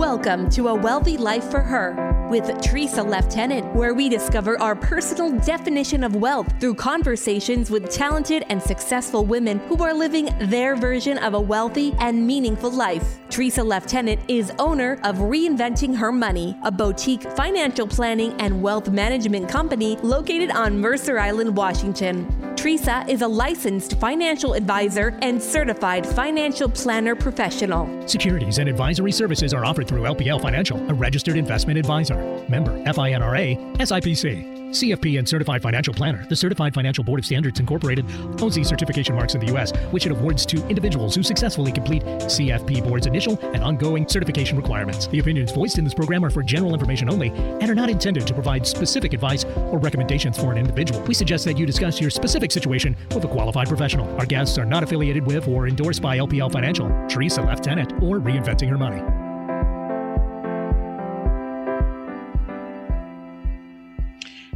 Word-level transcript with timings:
Welcome 0.00 0.48
to 0.52 0.68
A 0.68 0.74
Wealthy 0.74 1.18
Life 1.18 1.50
for 1.50 1.60
Her 1.60 2.26
with 2.30 2.44
Tresa 2.44 3.06
Leftenant, 3.06 3.74
where 3.74 3.92
we 3.92 4.08
discover 4.08 4.58
our 4.58 4.74
personal 4.74 5.30
definition 5.40 6.02
of 6.02 6.16
wealth 6.16 6.50
through 6.58 6.76
conversations 6.76 7.70
with 7.70 7.90
talented 7.90 8.46
and 8.48 8.62
successful 8.62 9.26
women 9.26 9.58
who 9.68 9.76
are 9.84 9.92
living 9.92 10.30
their 10.40 10.74
version 10.74 11.18
of 11.18 11.34
a 11.34 11.40
wealthy 11.40 11.94
and 11.98 12.26
meaningful 12.26 12.70
life. 12.70 13.18
Tresa 13.28 13.62
Leftenant 13.62 14.20
is 14.26 14.50
owner 14.58 14.98
of 15.04 15.16
Reinventing 15.16 15.94
Her 15.94 16.12
Money, 16.12 16.56
a 16.62 16.72
boutique 16.72 17.24
financial 17.32 17.86
planning 17.86 18.32
and 18.40 18.62
wealth 18.62 18.88
management 18.88 19.50
company 19.50 19.96
located 19.96 20.50
on 20.50 20.80
Mercer 20.80 21.18
Island, 21.18 21.54
Washington. 21.54 22.26
Tresa 22.60 23.08
is 23.08 23.22
a 23.22 23.26
licensed 23.26 23.98
financial 23.98 24.52
advisor 24.52 25.18
and 25.22 25.42
certified 25.42 26.06
financial 26.06 26.68
planner 26.68 27.16
professional. 27.16 28.06
Securities 28.06 28.58
and 28.58 28.68
advisory 28.68 29.12
services 29.12 29.54
are 29.54 29.64
offered 29.64 29.88
through 29.88 30.02
LPL 30.02 30.42
Financial, 30.42 30.76
a 30.90 30.92
registered 30.92 31.38
investment 31.38 31.78
advisor. 31.78 32.16
Member 32.50 32.76
FINRA, 32.84 33.56
SIPC. 33.78 34.59
CFP 34.70 35.18
and 35.18 35.28
Certified 35.28 35.62
Financial 35.62 35.92
Planner. 35.92 36.24
The 36.28 36.36
Certified 36.36 36.74
Financial 36.74 37.02
Board 37.02 37.18
of 37.18 37.26
Standards 37.26 37.60
Incorporated 37.60 38.04
owns 38.40 38.54
these 38.54 38.68
certification 38.68 39.14
marks 39.14 39.34
in 39.34 39.40
the 39.40 39.46
U.S., 39.48 39.72
which 39.90 40.06
it 40.06 40.12
awards 40.12 40.46
to 40.46 40.66
individuals 40.68 41.14
who 41.14 41.22
successfully 41.22 41.72
complete 41.72 42.02
CFP 42.04 42.84
Board's 42.84 43.06
initial 43.06 43.38
and 43.52 43.62
ongoing 43.62 44.06
certification 44.08 44.56
requirements. 44.56 45.06
The 45.08 45.18
opinions 45.18 45.52
voiced 45.52 45.78
in 45.78 45.84
this 45.84 45.94
program 45.94 46.24
are 46.24 46.30
for 46.30 46.42
general 46.42 46.72
information 46.72 47.10
only 47.10 47.30
and 47.30 47.68
are 47.68 47.74
not 47.74 47.90
intended 47.90 48.26
to 48.26 48.34
provide 48.34 48.66
specific 48.66 49.12
advice 49.12 49.44
or 49.44 49.78
recommendations 49.78 50.38
for 50.38 50.52
an 50.52 50.58
individual. 50.58 51.00
We 51.02 51.14
suggest 51.14 51.44
that 51.46 51.58
you 51.58 51.66
discuss 51.66 52.00
your 52.00 52.10
specific 52.10 52.52
situation 52.52 52.96
with 53.14 53.24
a 53.24 53.28
qualified 53.28 53.68
professional. 53.68 54.08
Our 54.18 54.26
guests 54.26 54.58
are 54.58 54.64
not 54.64 54.82
affiliated 54.82 55.26
with 55.26 55.48
or 55.48 55.66
endorsed 55.66 56.02
by 56.02 56.18
LPL 56.18 56.52
Financial, 56.52 56.86
Tresa 57.08 57.44
Leftenant, 57.44 58.02
or 58.02 58.20
Reinventing 58.20 58.68
Her 58.68 58.78
Money. 58.78 59.29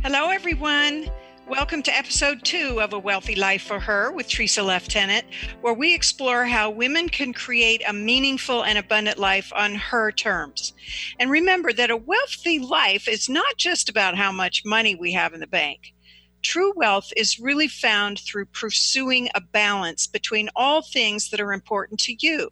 Hello, 0.05 0.28
everyone. 0.28 1.10
Welcome 1.48 1.83
to 1.84 1.97
episode 1.97 2.44
two 2.44 2.78
of 2.83 2.92
A 2.92 2.98
Wealthy 2.98 3.36
Life 3.36 3.62
for 3.62 3.80
Her 3.80 4.12
with 4.12 4.28
Tresa 4.28 4.62
Leftenant, 4.62 5.24
where 5.62 5.72
we 5.72 5.94
explore 5.94 6.44
how 6.44 6.69
women 6.69 7.08
can 7.08 7.33
create 7.33 7.80
a 7.88 7.92
meaningful 7.94 8.64
and 8.64 8.77
abundant 8.77 9.16
life 9.16 9.50
on 9.56 9.75
her 9.77 10.12
terms. 10.12 10.75
And 11.19 11.30
remember 11.30 11.72
that 11.72 11.91
a 11.91 11.97
wealthy 11.97 12.58
life 12.58 13.08
is 13.08 13.30
not 13.30 13.56
just 13.56 13.88
about 13.88 14.14
how 14.14 14.30
much 14.30 14.62
money 14.66 14.94
we 14.94 15.10
have 15.12 15.32
in 15.32 15.41
the 15.41 15.47
bank. 15.47 15.94
True 16.42 16.75
wealth 16.77 17.10
is 17.16 17.41
really 17.41 17.69
found 17.69 18.19
through 18.19 18.44
pursuing 18.52 19.30
a 19.34 19.41
balance 19.41 20.06
between 20.06 20.50
all 20.55 20.82
things 20.82 21.30
that 21.30 21.41
are 21.41 21.55
important 21.55 21.98
to 22.00 22.14
you. 22.19 22.50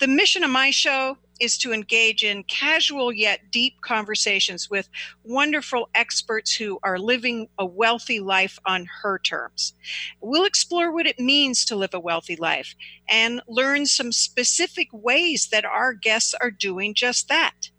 The 0.00 0.06
mission 0.06 0.44
of 0.44 0.50
my 0.50 0.70
show 0.70 1.16
is 1.40 1.58
to 1.58 1.72
engage 1.72 2.24
in 2.24 2.44
casual 2.44 3.12
yet 3.12 3.50
deep 3.50 3.80
conversations 3.82 4.70
with 4.70 4.88
wonderful 5.24 5.88
experts 5.94 6.54
who 6.54 6.78
are 6.82 6.98
living 6.98 7.48
a 7.58 7.66
wealthy 7.66 8.20
life 8.20 8.58
on 8.66 8.86
her 9.02 9.18
terms. 9.18 9.74
We'll 10.20 10.44
explore 10.44 10.92
what 10.92 11.06
it 11.06 11.18
means 11.18 11.64
to 11.66 11.76
live 11.76 11.94
a 11.94 12.00
wealthy 12.00 12.36
life 12.36 12.74
and 13.08 13.42
learn 13.48 13.86
some 13.86 14.12
specific 14.12 14.88
ways 14.92 15.48
that 15.48 15.64
our 15.64 15.92
guests 15.92 16.34
are 16.40 16.50
doing 16.50 16.94
just 16.94 17.28
that. 17.28 17.70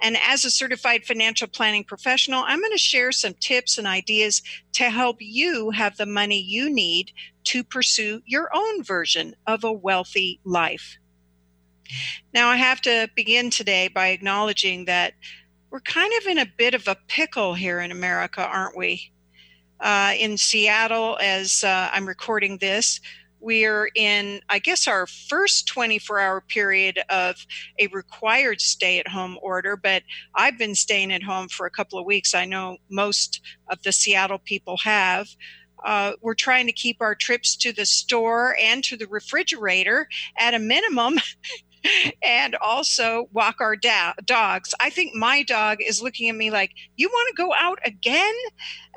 And 0.00 0.16
as 0.16 0.44
a 0.44 0.50
certified 0.50 1.04
financial 1.04 1.48
planning 1.48 1.84
professional, 1.84 2.44
I'm 2.46 2.60
going 2.60 2.72
to 2.72 2.78
share 2.78 3.12
some 3.12 3.34
tips 3.34 3.78
and 3.78 3.86
ideas 3.86 4.42
to 4.74 4.90
help 4.90 5.16
you 5.20 5.70
have 5.70 5.96
the 5.96 6.06
money 6.06 6.40
you 6.40 6.68
need 6.68 7.12
to 7.44 7.64
pursue 7.64 8.20
your 8.26 8.50
own 8.54 8.82
version 8.82 9.34
of 9.46 9.64
a 9.64 9.72
wealthy 9.72 10.40
life. 10.44 10.98
Now, 12.32 12.48
I 12.48 12.56
have 12.56 12.80
to 12.82 13.08
begin 13.14 13.50
today 13.50 13.88
by 13.88 14.08
acknowledging 14.08 14.84
that 14.86 15.14
we're 15.70 15.80
kind 15.80 16.12
of 16.20 16.26
in 16.26 16.38
a 16.38 16.46
bit 16.56 16.74
of 16.74 16.86
a 16.86 16.96
pickle 17.08 17.54
here 17.54 17.80
in 17.80 17.90
America, 17.90 18.44
aren't 18.44 18.76
we? 18.76 19.10
Uh, 19.80 20.12
in 20.18 20.38
Seattle, 20.38 21.18
as 21.20 21.64
uh, 21.64 21.90
I'm 21.92 22.06
recording 22.06 22.58
this, 22.58 23.00
we're 23.44 23.90
in, 23.94 24.40
I 24.48 24.58
guess, 24.58 24.88
our 24.88 25.06
first 25.06 25.66
24 25.66 26.18
hour 26.18 26.40
period 26.40 27.00
of 27.10 27.44
a 27.78 27.88
required 27.88 28.60
stay 28.62 28.98
at 28.98 29.08
home 29.08 29.38
order, 29.42 29.76
but 29.76 30.02
I've 30.34 30.56
been 30.56 30.74
staying 30.74 31.12
at 31.12 31.22
home 31.22 31.48
for 31.48 31.66
a 31.66 31.70
couple 31.70 31.98
of 31.98 32.06
weeks. 32.06 32.34
I 32.34 32.46
know 32.46 32.78
most 32.88 33.42
of 33.68 33.82
the 33.82 33.92
Seattle 33.92 34.38
people 34.38 34.78
have. 34.78 35.28
Uh, 35.84 36.12
we're 36.22 36.34
trying 36.34 36.66
to 36.66 36.72
keep 36.72 36.96
our 37.00 37.14
trips 37.14 37.54
to 37.56 37.72
the 37.72 37.84
store 37.84 38.56
and 38.58 38.82
to 38.84 38.96
the 38.96 39.06
refrigerator 39.06 40.08
at 40.38 40.54
a 40.54 40.58
minimum 40.58 41.18
and 42.22 42.56
also 42.56 43.28
walk 43.32 43.56
our 43.60 43.76
da- 43.76 44.14
dogs. 44.24 44.74
I 44.80 44.90
think 44.90 45.14
my 45.14 45.42
dog 45.42 45.78
is 45.80 46.02
looking 46.02 46.28
at 46.28 46.36
me 46.36 46.50
like, 46.50 46.72
You 46.96 47.08
want 47.08 47.28
to 47.28 47.42
go 47.42 47.52
out 47.58 47.78
again? 47.84 48.34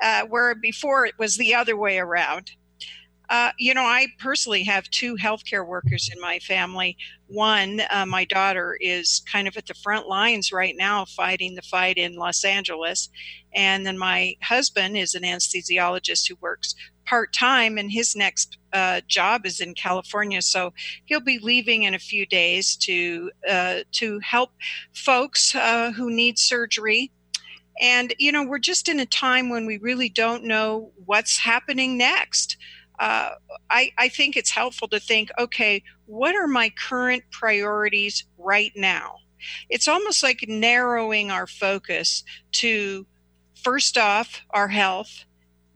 Uh, 0.02 0.22
where 0.22 0.54
before 0.54 1.06
it 1.06 1.14
was 1.18 1.36
the 1.36 1.54
other 1.54 1.76
way 1.76 1.98
around. 1.98 2.52
Uh, 3.30 3.50
you 3.58 3.74
know, 3.74 3.82
I 3.82 4.06
personally 4.18 4.64
have 4.64 4.88
two 4.88 5.14
healthcare 5.16 5.66
workers 5.66 6.08
in 6.12 6.20
my 6.20 6.38
family. 6.38 6.96
One, 7.26 7.82
uh, 7.90 8.06
my 8.06 8.24
daughter 8.24 8.78
is 8.80 9.22
kind 9.30 9.46
of 9.46 9.56
at 9.56 9.66
the 9.66 9.74
front 9.74 10.08
lines 10.08 10.50
right 10.50 10.74
now 10.76 11.04
fighting 11.04 11.54
the 11.54 11.62
fight 11.62 11.98
in 11.98 12.16
Los 12.16 12.42
Angeles. 12.42 13.10
And 13.54 13.84
then 13.84 13.98
my 13.98 14.34
husband 14.42 14.96
is 14.96 15.14
an 15.14 15.24
anesthesiologist 15.24 16.26
who 16.28 16.36
works 16.40 16.74
part 17.08 17.32
time, 17.32 17.78
and 17.78 17.90
his 17.90 18.14
next 18.14 18.58
uh, 18.72 19.00
job 19.08 19.46
is 19.46 19.60
in 19.60 19.74
California. 19.74 20.42
So 20.42 20.72
he'll 21.06 21.20
be 21.20 21.38
leaving 21.38 21.84
in 21.84 21.94
a 21.94 21.98
few 21.98 22.26
days 22.26 22.76
to 22.76 23.30
uh, 23.48 23.80
to 23.92 24.20
help 24.20 24.50
folks 24.92 25.54
uh, 25.54 25.92
who 25.92 26.10
need 26.10 26.38
surgery. 26.38 27.10
And 27.80 28.14
you 28.18 28.30
know, 28.30 28.44
we're 28.44 28.58
just 28.58 28.88
in 28.88 29.00
a 29.00 29.06
time 29.06 29.48
when 29.48 29.64
we 29.64 29.78
really 29.78 30.08
don't 30.08 30.44
know 30.44 30.92
what's 31.06 31.38
happening 31.38 31.96
next. 31.96 32.56
Uh, 32.98 33.30
I, 33.70 33.92
I 33.96 34.08
think 34.08 34.36
it's 34.36 34.50
helpful 34.50 34.88
to 34.88 34.98
think, 34.98 35.30
okay, 35.38 35.82
what 36.06 36.34
are 36.34 36.48
my 36.48 36.70
current 36.70 37.22
priorities 37.30 38.24
right 38.36 38.72
now? 38.74 39.14
It's 39.70 39.86
almost 39.86 40.24
like 40.24 40.44
narrowing 40.48 41.30
our 41.30 41.46
focus 41.46 42.24
to 42.52 43.06
first 43.54 43.96
off 43.96 44.42
our 44.50 44.66
health 44.66 45.24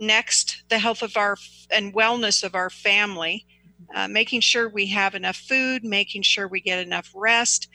Next, 0.02 0.64
the 0.68 0.80
health 0.80 1.02
of 1.02 1.16
our 1.16 1.36
and 1.70 1.94
wellness 1.94 2.42
of 2.42 2.56
our 2.56 2.70
family, 2.70 3.46
uh, 3.94 4.08
making 4.08 4.40
sure 4.40 4.68
we 4.68 4.86
have 4.86 5.14
enough 5.14 5.36
food, 5.36 5.84
making 5.84 6.22
sure 6.22 6.48
we 6.48 6.60
get 6.60 6.84
enough 6.84 7.12
rest, 7.14 7.68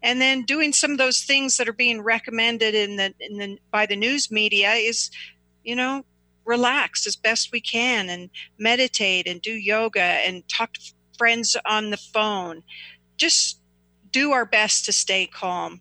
and 0.00 0.20
then 0.20 0.42
doing 0.42 0.72
some 0.72 0.92
of 0.92 0.98
those 0.98 1.24
things 1.24 1.56
that 1.56 1.68
are 1.68 1.72
being 1.72 2.00
recommended 2.00 2.76
in 2.76 2.94
the, 2.94 3.12
in 3.18 3.36
the 3.36 3.58
by 3.72 3.84
the 3.84 3.96
news 3.96 4.30
media 4.30 4.74
is, 4.74 5.10
you 5.64 5.74
know, 5.74 6.04
relax 6.44 7.04
as 7.04 7.16
best 7.16 7.50
we 7.50 7.60
can 7.60 8.08
and 8.08 8.30
meditate 8.58 9.26
and 9.26 9.42
do 9.42 9.52
yoga 9.52 10.00
and 10.00 10.48
talk 10.48 10.72
to 10.74 10.92
friends 11.18 11.56
on 11.64 11.90
the 11.90 11.96
phone. 11.96 12.62
Just 13.16 13.58
do 14.12 14.30
our 14.30 14.46
best 14.46 14.84
to 14.84 14.92
stay 14.92 15.26
calm 15.26 15.80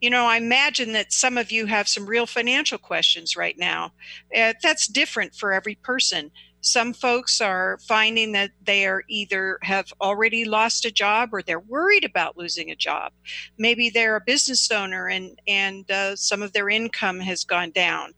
you 0.00 0.10
know, 0.10 0.26
I 0.26 0.36
imagine 0.36 0.92
that 0.92 1.12
some 1.12 1.38
of 1.38 1.50
you 1.50 1.66
have 1.66 1.88
some 1.88 2.06
real 2.06 2.26
financial 2.26 2.78
questions 2.78 3.36
right 3.36 3.56
now. 3.58 3.92
Uh, 4.36 4.52
that's 4.62 4.86
different 4.86 5.34
for 5.34 5.52
every 5.52 5.74
person. 5.76 6.30
Some 6.60 6.92
folks 6.92 7.40
are 7.40 7.78
finding 7.86 8.32
that 8.32 8.50
they 8.64 8.86
are 8.86 9.04
either 9.08 9.58
have 9.62 9.92
already 10.00 10.44
lost 10.44 10.84
a 10.84 10.90
job 10.90 11.30
or 11.32 11.40
they're 11.40 11.60
worried 11.60 12.04
about 12.04 12.36
losing 12.36 12.70
a 12.70 12.76
job. 12.76 13.12
Maybe 13.56 13.88
they're 13.88 14.16
a 14.16 14.20
business 14.20 14.70
owner 14.70 15.08
and 15.08 15.40
and 15.46 15.88
uh, 15.90 16.16
some 16.16 16.42
of 16.42 16.52
their 16.52 16.68
income 16.68 17.20
has 17.20 17.44
gone 17.44 17.70
down. 17.70 18.14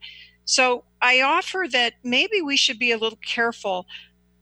So 0.47 0.85
I 1.03 1.21
offer 1.21 1.67
that 1.73 1.95
maybe 2.03 2.41
we 2.41 2.57
should 2.57 2.79
be 2.79 2.91
a 2.91 2.97
little 2.97 3.19
careful 3.25 3.87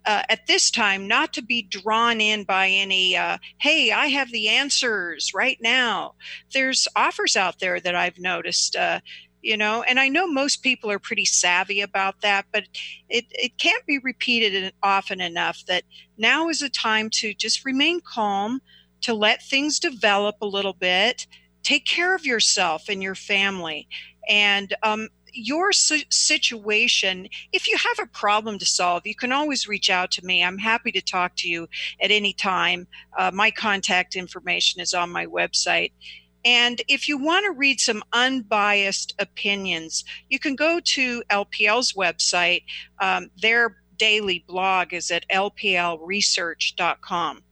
uh, 0.07 0.23
at 0.29 0.47
this 0.47 0.71
time 0.71 1.07
not 1.07 1.33
to 1.33 1.43
be 1.43 1.63
drawn 1.63 2.21
in 2.21 2.45
by 2.45 2.69
any 2.69 3.17
uh, 3.17 3.39
hey 3.59 3.93
i 3.93 4.07
have 4.07 4.31
the 4.33 4.49
answers 4.49 5.33
right 5.35 5.59
now. 5.61 6.15
There's 6.53 6.89
offers 6.97 7.37
out 7.37 7.59
there 7.61 7.81
that 7.81 7.95
i've 7.95 8.19
noticed 8.19 8.77
uh, 8.77 9.01
you 9.43 9.57
know 9.57 9.83
and 9.83 10.01
i 10.01 10.09
know 10.09 10.27
most 10.27 10.63
people 10.63 10.91
are 10.91 10.99
pretty 10.99 11.25
savvy 11.25 11.81
about 11.81 12.21
that 12.23 12.47
but 12.53 12.65
it, 13.09 13.27
it 13.31 13.59
can't 13.59 13.85
be 13.87 13.99
repeated 13.99 14.73
often 14.83 15.21
enough 15.21 15.63
that 15.69 15.85
now 16.19 16.49
is 16.49 16.63
a 16.63 16.69
time 16.69 17.11
to 17.11 17.35
just 17.35 17.65
remain 17.65 18.01
calm 18.01 18.61
to 19.03 19.15
let 19.15 19.43
things 19.43 19.79
develop 19.79 20.37
a 20.41 20.47
little 20.47 20.73
bit 20.73 21.27
take 21.67 21.85
care 21.85 22.15
of 22.15 22.25
yourself 22.25 22.89
and 22.89 23.03
your 23.03 23.17
family. 23.17 23.89
And 24.29 24.73
um, 24.85 25.09
your 25.37 25.73
situation, 25.73 27.29
if 27.53 27.69
you 27.69 27.77
have 27.77 27.99
a 28.01 28.11
problem 28.11 28.59
to 28.59 28.67
solve, 28.67 29.07
you 29.07 29.15
can 29.15 29.33
always 29.33 29.69
reach 29.69 29.91
out 29.91 30.11
to 30.13 30.25
me. 30.25 30.43
I'm 30.43 30.59
happy 30.59 30.91
to 30.93 31.01
talk 31.01 31.33
to 31.37 31.49
you 31.49 31.69
at 32.01 32.11
any 32.11 32.33
time. 32.33 32.87
Uh, 33.17 33.31
my 33.33 33.51
contact 33.51 34.17
information 34.17 34.81
is 34.81 34.95
on 34.95 35.11
my 35.11 35.27
website. 35.27 35.93
And 36.45 36.81
if 36.87 37.09
you 37.09 37.19
want 37.19 37.45
to 37.45 37.53
read 37.53 37.81
some 37.81 38.05
unbiased 38.13 39.15
opinions, 39.19 40.05
you 40.29 40.39
can 40.39 40.55
go 40.55 40.79
to 40.81 41.25
LPL's 41.29 41.95
website. 41.95 42.63
Um, 43.01 43.31
their 43.43 43.79
daily 43.99 44.45
blog 44.47 44.93
is 44.93 45.11
at 45.11 45.29
lplresearch.com. 45.29 47.43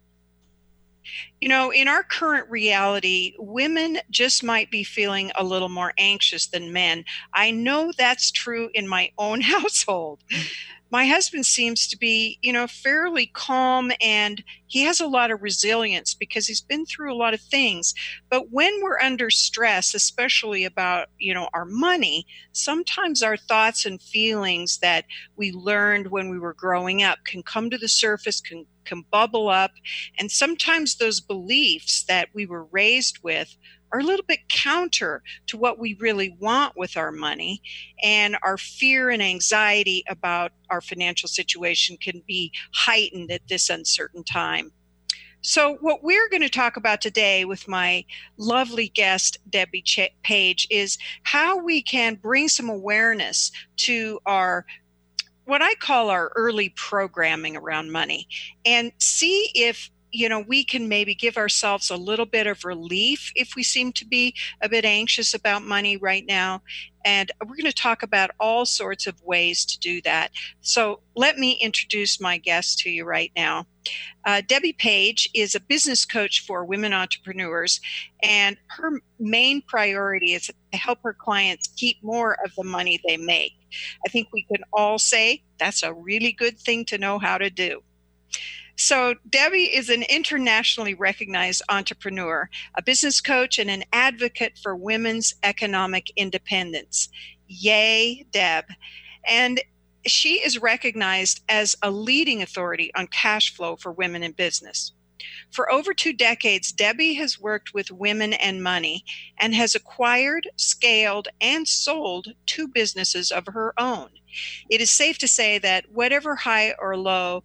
You 1.41 1.49
know, 1.49 1.71
in 1.71 1.89
our 1.89 2.03
current 2.03 2.51
reality, 2.51 3.35
women 3.39 3.99
just 4.11 4.43
might 4.43 4.71
be 4.71 4.85
feeling 4.85 5.31
a 5.35 5.45
little 5.45 5.69
more 5.69 5.93
anxious 5.99 6.47
than 6.47 6.73
men. 6.73 7.05
I 7.33 7.51
know 7.51 7.93
that's 7.97 8.31
true 8.31 8.71
in 8.75 8.89
my 8.89 9.11
own 9.19 9.41
household 9.43 10.23
my 10.95 11.07
husband 11.07 11.45
seems 11.45 11.89
to 11.89 11.99
be, 11.99 12.39
you 12.41 12.53
know, 12.53 12.69
fairly 12.69 13.27
calm 13.27 13.91
and 14.01 14.45
he 14.69 14.83
has 14.85 15.01
a 15.01 15.09
lot 15.09 15.33
of 15.33 15.43
resilience 15.43 16.15
because 16.15 16.47
he's 16.47 16.61
been 16.61 16.87
through 16.87 17.13
a 17.13 17.19
lot 17.19 17.35
of 17.35 17.41
things. 17.41 17.95
But 18.31 18.53
when 18.53 18.81
we're 18.81 19.01
under 19.01 19.29
stress, 19.29 19.93
especially 19.93 20.65
about, 20.65 21.09
you 21.19 21.35
know, 21.35 21.49
our 21.53 21.65
money, 21.65 22.29
sometimes 22.53 23.25
our 23.25 23.37
thoughts 23.37 23.85
and 23.85 24.01
feelings 24.01 24.79
that 24.83 25.05
we 25.35 25.51
learned 25.51 26.13
when 26.13 26.31
we 26.31 26.39
were 26.39 26.55
growing 26.55 27.03
up 27.03 27.19
can 27.25 27.43
come 27.43 27.71
to 27.71 27.79
the 27.79 27.89
surface, 27.89 28.41
can 28.41 28.65
can 28.85 29.03
bubble 29.11 29.49
up, 29.49 29.73
and 30.19 30.31
sometimes 30.31 30.97
those 30.97 31.19
beliefs 31.19 32.05
that 32.05 32.29
we 32.35 32.47
were 32.47 32.67
raised 32.67 33.19
with 33.23 33.57
are 33.95 34.01
a 34.01 34.05
little 34.05 34.25
bit 34.27 34.49
counter 34.49 35.23
to 35.47 35.57
what 35.57 35.79
we 35.79 35.97
really 36.01 36.37
want 36.41 36.77
with 36.77 36.97
our 36.97 37.13
money. 37.13 37.63
And 38.03 38.37
our 38.43 38.59
fear 38.59 39.09
and 39.09 39.23
anxiety 39.23 40.03
about 40.09 40.51
our 40.69 40.81
financial 40.81 41.29
situation 41.29 41.97
can 41.99 42.21
be 42.27 42.53
heightened 42.75 43.31
at 43.31 43.47
this 43.49 43.71
uncertain 43.71 44.25
time. 44.25 44.73
So, 45.43 45.77
what 45.81 46.03
we're 46.03 46.29
going 46.29 46.43
to 46.43 46.49
talk 46.49 46.77
about 46.77 47.03
today 47.03 47.45
with 47.45 47.69
my 47.69 48.05
lovely 48.39 48.89
guest, 48.89 49.39
Debbie 49.49 49.83
Ch- 49.83 50.11
Page, 50.23 50.67
is 50.71 50.99
how 51.23 51.59
we 51.59 51.83
can 51.83 52.15
bring 52.15 52.49
some 52.49 52.71
awareness 52.71 53.53
to 53.77 54.19
our 54.27 54.65
what 55.45 55.61
I 55.63 55.75
call 55.75 56.09
our 56.09 56.33
early 56.35 56.71
programming 56.71 57.57
around 57.57 57.93
money 57.93 58.27
and 58.65 58.93
see 58.99 59.51
if 59.55 59.91
you 60.15 60.29
know, 60.29 60.45
we 60.47 60.65
can 60.65 60.89
maybe 60.89 61.13
give 61.13 61.37
ourselves 61.37 61.91
a 61.91 61.97
little 61.97 62.25
bit 62.25 62.47
of 62.47 62.65
relief 62.65 63.33
if 63.35 63.57
we 63.57 63.65
seem 63.65 63.93
to 63.93 64.07
be 64.07 64.33
a 64.63 64.69
bit 64.69 64.85
anxious 64.85 65.35
about 65.35 65.65
money 65.65 65.97
right 65.97 66.25
now. 66.25 66.63
And 67.05 67.33
we're 67.41 67.57
going 67.57 67.65
to 67.65 67.73
talk 67.73 68.05
about 68.05 68.31
all 68.39 68.65
sorts 68.65 69.09
of 69.09 69.21
ways 69.23 69.65
to 69.67 69.79
do 69.81 70.01
that. 70.03 70.31
So 70.61 71.01
let 71.17 71.37
me 71.37 71.59
introduce 71.61 72.21
my 72.21 72.39
guest 72.39 72.79
to 72.81 72.91
you 72.91 73.05
right 73.05 73.33
now. 73.35 73.67
Uh, 74.25 74.41
Debbie 74.47 74.73
Page 74.73 75.29
is 75.35 75.57
a 75.57 75.61
business 75.61 76.05
coach 76.05 76.47
for 76.47 76.65
women 76.65 76.95
entrepreneurs, 76.95 77.81
and 78.23 78.57
her 78.69 79.03
main 79.19 79.63
priority 79.63 80.33
is 80.33 80.47
to 80.47 80.79
help 80.79 81.01
her 81.03 81.13
clients 81.13 81.69
keep 81.77 82.03
more 82.03 82.39
of 82.45 82.55
the 82.55 82.65
money 82.65 83.01
they 83.07 83.17
make. 83.17 83.53
I 84.07 84.11
think 84.11 84.29
we 84.33 84.45
can 84.45 84.63
all 84.73 84.99
say 84.99 85.43
that's 85.59 85.83
a 85.83 85.93
really 85.93 86.33
good 86.33 86.59
thing 86.59 86.85
to 86.87 86.99
know 86.99 87.19
how 87.19 87.37
to 87.37 87.51
do. 87.51 87.83
So, 88.77 89.15
Debbie 89.29 89.75
is 89.75 89.89
an 89.89 90.03
internationally 90.03 90.95
recognized 90.95 91.63
entrepreneur, 91.69 92.51
a 92.77 92.83
business 92.83 93.21
coach, 93.21 93.59
and 93.59 93.71
an 93.71 93.85
advocate 93.93 94.59
for 94.61 94.75
women's 94.75 95.35
economic 95.45 96.11
independence. 96.17 97.09
Yay, 97.47 98.27
Deb. 98.33 98.65
And 99.29 99.61
she 100.07 100.35
is 100.45 100.61
recognized 100.61 101.43
as 101.49 101.77
a 101.83 101.91
leading 101.91 102.43
authority 102.43 102.93
on 102.95 103.07
cash 103.07 103.55
flow 103.55 103.77
for 103.77 103.93
women 103.93 104.23
in 104.23 104.33
business. 104.33 104.93
For 105.51 105.71
over 105.73 105.95
two 105.95 106.13
decades, 106.13 106.73
Debbie 106.73 107.15
has 107.15 107.41
worked 107.41 107.73
with 107.73 107.91
women 107.91 108.33
and 108.35 108.63
money 108.63 109.05
and 109.39 109.55
has 109.55 109.75
acquired, 109.75 110.49
scaled, 110.57 111.29
and 111.41 111.67
sold 111.67 112.29
two 112.47 112.69
businesses 112.69 113.31
of 113.31 113.47
her 113.47 113.73
own. 113.79 114.11
It 114.69 114.81
is 114.81 114.91
safe 114.91 115.17
to 115.19 115.29
say 115.29 115.59
that 115.59 115.91
whatever 115.91 116.35
high 116.35 116.75
or 116.79 116.97
low 116.97 117.45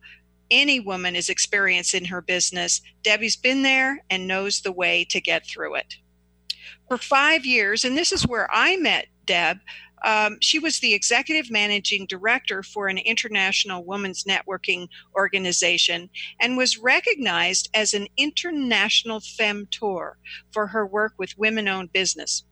any 0.51 0.79
woman 0.79 1.15
is 1.15 1.29
experienced 1.29 1.93
in 1.93 2.05
her 2.05 2.21
business, 2.21 2.81
Debbie's 3.03 3.35
been 3.35 3.63
there 3.63 4.03
and 4.09 4.27
knows 4.27 4.61
the 4.61 4.71
way 4.71 5.05
to 5.09 5.21
get 5.21 5.45
through 5.45 5.75
it. 5.75 5.95
For 6.87 6.97
five 6.97 7.45
years, 7.45 7.85
and 7.85 7.97
this 7.97 8.11
is 8.11 8.27
where 8.27 8.47
I 8.51 8.77
met 8.77 9.07
Deb, 9.25 9.59
um, 10.03 10.37
she 10.41 10.59
was 10.59 10.79
the 10.79 10.93
executive 10.93 11.51
managing 11.51 12.05
director 12.05 12.63
for 12.63 12.87
an 12.87 12.97
international 12.97 13.83
women's 13.83 14.23
networking 14.23 14.87
organization 15.15 16.09
and 16.39 16.57
was 16.57 16.77
recognized 16.77 17.69
as 17.73 17.93
an 17.93 18.07
international 18.17 19.19
femtor 19.19 20.13
for 20.51 20.67
her 20.67 20.85
work 20.85 21.13
with 21.17 21.37
women 21.37 21.67
owned 21.67 21.91
business 21.91 22.43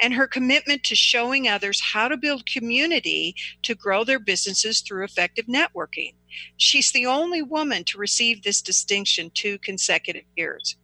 and 0.00 0.12
her 0.14 0.26
commitment 0.26 0.82
to 0.84 0.96
showing 0.96 1.48
others 1.48 1.80
how 1.80 2.08
to 2.08 2.16
build 2.16 2.46
community 2.46 3.34
to 3.62 3.74
grow 3.74 4.04
their 4.04 4.18
businesses 4.18 4.80
through 4.80 5.04
effective 5.04 5.46
networking. 5.46 6.14
She's 6.56 6.90
the 6.90 7.06
only 7.06 7.42
woman 7.42 7.84
to 7.84 7.98
receive 7.98 8.42
this 8.42 8.62
distinction 8.62 9.30
two 9.34 9.58
consecutive 9.58 10.24
years. 10.36 10.76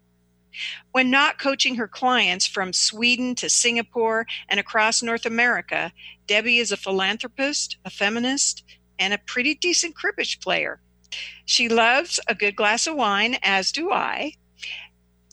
When 0.92 1.10
not 1.10 1.38
coaching 1.40 1.74
her 1.76 1.88
clients 1.88 2.46
from 2.46 2.72
Sweden 2.72 3.34
to 3.36 3.50
Singapore 3.50 4.26
and 4.48 4.60
across 4.60 5.02
North 5.02 5.26
America, 5.26 5.92
Debbie 6.26 6.58
is 6.58 6.70
a 6.70 6.76
philanthropist, 6.76 7.76
a 7.84 7.90
feminist, 7.90 8.62
and 8.98 9.12
a 9.12 9.18
pretty 9.18 9.54
decent 9.54 9.96
cribbage 9.96 10.40
player. 10.40 10.80
She 11.44 11.68
loves 11.68 12.20
a 12.28 12.34
good 12.34 12.56
glass 12.56 12.86
of 12.86 12.94
wine, 12.94 13.36
as 13.42 13.72
do 13.72 13.90
I, 13.92 14.34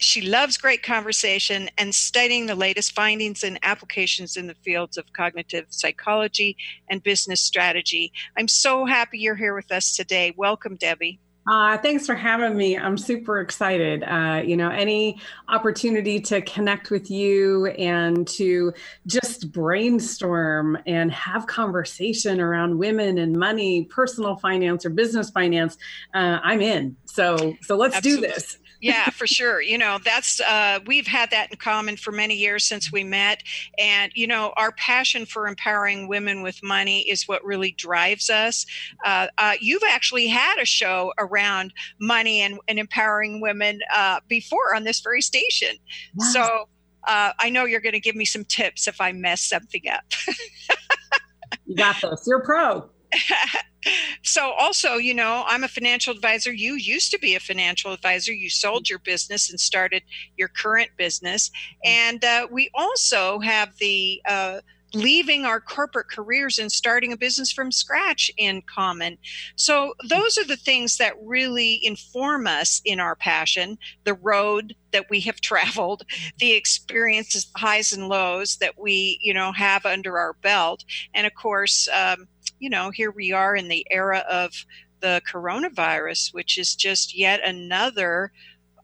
she 0.02 0.22
loves 0.22 0.58
great 0.58 0.84
conversation 0.84 1.70
and 1.78 1.94
studying 1.94 2.48
the 2.48 2.56
latest 2.56 2.94
findings 2.94 3.44
and 3.44 3.60
applications 3.64 4.36
in 4.36 4.48
the 4.48 4.56
fields 4.56 4.98
of 4.98 5.14
cognitive 5.14 5.68
psychology 5.70 6.58
and 6.90 7.04
business 7.04 7.40
strategy. 7.40 8.12
I'm 8.38 8.48
so 8.48 8.86
happy 8.86 9.20
you're 9.20 9.36
here 9.36 9.56
with 9.56 9.72
us 9.72 9.96
today. 9.96 10.34
Welcome, 10.36 10.76
Debbie. 10.76 11.20
Uh, 11.48 11.76
thanks 11.80 12.06
for 12.06 12.14
having 12.14 12.56
me. 12.56 12.78
I'm 12.78 12.98
super 12.98 13.42
excited. 13.42 14.04
Uh, 14.04 14.44
you 14.46 14.56
know, 14.56 14.70
any 14.70 15.20
opportunity 15.50 16.20
to 16.20 16.40
connect 16.42 16.92
with 16.92 17.10
you 17.10 17.66
and 17.66 18.28
to 18.28 18.72
just 19.08 19.52
brainstorm 19.52 20.78
and 20.86 21.12
have 21.12 21.48
conversation 21.48 22.40
around 22.40 22.78
women 22.78 23.18
and 23.18 23.36
money, 23.36 23.86
personal 23.86 24.36
finance 24.36 24.86
or 24.86 24.92
business 24.92 25.32
finance, 25.32 25.78
uh, 26.14 26.40
I'm 26.44 26.62
in. 26.62 26.96
So, 27.06 27.56
so 27.64 27.76
let's 27.76 27.96
Absolutely. 27.96 28.28
do 28.28 28.34
this 28.34 28.58
yeah, 28.82 29.10
for 29.12 29.28
sure. 29.28 29.62
You 29.62 29.78
know, 29.78 30.00
that's 30.04 30.40
uh, 30.42 30.80
we've 30.86 31.08
had 31.08 31.30
that 31.30 31.52
in 31.52 31.58
common 31.58 31.98
for 31.98 32.12
many 32.12 32.36
years 32.36 32.66
since 32.66 32.92
we 32.92 33.04
met, 33.04 33.44
and 33.78 34.12
you 34.16 34.28
know, 34.28 34.54
our 34.58 34.72
passion 34.72 35.26
for 35.26 35.48
empowering 35.48 36.08
women 36.08 36.42
with 36.42 36.62
money 36.64 37.02
is 37.02 37.28
what 37.28 37.44
really 37.46 37.72
drives 37.72 38.30
us. 38.30 38.66
Uh, 39.06 39.28
uh, 39.38 39.54
you've 39.62 39.84
actually 39.88 40.28
had 40.28 40.58
a 40.60 40.66
show 40.66 41.14
around 41.20 41.74
money 42.00 42.42
and, 42.42 42.60
and 42.68 42.80
empowering 42.80 43.40
women 43.40 43.80
uh, 43.94 44.20
before 44.28 44.76
on 44.76 44.84
this 44.84 45.00
very 45.00 45.22
station, 45.22 45.78
wow. 46.16 46.26
so. 46.32 46.68
Uh, 47.08 47.34
I 47.40 47.50
know 47.50 47.66
you're 47.66 47.82
going 47.82 47.94
to 47.94 48.00
give 48.00 48.16
me 48.16 48.26
some 48.26 48.46
tips 48.46 48.88
if 48.88 49.02
I 49.02 49.12
mess 49.12 49.42
something 49.42 49.82
up. 49.92 50.04
you 51.66 51.76
got 51.76 52.00
this. 52.00 52.26
You're 52.28 52.44
pro. 52.44 52.92
so 54.24 54.52
also 54.52 54.96
you 54.96 55.14
know 55.14 55.44
i'm 55.48 55.64
a 55.64 55.68
financial 55.68 56.14
advisor 56.14 56.52
you 56.52 56.76
used 56.76 57.12
to 57.12 57.20
be 57.20 57.36
a 57.36 57.40
financial 57.40 57.92
advisor 57.92 58.32
you 58.32 58.50
sold 58.50 58.90
your 58.90 59.00
business 59.00 59.50
and 59.50 59.60
started 59.60 60.04
your 60.38 60.48
current 60.48 60.90
business 60.98 61.52
and 61.84 62.24
uh, 62.24 62.48
we 62.52 62.70
also 62.76 63.40
have 63.40 63.76
the 63.80 64.22
uh, 64.28 64.60
leaving 64.94 65.46
our 65.46 65.60
corporate 65.60 66.10
careers 66.10 66.60
and 66.60 66.72
starting 66.72 67.14
a 67.14 67.18
business 67.18 67.52
from 67.52 67.72
scratch 67.72 68.32
in 68.38 68.62
common. 68.64 69.18
So, 69.56 69.94
those 70.08 70.38
are 70.38 70.46
the 70.46 70.58
things 70.58 70.98
that 70.98 71.14
really 71.22 71.80
inform 71.84 72.48
us 72.48 72.82
in 72.86 73.00
our 73.00 73.16
passion, 73.16 73.78
the 74.04 74.14
road 74.16 74.76
that 74.92 75.10
we 75.10 75.20
have 75.22 75.42
traveled, 75.42 76.04
the 76.40 76.54
experiences, 76.54 77.48
highs 77.56 77.94
and 77.94 78.08
lows 78.08 78.58
that 78.58 78.78
we, 78.78 79.18
you 79.22 79.34
know, 79.34 79.52
have 79.52 79.86
under 79.86 80.18
our 80.18 80.34
belt. 80.34 80.84
And 81.14 81.26
of 81.26 81.34
course, 81.36 81.88
um, 81.90 82.28
you 82.62 82.70
know, 82.70 82.92
here 82.92 83.12
we 83.12 83.32
are 83.32 83.56
in 83.56 83.68
the 83.68 83.86
era 83.90 84.20
of 84.30 84.66
the 85.02 85.22
coronavirus, 85.30 86.32
which 86.34 86.60
is 86.60 86.76
just 86.76 87.18
yet 87.18 87.42
another 87.44 88.32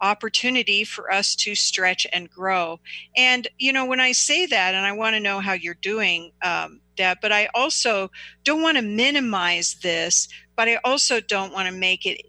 opportunity 0.02 0.84
for 0.84 1.12
us 1.12 1.36
to 1.36 1.54
stretch 1.54 2.06
and 2.12 2.30
grow. 2.30 2.80
And, 3.16 3.48
you 3.60 3.72
know, 3.72 3.86
when 3.86 4.00
I 4.00 4.12
say 4.12 4.48
that, 4.48 4.74
and 4.74 4.86
I 4.86 4.92
want 4.92 5.16
to 5.16 5.20
know 5.20 5.40
how 5.40 5.54
you're 5.54 5.76
doing, 5.76 6.32
um, 6.44 6.82
Deb, 6.96 7.20
but 7.22 7.32
I 7.32 7.50
also 7.54 8.10
don't 8.44 8.64
want 8.64 8.78
to 8.78 8.84
minimize 8.84 9.76
this, 9.84 10.28
but 10.56 10.68
I 10.68 10.80
also 10.84 11.22
don't 11.22 11.54
want 11.54 11.68
to 11.68 11.74
make 11.74 12.06
it 12.06 12.22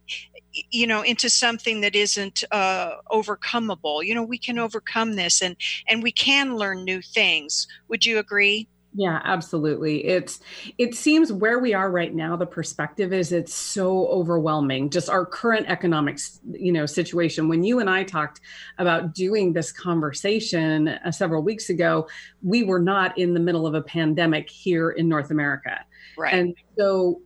you 0.71 0.87
know 0.87 1.03
into 1.03 1.31
something 1.31 1.83
that 1.83 1.95
isn't 1.95 2.43
uh, 2.51 2.93
overcomable 3.13 4.05
you 4.05 4.13
know 4.13 4.25
we 4.25 4.39
can 4.39 4.59
overcome 4.59 5.15
this 5.15 5.41
and 5.41 5.55
and 5.89 6.03
we 6.03 6.11
can 6.11 6.57
learn 6.57 6.85
new 6.85 7.01
things. 7.01 7.67
Would 7.89 8.05
you 8.05 8.19
agree 8.19 8.69
yeah, 8.99 9.21
absolutely. 9.23 10.05
It's 10.05 10.41
it 10.77 10.97
seems 10.97 11.33
where 11.33 11.61
we 11.61 11.73
are 11.73 11.89
right 11.89 12.13
now 12.13 12.35
the 12.35 12.47
perspective 12.47 13.13
is 13.13 13.31
it's 13.31 13.55
so 13.55 14.09
overwhelming 14.09 14.91
just 14.91 15.09
our 15.09 15.25
current 15.25 15.67
economic 15.69 16.19
you 16.51 16.73
know 16.73 16.85
situation 16.85 17.47
when 17.47 17.63
you 17.63 17.79
and 17.79 17.89
I 17.89 18.03
talked 18.03 18.41
about 18.77 19.15
doing 19.15 19.53
this 19.53 19.71
conversation 19.71 20.89
uh, 20.89 21.13
several 21.13 21.45
weeks 21.45 21.71
ago 21.71 22.09
we 22.43 22.65
were 22.65 22.81
not 22.81 23.17
in 23.17 23.35
the 23.35 23.41
middle 23.41 23.69
of 23.69 23.75
a 23.75 23.83
pandemic 23.83 24.51
here 24.51 24.91
in 24.91 25.09
North 25.09 25.31
America. 25.31 25.79
Right. 26.17 26.35
And 26.35 26.57
so 26.77 27.21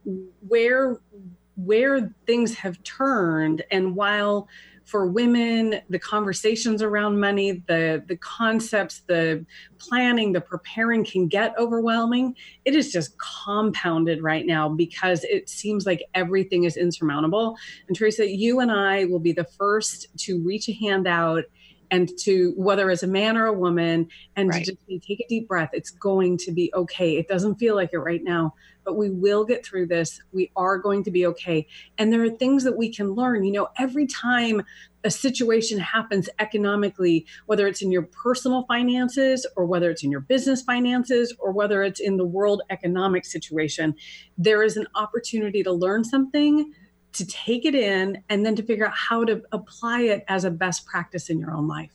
where 0.47 1.00
where 1.57 2.14
things 2.26 2.52
have 2.52 2.83
turned 2.83 3.64
and 3.71 3.97
while 3.97 4.47
for 4.93 5.07
women, 5.07 5.81
the 5.89 5.99
conversations 5.99 6.83
around 6.83 7.19
money, 7.19 7.63
the 7.67 8.05
the 8.09 8.17
concepts, 8.19 9.01
the 9.09 9.45
planning, 9.79 10.35
the 10.35 10.41
preparing 10.43 11.03
can 11.03 11.29
get 11.29 11.55
overwhelming. 11.59 12.37
It 12.67 12.75
is 12.75 12.93
just 12.93 13.17
compounded 13.19 14.23
right 14.23 14.45
now 14.45 14.69
because 14.69 15.25
it 15.25 15.49
seems 15.49 15.87
like 15.87 16.05
everything 16.13 16.65
is 16.65 16.77
insurmountable. 16.77 17.57
And 17.89 17.99
Tresa, 17.99 18.27
you 18.37 18.61
and 18.61 18.71
I 18.71 19.07
will 19.07 19.19
be 19.19 19.33
the 19.33 19.45
first 19.45 20.09
to 20.19 20.43
reach 20.43 20.69
a 20.69 20.75
hand 20.75 21.07
out 21.09 21.45
and 21.93 22.11
to 22.19 22.55
whether 22.57 22.91
as 22.91 23.05
a 23.05 23.07
man 23.07 23.37
or 23.37 23.47
a 23.47 23.53
woman 23.53 24.09
and 24.35 24.49
right. 24.49 24.65
to 24.65 24.73
just 24.73 25.07
take 25.07 25.21
a 25.21 25.27
deep 25.29 25.47
breath. 25.47 25.71
It's 25.73 25.91
going 25.91 26.39
to 26.39 26.51
be 26.51 26.73
okay. 26.75 27.17
It 27.19 27.29
doesn't 27.29 27.57
feel 27.57 27.77
like 27.77 27.91
it 27.93 27.99
right 27.99 28.25
now 28.25 28.55
but 28.85 28.97
we 28.97 29.11
will 29.11 29.45
get 29.45 29.65
through 29.65 29.87
this. 29.87 30.21
We 30.33 30.51
are 30.57 30.77
going 30.77 31.05
to 31.05 31.11
be 31.13 31.25
okay. 31.27 31.69
And 31.99 32.13
there 32.13 32.23
are 32.25 32.31
things 32.31 32.65
that 32.65 32.77
we 32.77 32.93
can 32.93 33.13
learn. 33.13 33.45
You 33.45 33.53
know 33.53 33.69
every 33.79 34.07
time 34.07 34.63
a 35.05 35.11
situation 35.11 35.79
happens 35.79 36.29
economically 36.39 37.27
whether 37.47 37.67
it's 37.67 37.83
in 37.83 37.91
your 37.91 38.03
personal 38.03 38.65
finances 38.67 39.47
or 39.57 39.67
whether 39.67 39.91
it's 39.91 40.05
in 40.05 40.11
your 40.11 40.21
business 40.21 40.63
finances 40.63 41.35
or 41.41 41.53
whether 41.53 41.83
it's 41.83 41.99
in 41.99 42.17
the 42.17 42.25
world 42.25 42.63
economic 42.71 43.25
situation 43.25 43.95
there 44.39 44.63
is 44.63 44.77
an 44.77 44.87
opportunity 44.95 45.63
to 45.63 45.73
learn 45.73 46.05
something 46.05 46.73
to 47.12 47.26
take 47.26 47.64
it 47.64 47.75
in 47.75 48.23
and 48.28 48.45
then 48.45 48.57
to 48.57 48.62
figure 48.62 48.87
out 48.87 48.95
how 48.95 49.25
to 49.25 49.42
apply 49.52 50.02
it 50.02 50.25
as 50.28 50.45
a 50.45 50.50
best 50.50 50.87
practice 50.87 51.31
in 51.31 51.38
your 51.38 51.52
own 51.52 51.69
life. 51.69 51.90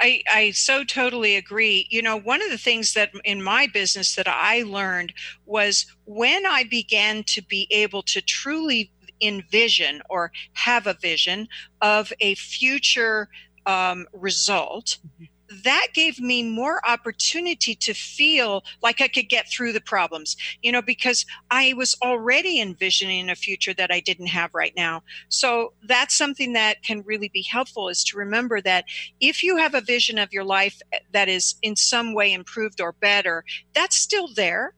I, 0.00 0.22
I 0.32 0.50
so 0.52 0.84
totally 0.84 1.36
agree. 1.36 1.86
You 1.90 2.02
know, 2.02 2.16
one 2.16 2.42
of 2.42 2.50
the 2.50 2.58
things 2.58 2.94
that 2.94 3.10
in 3.24 3.42
my 3.42 3.66
business 3.66 4.14
that 4.14 4.28
I 4.28 4.62
learned 4.62 5.12
was 5.44 5.86
when 6.06 6.46
I 6.46 6.64
began 6.64 7.24
to 7.24 7.42
be 7.42 7.66
able 7.70 8.02
to 8.04 8.22
truly 8.22 8.90
envision 9.20 10.00
or 10.08 10.32
have 10.54 10.86
a 10.86 10.94
vision 10.94 11.48
of 11.82 12.12
a 12.20 12.34
future 12.36 13.28
um, 13.66 14.06
result. 14.12 14.98
Mm-hmm 15.06 15.24
that 15.50 15.88
gave 15.94 16.20
me 16.20 16.42
more 16.42 16.80
opportunity 16.88 17.74
to 17.74 17.92
feel 17.92 18.64
like 18.82 19.00
I 19.00 19.08
could 19.08 19.28
get 19.28 19.48
through 19.48 19.72
the 19.72 19.80
problems, 19.80 20.36
you 20.62 20.70
know, 20.70 20.82
because 20.82 21.26
I 21.50 21.74
was 21.76 21.96
already 22.02 22.60
envisioning 22.60 23.28
a 23.28 23.34
future 23.34 23.74
that 23.74 23.90
I 23.90 24.00
didn't 24.00 24.28
have 24.28 24.54
right 24.54 24.72
now. 24.76 25.02
So 25.28 25.72
that's 25.82 26.14
something 26.14 26.52
that 26.52 26.82
can 26.82 27.02
really 27.02 27.28
be 27.28 27.42
helpful 27.42 27.88
is 27.88 28.04
to 28.04 28.16
remember 28.16 28.60
that 28.60 28.84
if 29.20 29.42
you 29.42 29.56
have 29.56 29.74
a 29.74 29.80
vision 29.80 30.18
of 30.18 30.32
your 30.32 30.44
life 30.44 30.80
eh, 30.92 31.00
that 31.12 31.28
is 31.28 31.56
in 31.62 31.74
some 31.74 32.14
way 32.14 32.32
improved 32.32 32.80
or 32.80 32.92
better, 32.92 33.44
that's 33.74 33.96
still 33.96 34.28
there. 34.34 34.74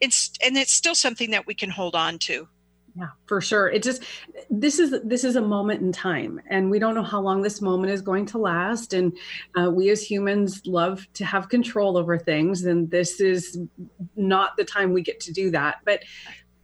It's, 0.00 0.32
and 0.44 0.56
it's 0.56 0.72
still 0.72 0.94
something 0.94 1.30
that 1.30 1.46
we 1.46 1.54
can 1.54 1.70
hold 1.70 1.94
on 1.94 2.18
to 2.20 2.48
yeah 2.96 3.08
for 3.26 3.40
sure. 3.40 3.68
It 3.68 3.82
just 3.82 4.02
this 4.50 4.78
is 4.78 4.94
this 5.04 5.24
is 5.24 5.36
a 5.36 5.40
moment 5.40 5.82
in 5.82 5.92
time 5.92 6.40
and 6.48 6.70
we 6.70 6.78
don't 6.78 6.94
know 6.94 7.02
how 7.02 7.20
long 7.20 7.42
this 7.42 7.60
moment 7.60 7.92
is 7.92 8.02
going 8.02 8.26
to 8.26 8.38
last 8.38 8.92
and 8.92 9.16
uh, 9.56 9.70
we 9.70 9.90
as 9.90 10.02
humans 10.02 10.62
love 10.66 11.06
to 11.14 11.24
have 11.24 11.48
control 11.48 11.96
over 11.96 12.18
things 12.18 12.64
and 12.64 12.90
this 12.90 13.20
is 13.20 13.58
not 14.16 14.56
the 14.56 14.64
time 14.64 14.92
we 14.92 15.02
get 15.02 15.20
to 15.20 15.32
do 15.32 15.50
that 15.50 15.76
but 15.84 16.02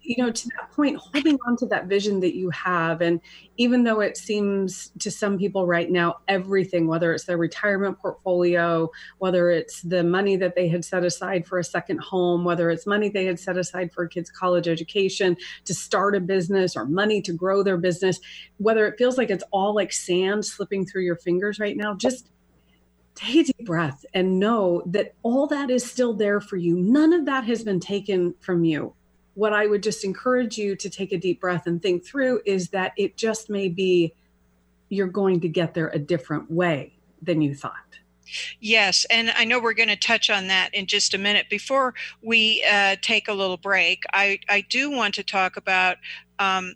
you 0.07 0.23
know, 0.23 0.31
to 0.31 0.49
that 0.57 0.71
point, 0.73 0.97
holding 0.97 1.39
on 1.47 1.57
to 1.57 1.67
that 1.67 1.87
vision 1.87 2.21
that 2.21 2.37
you 2.37 2.51
have. 2.51 3.01
And 3.01 3.21
even 3.57 3.85
though 3.85 4.01
it 4.01 4.17
seems 4.17 4.93
to 5.01 5.11
some 5.11 5.39
people 5.39 5.67
right 5.67 5.91
now, 5.91 6.17
everything, 6.29 6.87
whether 6.87 7.13
it's 7.13 7.25
their 7.25 7.37
retirement 7.37 7.99
portfolio, 7.99 8.91
whether 9.19 9.51
it's 9.51 9.83
the 9.83 10.05
money 10.05 10.37
that 10.37 10.55
they 10.55 10.69
had 10.69 10.85
set 10.85 11.05
aside 11.05 11.47
for 11.47 11.59
a 11.59 11.65
second 11.65 11.99
home, 12.01 12.45
whether 12.45 12.71
it's 12.71 12.87
money 12.87 13.09
they 13.09 13.25
had 13.25 13.41
set 13.41 13.57
aside 13.57 13.93
for 13.93 14.05
a 14.05 14.09
kid's 14.09 14.31
college 14.31 14.69
education, 14.69 15.37
to 15.65 15.75
start 15.75 16.15
a 16.15 16.21
business 16.21 16.77
or 16.77 16.85
money 16.85 17.21
to 17.23 17.33
grow 17.33 17.63
their 17.63 17.79
business, 17.79 18.21
whether 18.59 18.87
it 18.87 18.97
feels 18.99 19.19
like 19.19 19.31
it's 19.31 19.45
all 19.51 19.75
like 19.75 19.93
sand 19.93 20.45
slipping 20.45 20.87
through 20.87 21.03
your 21.03 21.17
fingers 21.17 21.59
right 21.59 21.77
now, 21.77 21.95
just 21.95 22.31
take 23.15 23.49
a 23.49 23.53
deep 23.53 23.67
breath 23.67 24.05
and 24.15 24.39
know 24.39 24.83
that 24.87 25.15
all 25.23 25.47
that 25.47 25.71
is 25.71 25.85
still 25.85 26.13
there 26.13 26.41
for 26.41 26.57
you. 26.57 26.77
None 26.77 27.13
of 27.13 27.25
that 27.25 27.45
has 27.45 27.65
been 27.65 27.81
taken 27.81 28.35
from 28.41 28.65
you 28.65 28.95
what 29.37 29.53
I 29.53 29.67
would 29.67 29.83
just 29.83 30.03
encourage 30.03 30.57
you 30.57 30.75
to 30.77 30.89
take 30.89 31.13
a 31.13 31.19
deep 31.19 31.43
breath 31.43 31.67
and 31.67 31.81
think 31.81 32.05
through 32.05 32.41
is 32.47 32.71
that 32.71 32.95
it 32.97 33.19
just 33.19 33.51
may 33.51 33.69
be 33.69 34.15
you're 34.89 35.07
going 35.07 35.41
to 35.41 35.49
get 35.49 35.75
there 35.75 35.89
a 35.89 35.99
different 35.99 36.51
way 36.51 36.95
than 37.21 37.43
you 37.43 37.55
thought. 37.55 37.99
Yes, 38.61 39.05
and 39.11 39.31
I 39.31 39.45
know 39.45 39.61
we're 39.61 39.75
going 39.75 39.91
to 39.91 39.97
touch 39.97 40.31
on 40.31 40.47
that 40.47 40.75
in 40.75 40.87
just 40.87 41.13
a 41.13 41.19
minute. 41.19 41.51
Before 41.51 41.93
we 42.23 42.65
uh, 42.71 42.97
take 43.03 43.29
a 43.29 43.35
little 43.35 43.59
break, 43.59 44.05
I, 44.15 44.39
I 44.49 44.63
do 44.63 44.91
want 44.91 45.15
to 45.17 45.23
talk 45.23 45.59
about, 45.59 45.99
um, 46.39 46.73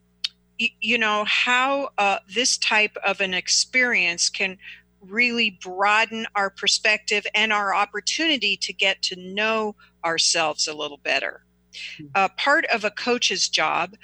y- 0.60 0.70
you 0.80 0.98
know, 0.98 1.24
how 1.26 1.90
uh, 1.96 2.18
this 2.32 2.58
type 2.58 2.96
of 3.06 3.22
an 3.22 3.32
experience 3.32 4.28
can 4.28 4.58
really 5.00 5.58
broaden 5.62 6.26
our 6.34 6.50
perspective 6.50 7.26
and 7.34 7.54
our 7.54 7.74
opportunity 7.74 8.54
to 8.58 8.72
get 8.74 9.00
to 9.00 9.16
know 9.16 9.74
ourselves 10.04 10.68
a 10.68 10.74
little 10.74 10.98
better. 10.98 11.42
Uh, 12.14 12.28
part 12.36 12.64
of 12.66 12.84
a 12.84 12.90
coach's 12.90 13.48
job, 13.48 13.94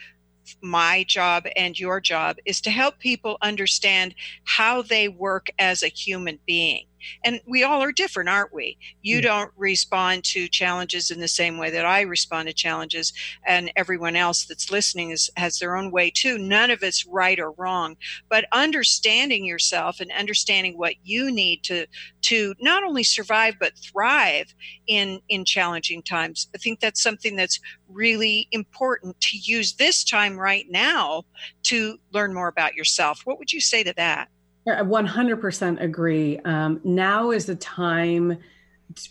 my 0.62 1.04
job 1.08 1.44
and 1.56 1.78
your 1.78 2.00
job, 2.00 2.36
is 2.44 2.60
to 2.60 2.70
help 2.70 2.98
people 2.98 3.36
understand 3.42 4.14
how 4.44 4.82
they 4.82 5.08
work 5.08 5.48
as 5.58 5.82
a 5.82 5.88
human 5.88 6.38
being 6.46 6.86
and 7.24 7.40
we 7.46 7.62
all 7.62 7.82
are 7.82 7.92
different 7.92 8.28
aren't 8.28 8.54
we? 8.54 8.78
You 9.02 9.20
don't 9.20 9.50
respond 9.56 10.24
to 10.24 10.48
challenges 10.48 11.10
in 11.10 11.20
the 11.20 11.28
same 11.28 11.58
way 11.58 11.70
that 11.70 11.84
i 11.84 12.00
respond 12.02 12.48
to 12.48 12.54
challenges 12.54 13.12
and 13.46 13.70
everyone 13.76 14.16
else 14.16 14.44
that's 14.44 14.70
listening 14.70 15.10
is 15.10 15.30
has 15.36 15.58
their 15.58 15.76
own 15.76 15.90
way 15.90 16.10
too. 16.10 16.38
None 16.38 16.70
of 16.70 16.82
it's 16.82 17.06
right 17.06 17.38
or 17.38 17.52
wrong 17.52 17.96
but 18.28 18.44
understanding 18.52 19.44
yourself 19.44 20.00
and 20.00 20.10
understanding 20.12 20.78
what 20.78 20.94
you 21.04 21.30
need 21.30 21.62
to 21.64 21.86
to 22.22 22.54
not 22.60 22.82
only 22.82 23.04
survive 23.04 23.54
but 23.60 23.76
thrive 23.78 24.54
in 24.86 25.20
in 25.28 25.44
challenging 25.44 26.02
times. 26.02 26.48
I 26.54 26.58
think 26.58 26.80
that's 26.80 27.02
something 27.02 27.36
that's 27.36 27.60
really 27.88 28.48
important 28.52 29.20
to 29.20 29.38
use 29.38 29.74
this 29.74 30.04
time 30.04 30.36
right 30.36 30.66
now 30.68 31.24
to 31.64 31.98
learn 32.12 32.34
more 32.34 32.48
about 32.48 32.74
yourself. 32.74 33.22
What 33.24 33.38
would 33.38 33.52
you 33.52 33.60
say 33.60 33.82
to 33.84 33.92
that 33.96 34.28
I 34.66 34.82
100% 34.82 35.80
agree. 35.80 36.38
Um, 36.40 36.80
now 36.82 37.30
is 37.30 37.46
the 37.46 37.54
time 37.54 38.38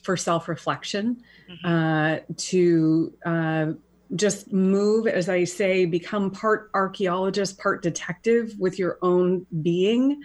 for 0.03 0.17
self 0.17 0.47
reflection, 0.47 1.21
mm-hmm. 1.49 1.67
uh, 1.67 2.19
to 2.37 3.13
uh, 3.25 3.65
just 4.15 4.53
move, 4.53 5.07
as 5.07 5.29
I 5.29 5.43
say, 5.45 5.85
become 5.85 6.29
part 6.29 6.69
archaeologist, 6.73 7.57
part 7.57 7.81
detective 7.81 8.53
with 8.59 8.77
your 8.77 8.99
own 9.01 9.45
being, 9.61 10.21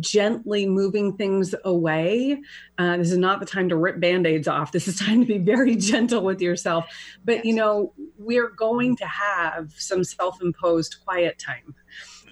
gently 0.00 0.66
moving 0.66 1.16
things 1.16 1.54
away. 1.64 2.40
Uh, 2.78 2.96
this 2.96 3.10
is 3.10 3.18
not 3.18 3.40
the 3.40 3.46
time 3.46 3.68
to 3.70 3.76
rip 3.76 4.00
band 4.00 4.26
aids 4.26 4.48
off. 4.48 4.72
This 4.72 4.86
is 4.86 4.98
time 4.98 5.20
to 5.20 5.26
be 5.26 5.38
very 5.38 5.76
gentle 5.90 6.22
with 6.22 6.40
yourself. 6.40 6.86
But, 7.24 7.44
you 7.44 7.54
know, 7.54 7.92
we're 8.18 8.50
going 8.50 8.96
to 8.96 9.06
have 9.06 9.72
some 9.76 10.04
self 10.04 10.40
imposed 10.40 10.96
quiet 11.04 11.38
time 11.38 11.74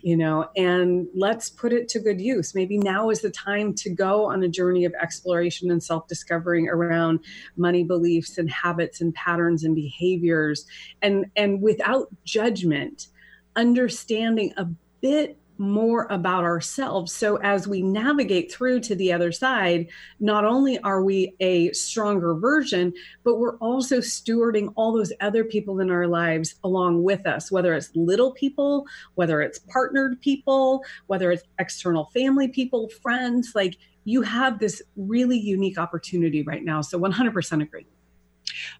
you 0.03 0.17
know, 0.17 0.49
and 0.57 1.07
let's 1.15 1.49
put 1.49 1.73
it 1.73 1.89
to 1.91 2.01
good 2.01 2.21
use. 2.21 2.55
Maybe 2.55 2.77
now 2.77 3.11
is 3.11 3.21
the 3.21 3.31
time 3.31 3.73
to 3.75 3.91
go 3.91 4.27
on 4.27 4.43
a 4.43 4.49
journey 4.49 4.85
of 4.85 4.93
exploration 5.01 5.71
and 5.71 5.83
self 5.83 6.09
discovering 6.09 6.69
around 6.69 7.21
money 7.57 7.85
beliefs 7.85 8.37
and 8.37 8.51
habits 8.51 9.01
and 9.01 9.15
patterns 9.15 9.65
and 9.65 9.75
behaviors 9.75 10.67
and 11.01 11.27
and 11.37 11.63
without 11.63 12.09
judgment 12.25 13.09
understanding 13.57 14.53
a 14.57 14.67
bit 15.01 15.39
more 15.63 16.09
about 16.11 16.43
ourselves. 16.43 17.13
So 17.13 17.37
as 17.37 17.69
we 17.69 17.83
navigate 17.83 18.53
through 18.53 18.81
to 18.81 18.95
the 18.95 19.13
other 19.13 19.31
side, 19.31 19.89
not 20.19 20.45
only 20.45 20.79
are 20.81 21.03
we 21.03 21.35
a 21.39 21.73
stronger 21.73 22.35
version, 22.35 22.93
but 23.23 23.39
we're 23.39 23.57
also 23.59 23.99
stewarding 23.99 24.73
all 24.75 24.93
those 24.93 25.13
other 25.21 25.45
people 25.45 25.79
in 25.79 25.91
our 25.91 26.09
lives 26.09 26.57
along 26.65 27.05
with 27.05 27.27
us, 27.27 27.53
whether 27.53 27.75
it's 27.75 27.91
little 27.95 28.33
people, 28.33 28.87
whether 29.15 29.41
it's 29.41 29.61
partnered 29.61 30.21
people, 30.21 30.85
whether 31.07 31.31
it's 31.31 31.45
external 31.59 32.07
family 32.07 32.49
people, 32.49 32.89
friends, 33.01 33.53
like 33.55 33.79
you 34.05 34.23
have 34.23 34.59
this 34.59 34.83
really 34.97 35.39
unique 35.39 35.79
opportunity 35.79 36.43
right 36.43 36.65
now. 36.65 36.81
So 36.81 36.99
100% 36.99 37.63
agree. 37.63 37.87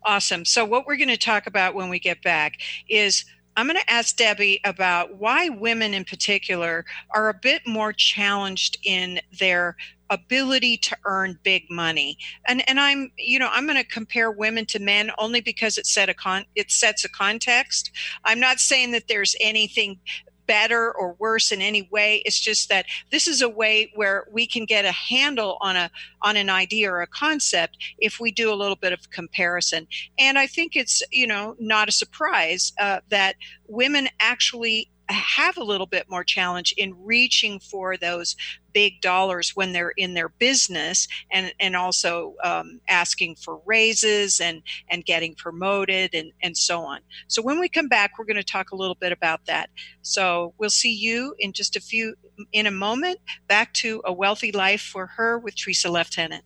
Awesome. 0.05 0.45
So, 0.45 0.65
what 0.65 0.87
we're 0.87 0.97
going 0.97 1.09
to 1.09 1.17
talk 1.17 1.47
about 1.47 1.75
when 1.75 1.89
we 1.89 1.99
get 1.99 2.23
back 2.23 2.61
is 2.89 3.25
I'm 3.57 3.67
going 3.67 3.79
to 3.79 3.91
ask 3.91 4.17
Debbie 4.17 4.61
about 4.65 5.17
why 5.17 5.49
women 5.49 5.95
in 5.95 6.05
particular 6.05 6.85
are 7.11 7.29
a 7.29 7.35
bit 7.35 7.63
more 7.67 7.93
challenged 7.93 8.79
in 8.85 9.21
their 9.39 9.77
ability 10.11 10.77
to 10.77 10.97
earn 11.07 11.39
big 11.43 11.65
money. 11.71 12.19
And 12.47 12.69
and 12.69 12.79
I'm 12.79 13.11
you 13.17 13.39
know 13.39 13.49
I'm 13.51 13.67
going 13.67 13.83
to 13.83 13.89
compare 13.89 14.31
women 14.31 14.67
to 14.67 14.79
men 14.79 15.11
only 15.19 15.41
because 15.41 15.79
it 15.79 15.87
set 15.87 16.09
a 16.09 16.15
con 16.15 16.45
it 16.55 16.71
sets 16.71 17.05
a 17.05 17.09
context. 17.09 17.91
I'm 18.25 18.39
not 18.39 18.59
saying 18.59 18.93
that 18.93 19.09
there's 19.09 19.35
anything 19.41 19.99
better 20.47 20.93
or 20.93 21.15
worse 21.19 21.53
in 21.53 21.63
any 21.63 21.89
way. 21.91 22.23
It's 22.25 22.41
just 22.41 22.69
that 22.69 22.87
this 23.11 23.27
is 23.27 23.43
a 23.43 23.49
way 23.49 23.93
where 23.95 24.27
we 24.31 24.47
can 24.47 24.65
get 24.65 24.85
a 24.85 24.93
handle 24.93 25.59
on 25.61 25.77
a 25.77 25.91
on 26.23 26.37
an 26.37 26.51
idea 26.51 26.91
or 26.91 27.03
a 27.03 27.07
concept 27.07 27.79
if 27.99 28.21
we 28.21 28.31
do 28.31 28.53
a 28.53 28.55
little 28.55 28.77
bit 28.77 28.93
of 28.93 29.11
comparison. 29.11 29.87
And 30.19 30.39
i 30.39 30.47
think 30.47 30.77
it's 30.77 31.03
you 31.11 31.27
know 31.27 31.57
not 31.59 31.89
a 31.89 31.93
surprise 31.93 32.73
uh, 32.79 33.01
that 33.09 33.37
women 33.69 34.09
actually 34.21 34.91
have 35.13 35.57
a 35.57 35.65
little 35.65 35.87
bit 35.87 36.09
more 36.09 36.25
challenge 36.25 36.75
in 36.77 36.95
reaching 37.05 37.61
for 37.61 37.97
those 37.97 38.37
big 38.73 39.01
dollars 39.01 39.55
when 39.55 39.73
they're 39.73 39.93
in 39.97 40.15
their 40.15 40.31
business 40.31 41.07
and 41.31 41.53
and 41.61 41.77
also 41.77 42.35
um, 42.43 42.81
asking 42.89 43.35
for 43.37 43.61
raises 43.67 44.41
and 44.41 44.63
and 44.91 45.05
getting 45.05 45.35
promoted 45.35 46.15
and 46.15 46.33
and 46.43 46.57
so 46.57 46.81
on. 46.81 47.01
So 47.29 47.43
when 47.43 47.61
we 47.61 47.69
come 47.69 47.89
back 47.89 48.19
we're 48.19 48.25
going 48.25 48.37
to 48.37 48.45
talk 48.45 48.71
a 48.71 48.77
little 48.77 48.95
bit 48.95 49.13
about 49.13 49.47
that. 49.47 49.71
So 50.03 50.55
we'll 50.59 50.71
see 50.71 50.95
you 50.95 51.35
in 51.39 51.53
just 51.53 51.77
a 51.77 51.81
few 51.81 52.15
in 52.53 52.67
a 52.67 52.71
moment. 52.71 53.19
Back 53.47 53.73
to 53.75 54.03
a 54.05 54.13
wealthy 54.13 54.53
life 54.53 54.81
for 54.81 55.07
her 55.07 55.39
with 55.39 55.55
Tresa 55.55 55.91
Leftenant 55.91 56.43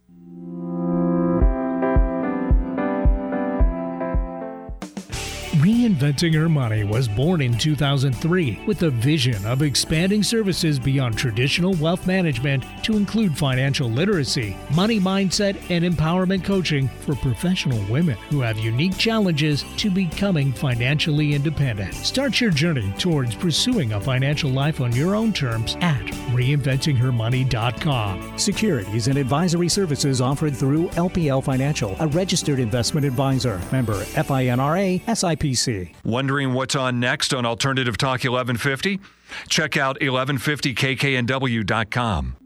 Reinventing 5.87 6.35
Her 6.35 6.49
Money 6.49 6.83
was 6.83 7.07
born 7.07 7.41
in 7.41 7.57
2003 7.57 8.65
with 8.67 8.83
a 8.83 8.91
vision 8.91 9.47
of 9.47 9.63
expanding 9.63 10.25
services 10.25 10.81
beyond 10.81 11.17
traditional 11.17 11.75
wealth 11.75 12.09
management 12.09 12.65
to 12.83 12.97
include 12.97 13.39
financial 13.39 13.89
literacy, 13.89 14.57
money 14.75 14.99
mindset, 14.99 15.55
and 15.71 15.85
empowerment 15.85 16.43
coaching 16.43 16.89
for 16.89 17.15
professional 17.15 17.81
women 17.89 18.17
who 18.31 18.41
have 18.41 18.59
unique 18.59 18.99
challenges 18.99 19.65
to 19.77 19.89
becoming 19.89 20.53
financially 20.53 21.35
independent. 21.35 21.95
Start 21.95 22.41
your 22.41 22.51
journey 22.51 22.93
towards 22.99 23.37
pursuing 23.37 23.93
a 23.93 24.01
financial 24.01 24.51
life 24.51 24.81
on 24.81 24.93
your 24.93 25.15
own 25.15 25.33
terms 25.33 25.77
at 25.83 26.03
reinventinghermoney.com. 26.37 28.39
Securities 28.39 29.09
and 29.09 29.19
advisory 29.19 29.69
services 29.69 30.21
offered 30.21 30.57
through 30.57 30.89
LPL 30.91 31.43
Financial, 31.43 31.97
a 32.01 32.07
registered 32.09 32.59
investment 32.59 33.07
advisor. 33.07 33.59
Member 33.73 33.95
FINRA 33.95 35.01
SIPC. 35.03 35.95
Wondering 36.05 36.53
what's 36.53 36.75
on 36.75 37.01
next 37.01 37.33
on 37.33 37.47
Alternative 37.47 37.97
Talk 37.97 38.25
1150? 38.25 39.01
Check 39.49 39.77
out 39.77 40.01
1150kknw.com. 40.01 42.37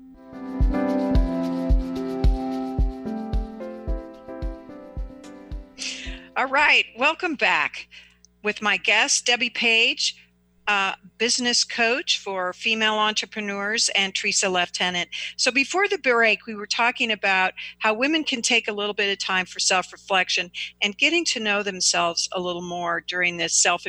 All 6.37 6.47
right, 6.47 6.85
welcome 6.97 7.35
back 7.35 7.89
with 8.43 8.63
my 8.63 8.79
guest, 8.79 9.27
Debbie 9.27 9.51
Page 9.51 10.17
uh, 10.71 10.95
business 11.19 11.65
coach 11.65 12.21
for 12.21 12.53
female 12.53 12.95
entrepreneurs 12.95 13.91
and 13.97 14.15
Tresa 14.15 14.49
Leftenant. 14.49 15.09
So 15.37 15.50
before 15.50 15.89
the 15.89 15.99
break, 15.99 16.47
we 16.47 16.55
were 16.55 16.67
talking 16.69 17.11
about 17.11 17.55
how 17.81 17.93
women 17.93 18.23
can 18.23 18.41
take 18.41 18.69
a 18.69 18.73
little 18.73 18.95
bit 18.95 19.11
of 19.11 19.19
time 19.19 19.47
for 19.47 19.59
self 19.59 19.93
reflection 19.93 20.49
and 20.81 20.97
getting 20.97 21.25
to 21.25 21.41
know 21.41 21.65
themselves 21.65 22.29
a 22.33 22.41
little 22.41 22.62
more 22.62 23.03
during 23.09 23.37
this 23.37 23.53
self 23.53 23.85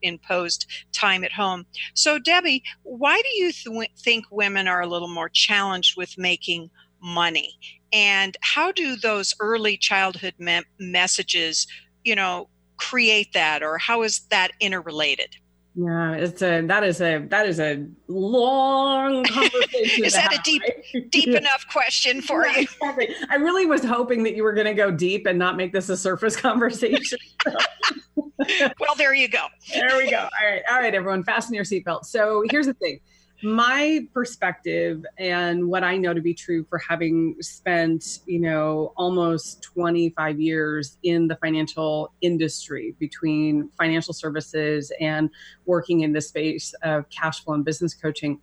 imposed 0.00 0.66
time 0.92 1.22
at 1.22 1.32
home. 1.32 1.66
So, 1.92 2.18
Debbie, 2.18 2.62
why 2.82 3.20
do 3.20 3.28
you 3.44 3.52
th- 3.52 3.90
think 3.98 4.24
women 4.30 4.66
are 4.68 4.80
a 4.80 4.86
little 4.86 5.12
more 5.12 5.28
challenged 5.28 5.98
with 5.98 6.16
making 6.16 6.70
money? 7.02 7.58
And 7.92 8.38
how 8.40 8.72
do 8.72 8.96
those 8.96 9.34
early 9.38 9.76
childhood 9.76 10.32
me- 10.38 10.62
messages, 10.78 11.66
you 12.04 12.16
know, 12.16 12.48
create 12.78 13.34
that, 13.34 13.62
or 13.62 13.76
how 13.76 14.02
is 14.02 14.20
that 14.30 14.52
interrelated? 14.60 15.36
Yeah, 15.74 16.12
it's 16.12 16.42
a 16.42 16.60
that 16.66 16.84
is 16.84 17.00
a 17.00 17.24
that 17.28 17.46
is 17.46 17.58
a 17.58 17.86
long 18.06 19.24
conversation. 19.24 20.04
is 20.04 20.12
that 20.12 20.30
have, 20.30 20.40
a 20.40 20.42
deep 20.42 20.62
right? 20.62 21.10
deep 21.10 21.28
enough 21.34 21.66
question 21.70 22.20
for 22.20 22.46
yeah, 22.46 22.58
you? 22.58 22.62
Exactly. 22.62 23.08
I 23.30 23.36
really 23.36 23.64
was 23.64 23.82
hoping 23.82 24.22
that 24.24 24.36
you 24.36 24.42
were 24.42 24.52
going 24.52 24.66
to 24.66 24.74
go 24.74 24.90
deep 24.90 25.24
and 25.24 25.38
not 25.38 25.56
make 25.56 25.72
this 25.72 25.88
a 25.88 25.96
surface 25.96 26.36
conversation. 26.40 27.18
well, 27.46 28.94
there 28.98 29.14
you 29.14 29.28
go. 29.28 29.46
there 29.72 29.96
we 29.96 30.10
go. 30.10 30.18
All 30.18 30.50
right, 30.50 30.62
all 30.70 30.78
right, 30.78 30.94
everyone, 30.94 31.24
fasten 31.24 31.54
your 31.54 31.64
seatbelt. 31.64 32.04
So 32.04 32.44
here's 32.50 32.66
the 32.66 32.74
thing 32.74 33.00
my 33.42 34.06
perspective 34.14 35.04
and 35.18 35.66
what 35.66 35.82
I 35.82 35.96
know 35.96 36.14
to 36.14 36.20
be 36.20 36.34
true 36.34 36.64
for 36.64 36.78
having 36.78 37.36
spent, 37.40 38.20
you 38.26 38.38
know, 38.38 38.92
almost 38.96 39.62
25 39.62 40.40
years 40.40 40.98
in 41.02 41.26
the 41.26 41.36
financial 41.36 42.12
industry 42.20 42.94
between 42.98 43.68
financial 43.76 44.14
services 44.14 44.92
and 45.00 45.30
working 45.66 46.00
in 46.00 46.12
the 46.12 46.20
space 46.20 46.72
of 46.82 47.08
cash 47.10 47.42
flow 47.42 47.54
and 47.54 47.64
business 47.64 47.94
coaching. 47.94 48.40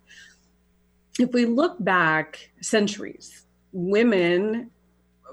If 1.18 1.32
we 1.32 1.46
look 1.46 1.76
back 1.80 2.50
centuries, 2.60 3.46
women 3.72 4.70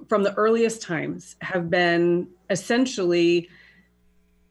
from 0.08 0.24
the 0.24 0.34
earliest 0.36 0.82
times 0.82 1.36
have 1.42 1.70
been 1.70 2.28
essentially 2.50 3.50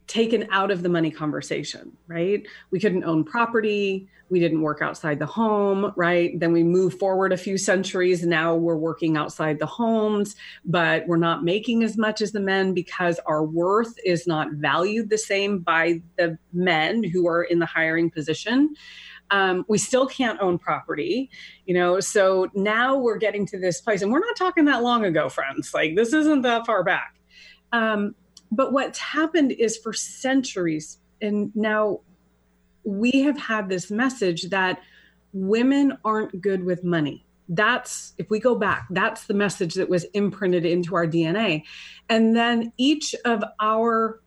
taken 0.07 0.47
out 0.51 0.71
of 0.71 0.83
the 0.83 0.89
money 0.89 1.11
conversation, 1.11 1.95
right? 2.07 2.45
We 2.71 2.79
couldn't 2.79 3.03
own 3.03 3.23
property. 3.23 4.07
We 4.29 4.39
didn't 4.39 4.61
work 4.61 4.81
outside 4.81 5.19
the 5.19 5.25
home, 5.25 5.93
right? 5.95 6.37
Then 6.39 6.51
we 6.51 6.63
move 6.63 6.97
forward 6.97 7.31
a 7.31 7.37
few 7.37 7.57
centuries. 7.57 8.25
Now 8.25 8.55
we're 8.55 8.75
working 8.75 9.15
outside 9.15 9.59
the 9.59 9.65
homes, 9.65 10.35
but 10.65 11.07
we're 11.07 11.17
not 11.17 11.43
making 11.43 11.83
as 11.83 11.97
much 11.97 12.21
as 12.21 12.31
the 12.31 12.39
men 12.39 12.73
because 12.73 13.19
our 13.25 13.43
worth 13.43 13.93
is 14.05 14.27
not 14.27 14.51
valued 14.53 15.09
the 15.09 15.17
same 15.17 15.59
by 15.59 16.01
the 16.17 16.37
men 16.51 17.03
who 17.03 17.27
are 17.27 17.43
in 17.43 17.59
the 17.59 17.65
hiring 17.65 18.09
position. 18.09 18.75
Um, 19.29 19.65
we 19.67 19.77
still 19.77 20.07
can't 20.07 20.39
own 20.41 20.57
property, 20.57 21.29
you 21.65 21.73
know. 21.73 21.99
So 21.99 22.47
now 22.53 22.97
we're 22.97 23.17
getting 23.17 23.45
to 23.47 23.59
this 23.59 23.81
place, 23.81 24.01
and 24.01 24.11
we're 24.11 24.19
not 24.19 24.37
talking 24.37 24.65
that 24.65 24.83
long 24.83 25.03
ago, 25.03 25.27
friends. 25.27 25.73
Like 25.73 25.95
this 25.95 26.13
isn't 26.13 26.43
that 26.43 26.65
far 26.65 26.83
back. 26.83 27.15
Um, 27.73 28.15
but 28.51 28.73
what's 28.73 28.99
happened 28.99 29.51
is 29.51 29.77
for 29.77 29.93
centuries, 29.93 30.99
and 31.21 31.55
now 31.55 32.01
we 32.83 33.23
have 33.23 33.37
had 33.37 33.69
this 33.69 33.91
message 33.91 34.43
that 34.49 34.81
women 35.33 35.97
aren't 36.05 36.41
good 36.41 36.63
with 36.63 36.83
money. 36.83 37.25
That's, 37.49 38.13
if 38.17 38.29
we 38.29 38.39
go 38.39 38.55
back, 38.55 38.87
that's 38.89 39.25
the 39.25 39.33
message 39.33 39.75
that 39.75 39.89
was 39.89 40.03
imprinted 40.13 40.65
into 40.65 40.95
our 40.95 41.07
DNA. 41.07 41.63
And 42.09 42.35
then 42.35 42.73
each 42.77 43.15
of 43.23 43.43
our 43.59 44.21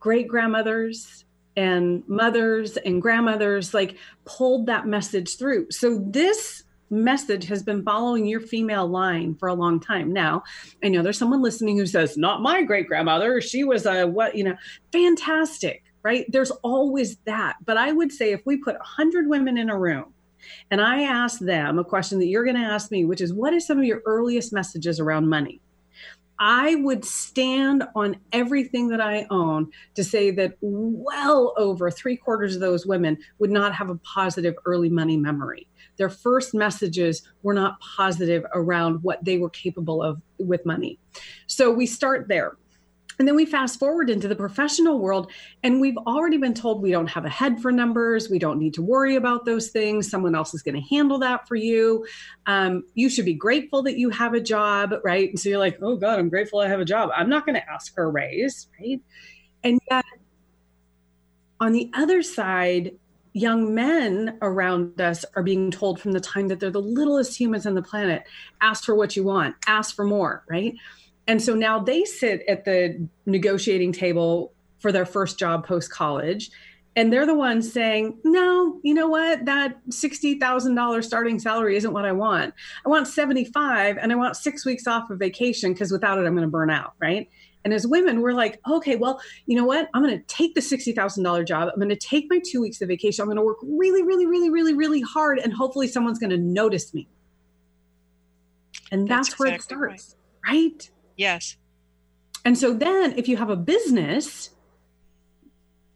great 0.00 0.28
grandmothers 0.28 1.24
and 1.56 2.02
mothers 2.08 2.76
and 2.76 3.00
grandmothers 3.00 3.72
like 3.72 3.96
pulled 4.24 4.66
that 4.66 4.86
message 4.86 5.38
through. 5.38 5.70
So 5.70 5.98
this 6.04 6.63
message 6.90 7.46
has 7.46 7.62
been 7.62 7.82
following 7.82 8.26
your 8.26 8.40
female 8.40 8.86
line 8.86 9.34
for 9.34 9.48
a 9.48 9.54
long 9.54 9.80
time. 9.80 10.12
Now, 10.12 10.42
I 10.82 10.88
know 10.88 11.02
there's 11.02 11.18
someone 11.18 11.42
listening 11.42 11.76
who 11.76 11.86
says, 11.86 12.16
not 12.16 12.42
my 12.42 12.62
great 12.62 12.86
grandmother. 12.86 13.40
She 13.40 13.64
was 13.64 13.86
a 13.86 14.06
what, 14.06 14.36
you 14.36 14.44
know, 14.44 14.56
fantastic, 14.92 15.84
right? 16.02 16.26
There's 16.28 16.50
always 16.62 17.16
that. 17.24 17.56
But 17.64 17.76
I 17.76 17.92
would 17.92 18.12
say 18.12 18.32
if 18.32 18.42
we 18.44 18.56
put 18.56 18.76
100 18.76 19.28
women 19.28 19.58
in 19.58 19.70
a 19.70 19.78
room 19.78 20.12
and 20.70 20.80
I 20.80 21.02
ask 21.02 21.40
them 21.40 21.78
a 21.78 21.84
question 21.84 22.18
that 22.18 22.26
you're 22.26 22.44
going 22.44 22.56
to 22.56 22.62
ask 22.62 22.90
me, 22.90 23.04
which 23.04 23.20
is, 23.20 23.32
what 23.32 23.54
is 23.54 23.66
some 23.66 23.78
of 23.78 23.84
your 23.84 24.02
earliest 24.06 24.52
messages 24.52 25.00
around 25.00 25.28
money? 25.28 25.60
I 26.38 26.74
would 26.76 27.04
stand 27.04 27.84
on 27.94 28.16
everything 28.32 28.88
that 28.88 29.00
I 29.00 29.26
own 29.30 29.70
to 29.94 30.02
say 30.02 30.30
that 30.32 30.56
well 30.60 31.54
over 31.56 31.90
three 31.90 32.16
quarters 32.16 32.56
of 32.56 32.60
those 32.60 32.86
women 32.86 33.18
would 33.38 33.50
not 33.50 33.74
have 33.74 33.88
a 33.88 33.96
positive 33.96 34.54
early 34.66 34.88
money 34.88 35.16
memory 35.16 35.68
their 35.96 36.10
first 36.10 36.54
messages 36.54 37.22
were 37.42 37.54
not 37.54 37.78
positive 37.80 38.44
around 38.54 39.02
what 39.02 39.24
they 39.24 39.38
were 39.38 39.50
capable 39.50 40.02
of 40.02 40.20
with 40.38 40.64
money. 40.66 40.98
So 41.46 41.70
we 41.70 41.86
start 41.86 42.28
there. 42.28 42.56
And 43.18 43.28
then 43.28 43.36
we 43.36 43.46
fast 43.46 43.78
forward 43.78 44.10
into 44.10 44.26
the 44.26 44.34
professional 44.34 44.98
world, 44.98 45.30
and 45.62 45.80
we've 45.80 45.96
already 45.98 46.36
been 46.36 46.54
told 46.54 46.82
we 46.82 46.90
don't 46.90 47.06
have 47.06 47.24
a 47.24 47.28
head 47.28 47.60
for 47.60 47.70
numbers. 47.70 48.28
We 48.28 48.40
don't 48.40 48.58
need 48.58 48.74
to 48.74 48.82
worry 48.82 49.14
about 49.14 49.44
those 49.44 49.68
things. 49.68 50.10
Someone 50.10 50.34
else 50.34 50.52
is 50.52 50.62
going 50.62 50.74
to 50.74 50.80
handle 50.80 51.18
that 51.20 51.46
for 51.46 51.54
you. 51.54 52.06
Um, 52.46 52.82
you 52.94 53.08
should 53.08 53.24
be 53.24 53.34
grateful 53.34 53.84
that 53.84 53.98
you 53.98 54.10
have 54.10 54.34
a 54.34 54.40
job, 54.40 54.94
right? 55.04 55.28
And 55.28 55.38
so 55.38 55.48
you're 55.48 55.58
like, 55.58 55.78
oh 55.80 55.96
God, 55.96 56.18
I'm 56.18 56.28
grateful 56.28 56.58
I 56.58 56.68
have 56.68 56.80
a 56.80 56.84
job. 56.84 57.10
I'm 57.14 57.28
not 57.28 57.46
going 57.46 57.54
to 57.54 57.70
ask 57.70 57.94
for 57.94 58.02
a 58.02 58.08
raise, 58.08 58.68
right? 58.80 59.00
And 59.62 59.80
yet, 59.88 60.04
on 61.60 61.72
the 61.72 61.90
other 61.94 62.20
side, 62.20 62.96
young 63.34 63.74
men 63.74 64.38
around 64.40 65.00
us 65.00 65.24
are 65.34 65.42
being 65.42 65.70
told 65.70 66.00
from 66.00 66.12
the 66.12 66.20
time 66.20 66.48
that 66.48 66.60
they're 66.60 66.70
the 66.70 66.80
littlest 66.80 67.38
humans 67.38 67.66
on 67.66 67.74
the 67.74 67.82
planet 67.82 68.22
ask 68.62 68.84
for 68.84 68.94
what 68.94 69.16
you 69.16 69.24
want, 69.24 69.56
ask 69.66 69.94
for 69.94 70.04
more, 70.04 70.44
right? 70.48 70.74
And 71.26 71.42
so 71.42 71.54
now 71.54 71.80
they 71.80 72.04
sit 72.04 72.42
at 72.48 72.64
the 72.64 73.06
negotiating 73.26 73.92
table 73.92 74.52
for 74.78 74.92
their 74.92 75.04
first 75.04 75.38
job 75.38 75.66
post 75.66 75.90
college. 75.90 76.50
And 76.96 77.12
they're 77.12 77.26
the 77.26 77.34
ones 77.34 77.72
saying, 77.72 78.18
no, 78.22 78.78
you 78.84 78.94
know 78.94 79.08
what? 79.08 79.46
That 79.46 79.84
$60,000 79.88 81.04
starting 81.04 81.40
salary 81.40 81.76
isn't 81.76 81.92
what 81.92 82.04
I 82.04 82.12
want. 82.12 82.54
I 82.86 82.88
want 82.88 83.08
75 83.08 83.98
and 83.98 84.12
I 84.12 84.14
want 84.14 84.36
six 84.36 84.64
weeks 84.64 84.86
off 84.86 85.10
of 85.10 85.18
vacation 85.18 85.72
because 85.72 85.90
without 85.90 86.18
it, 86.18 86.26
I'm 86.26 86.36
going 86.36 86.46
to 86.46 86.50
burn 86.50 86.70
out. 86.70 86.92
Right. 87.00 87.28
And 87.64 87.72
as 87.72 87.86
women, 87.86 88.20
we're 88.20 88.32
like, 88.32 88.60
okay, 88.68 88.96
well, 88.96 89.20
you 89.46 89.56
know 89.56 89.64
what? 89.64 89.88
I'm 89.94 90.02
going 90.02 90.16
to 90.18 90.24
take 90.26 90.54
the 90.54 90.60
$60,000 90.60 91.46
job. 91.46 91.70
I'm 91.72 91.78
going 91.78 91.88
to 91.88 91.96
take 91.96 92.26
my 92.28 92.40
two 92.44 92.60
weeks 92.60 92.82
of 92.82 92.88
vacation. 92.88 93.22
I'm 93.22 93.28
going 93.28 93.36
to 93.36 93.42
work 93.42 93.58
really, 93.62 94.02
really, 94.02 94.26
really, 94.26 94.50
really, 94.50 94.74
really 94.74 95.00
hard. 95.00 95.38
And 95.38 95.52
hopefully 95.52 95.88
someone's 95.88 96.18
going 96.18 96.30
to 96.30 96.38
notice 96.38 96.92
me. 96.92 97.08
And 98.92 99.08
that's, 99.08 99.30
that's 99.30 99.38
where 99.38 99.54
exactly 99.54 99.76
it 99.76 100.00
starts, 100.00 100.16
right. 100.46 100.54
right? 100.54 100.90
Yes. 101.16 101.56
And 102.44 102.58
so 102.58 102.74
then 102.74 103.14
if 103.16 103.28
you 103.28 103.38
have 103.38 103.48
a 103.48 103.56
business, 103.56 104.50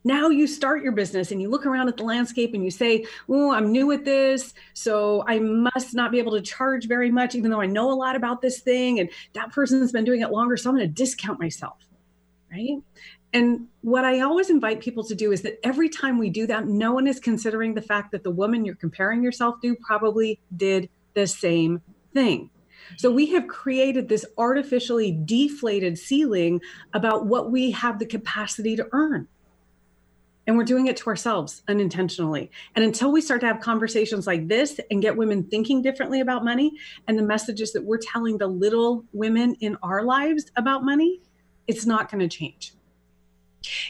now 0.04 0.28
you 0.28 0.46
start 0.46 0.82
your 0.82 0.92
business 0.92 1.32
and 1.32 1.42
you 1.42 1.48
look 1.48 1.66
around 1.66 1.88
at 1.88 1.96
the 1.96 2.04
landscape 2.04 2.54
and 2.54 2.64
you 2.64 2.70
say, 2.70 3.04
Oh, 3.28 3.52
I'm 3.52 3.72
new 3.72 3.90
at 3.92 4.04
this. 4.04 4.54
So 4.74 5.24
I 5.26 5.38
must 5.38 5.94
not 5.94 6.12
be 6.12 6.18
able 6.18 6.32
to 6.32 6.40
charge 6.40 6.86
very 6.86 7.10
much, 7.10 7.34
even 7.34 7.50
though 7.50 7.60
I 7.60 7.66
know 7.66 7.90
a 7.90 7.94
lot 7.94 8.16
about 8.16 8.40
this 8.40 8.60
thing. 8.60 9.00
And 9.00 9.10
that 9.34 9.52
person's 9.52 9.92
been 9.92 10.04
doing 10.04 10.20
it 10.20 10.30
longer. 10.30 10.56
So 10.56 10.70
I'm 10.70 10.76
going 10.76 10.88
to 10.88 10.92
discount 10.92 11.40
myself. 11.40 11.76
Right. 12.50 12.78
And 13.32 13.66
what 13.82 14.04
I 14.04 14.20
always 14.20 14.48
invite 14.48 14.80
people 14.80 15.04
to 15.04 15.14
do 15.14 15.32
is 15.32 15.42
that 15.42 15.58
every 15.62 15.90
time 15.90 16.18
we 16.18 16.30
do 16.30 16.46
that, 16.46 16.66
no 16.66 16.92
one 16.92 17.06
is 17.06 17.20
considering 17.20 17.74
the 17.74 17.82
fact 17.82 18.12
that 18.12 18.24
the 18.24 18.30
woman 18.30 18.64
you're 18.64 18.74
comparing 18.74 19.22
yourself 19.22 19.60
to 19.62 19.76
probably 19.76 20.40
did 20.56 20.88
the 21.12 21.26
same 21.26 21.82
thing. 22.14 22.48
So 22.96 23.10
we 23.10 23.26
have 23.32 23.46
created 23.46 24.08
this 24.08 24.24
artificially 24.38 25.12
deflated 25.12 25.98
ceiling 25.98 26.62
about 26.94 27.26
what 27.26 27.50
we 27.50 27.70
have 27.72 27.98
the 27.98 28.06
capacity 28.06 28.76
to 28.76 28.88
earn. 28.92 29.28
And 30.48 30.56
we're 30.56 30.64
doing 30.64 30.86
it 30.86 30.96
to 30.96 31.06
ourselves 31.08 31.62
unintentionally. 31.68 32.50
And 32.74 32.82
until 32.82 33.12
we 33.12 33.20
start 33.20 33.42
to 33.42 33.46
have 33.46 33.60
conversations 33.60 34.26
like 34.26 34.48
this 34.48 34.80
and 34.90 35.02
get 35.02 35.14
women 35.14 35.44
thinking 35.44 35.82
differently 35.82 36.20
about 36.20 36.42
money 36.42 36.72
and 37.06 37.18
the 37.18 37.22
messages 37.22 37.74
that 37.74 37.84
we're 37.84 37.98
telling 37.98 38.38
the 38.38 38.46
little 38.46 39.04
women 39.12 39.54
in 39.60 39.76
our 39.82 40.02
lives 40.02 40.50
about 40.56 40.84
money, 40.84 41.20
it's 41.66 41.84
not 41.84 42.10
going 42.10 42.26
to 42.26 42.34
change. 42.34 42.72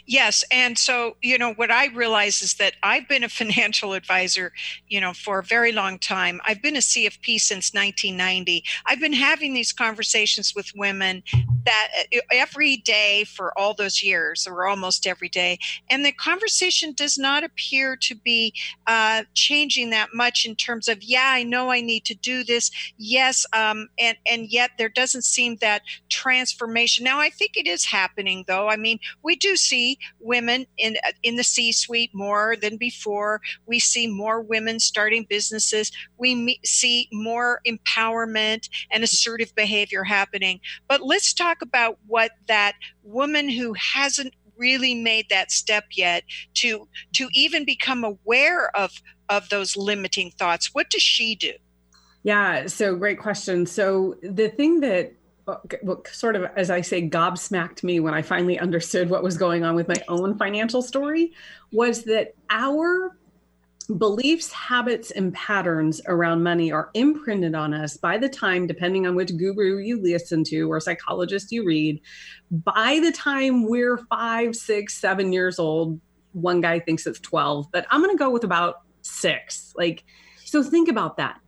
Yes. 0.06 0.44
And 0.50 0.78
so, 0.78 1.16
you 1.22 1.38
know, 1.38 1.52
what 1.54 1.70
I 1.70 1.86
realize 1.86 2.42
is 2.42 2.54
that 2.54 2.74
I've 2.82 3.08
been 3.08 3.24
a 3.24 3.28
financial 3.28 3.92
advisor, 3.94 4.52
you 4.88 5.00
know, 5.00 5.12
for 5.12 5.38
a 5.38 5.42
very 5.42 5.72
long 5.72 5.98
time. 5.98 6.40
I've 6.46 6.62
been 6.62 6.76
a 6.76 6.80
CFP 6.80 7.40
since 7.40 7.72
1990. 7.72 8.64
I've 8.86 9.00
been 9.00 9.12
having 9.12 9.54
these 9.54 9.72
conversations 9.72 10.54
with 10.54 10.72
women 10.74 11.22
that 11.64 11.88
uh, 12.14 12.18
every 12.30 12.78
day 12.78 13.24
for 13.24 13.56
all 13.58 13.74
those 13.74 14.02
years, 14.02 14.46
or 14.46 14.66
almost 14.66 15.06
every 15.06 15.28
day. 15.28 15.58
And 15.90 16.04
the 16.04 16.12
conversation 16.12 16.92
does 16.92 17.18
not 17.18 17.44
appear 17.44 17.96
to 17.96 18.14
be 18.14 18.54
uh, 18.86 19.24
changing 19.34 19.90
that 19.90 20.10
much 20.14 20.46
in 20.46 20.56
terms 20.56 20.88
of, 20.88 21.02
yeah, 21.02 21.30
I 21.30 21.42
know 21.42 21.70
I 21.70 21.80
need 21.80 22.04
to 22.06 22.14
do 22.14 22.44
this. 22.44 22.70
Yes. 22.96 23.44
Um, 23.52 23.88
and, 23.98 24.16
and 24.30 24.50
yet 24.50 24.72
there 24.78 24.88
doesn't 24.88 25.24
seem 25.24 25.56
that 25.56 25.82
transformation. 26.08 27.04
Now, 27.04 27.20
I 27.20 27.30
think 27.30 27.56
it 27.56 27.66
is 27.66 27.84
happening, 27.84 28.44
though. 28.46 28.68
I 28.68 28.76
mean, 28.76 28.98
we 29.22 29.36
do 29.36 29.56
see 29.68 29.98
women 30.20 30.66
in 30.76 30.96
in 31.22 31.36
the 31.36 31.44
C-suite 31.44 32.10
more 32.14 32.56
than 32.56 32.76
before. 32.76 33.40
We 33.66 33.78
see 33.78 34.06
more 34.06 34.40
women 34.40 34.80
starting 34.80 35.26
businesses. 35.28 35.92
We 36.16 36.60
see 36.64 37.08
more 37.12 37.60
empowerment 37.66 38.68
and 38.90 39.04
assertive 39.04 39.54
behavior 39.54 40.04
happening. 40.04 40.60
But 40.88 41.02
let's 41.02 41.32
talk 41.32 41.62
about 41.62 41.98
what 42.06 42.32
that 42.46 42.74
woman 43.02 43.48
who 43.48 43.74
hasn't 43.74 44.34
really 44.56 44.94
made 44.94 45.26
that 45.30 45.50
step 45.52 45.84
yet 45.92 46.24
to 46.54 46.88
to 47.14 47.28
even 47.34 47.64
become 47.64 48.04
aware 48.04 48.76
of 48.76 48.90
of 49.28 49.48
those 49.48 49.76
limiting 49.76 50.30
thoughts. 50.32 50.70
What 50.72 50.90
does 50.90 51.02
she 51.02 51.34
do? 51.34 51.52
Yeah, 52.24 52.66
so 52.66 52.96
great 52.96 53.18
question. 53.20 53.64
So 53.66 54.16
the 54.22 54.48
thing 54.48 54.80
that 54.80 55.12
what 55.82 56.08
sort 56.08 56.36
of, 56.36 56.50
as 56.56 56.70
I 56.70 56.80
say, 56.80 57.08
gobsmacked 57.08 57.82
me 57.82 58.00
when 58.00 58.14
I 58.14 58.22
finally 58.22 58.58
understood 58.58 59.10
what 59.10 59.22
was 59.22 59.36
going 59.36 59.64
on 59.64 59.74
with 59.74 59.88
my 59.88 60.02
own 60.08 60.36
financial 60.36 60.82
story 60.82 61.32
was 61.72 62.04
that 62.04 62.34
our 62.50 63.16
beliefs, 63.96 64.52
habits, 64.52 65.10
and 65.10 65.32
patterns 65.32 66.00
around 66.06 66.42
money 66.42 66.70
are 66.70 66.90
imprinted 66.92 67.54
on 67.54 67.72
us 67.72 67.96
by 67.96 68.18
the 68.18 68.28
time, 68.28 68.66
depending 68.66 69.06
on 69.06 69.14
which 69.14 69.34
guru 69.36 69.78
you 69.78 70.00
listen 70.02 70.44
to 70.44 70.70
or 70.70 70.80
psychologist 70.80 71.50
you 71.50 71.64
read, 71.64 72.00
by 72.50 73.00
the 73.02 73.12
time 73.12 73.66
we're 73.66 73.98
five, 74.10 74.54
six, 74.54 74.94
seven 74.94 75.32
years 75.32 75.58
old. 75.58 76.00
One 76.32 76.60
guy 76.60 76.78
thinks 76.78 77.06
it's 77.06 77.20
12, 77.20 77.68
but 77.72 77.86
I'm 77.90 78.02
going 78.02 78.14
to 78.14 78.18
go 78.18 78.30
with 78.30 78.44
about 78.44 78.82
six. 79.00 79.72
Like, 79.76 80.04
so 80.44 80.62
think 80.62 80.88
about 80.88 81.16
that. 81.16 81.40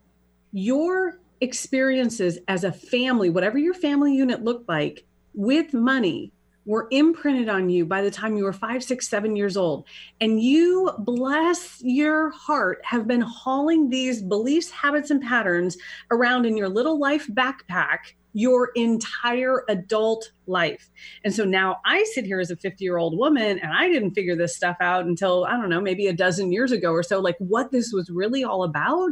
Your 0.53 1.21
experiences 1.41 2.39
as 2.49 2.65
a 2.65 2.73
family, 2.73 3.31
whatever 3.31 3.59
your 3.59 3.75
family 3.75 4.15
unit 4.15 4.43
looked 4.43 4.69
like, 4.69 5.05
with 5.35 5.73
money 5.73 6.33
were 6.67 6.87
imprinted 6.91 7.49
on 7.49 7.71
you 7.71 7.87
by 7.87 8.03
the 8.03 8.11
time 8.11 8.37
you 8.37 8.45
were 8.45 8.53
five, 8.53 8.85
six, 8.85 9.09
seven 9.09 9.35
years 9.35 9.57
old. 9.57 9.87
And 10.21 10.43
you, 10.43 10.91
bless 10.99 11.81
your 11.83 12.31
heart, 12.31 12.81
have 12.85 13.07
been 13.07 13.23
hauling 13.23 13.89
these 13.89 14.23
beliefs, 14.23 14.71
habits, 14.71 15.11
and 15.11 15.23
patterns 15.23 15.77
around 16.11 16.47
in 16.47 16.57
your 16.57 16.69
little 16.69 16.99
life 16.99 17.27
backpack 17.29 18.15
your 18.33 18.71
entire 18.77 19.65
adult 19.69 20.31
life. 20.47 20.91
And 21.25 21.35
so 21.35 21.45
now 21.45 21.79
I 21.85 22.05
sit 22.15 22.25
here 22.25 22.39
as 22.39 22.51
a 22.51 22.57
50 22.57 22.85
year 22.85 22.99
old 22.99 23.17
woman 23.17 23.59
and 23.59 23.73
I 23.73 23.89
didn't 23.89 24.13
figure 24.13 24.37
this 24.37 24.55
stuff 24.55 24.77
out 24.81 25.07
until, 25.07 25.45
I 25.45 25.53
don't 25.53 25.71
know, 25.71 25.81
maybe 25.81 26.07
a 26.07 26.13
dozen 26.13 26.53
years 26.53 26.71
ago 26.71 26.93
or 26.93 27.03
so, 27.03 27.19
like 27.19 27.37
what 27.39 27.73
this 27.73 27.93
was 27.93 28.11
really 28.11 28.45
all 28.45 28.63
about. 28.63 29.11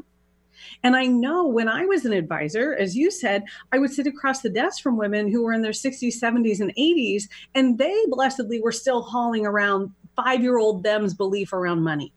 And 0.83 0.97
I 0.97 1.07
know 1.07 1.47
when 1.47 1.68
I 1.68 1.85
was 1.85 2.05
an 2.05 2.12
advisor, 2.12 2.75
as 2.75 2.97
you 2.97 3.11
said, 3.11 3.44
I 3.73 3.79
would 3.79 3.92
sit 3.92 4.07
across 4.07 4.40
the 4.40 4.51
desk 4.51 4.83
from 4.83 4.97
women 4.97 5.31
who 5.31 5.42
were 5.42 5.53
in 5.53 5.62
their 5.62 5.73
60s, 5.73 6.21
70s, 6.21 6.61
and 6.61 6.75
80s, 6.77 7.25
and 7.55 7.79
they 7.79 7.97
blessedly 8.09 8.61
were 8.61 8.73
still 8.73 9.03
hauling 9.03 9.47
around 9.47 9.92
five 10.16 10.42
year 10.42 10.59
old 10.59 10.83
them's 10.83 11.14
belief 11.14 11.53
around 11.53 11.83
money. 11.83 12.12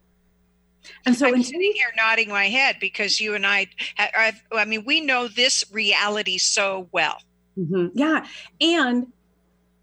And 1.05 1.15
so, 1.15 1.27
I'm 1.27 1.43
sitting 1.43 1.73
here 1.75 1.93
nodding 1.95 2.29
my 2.29 2.45
head 2.45 2.77
because 2.79 3.19
you 3.19 3.35
and 3.35 3.45
I, 3.45 3.67
I've, 3.99 4.41
I 4.51 4.65
mean, 4.65 4.83
we 4.85 5.01
know 5.01 5.27
this 5.27 5.63
reality 5.71 6.39
so 6.39 6.87
well. 6.91 7.21
Mm-hmm. 7.57 7.89
Yeah, 7.93 8.25
and 8.61 9.07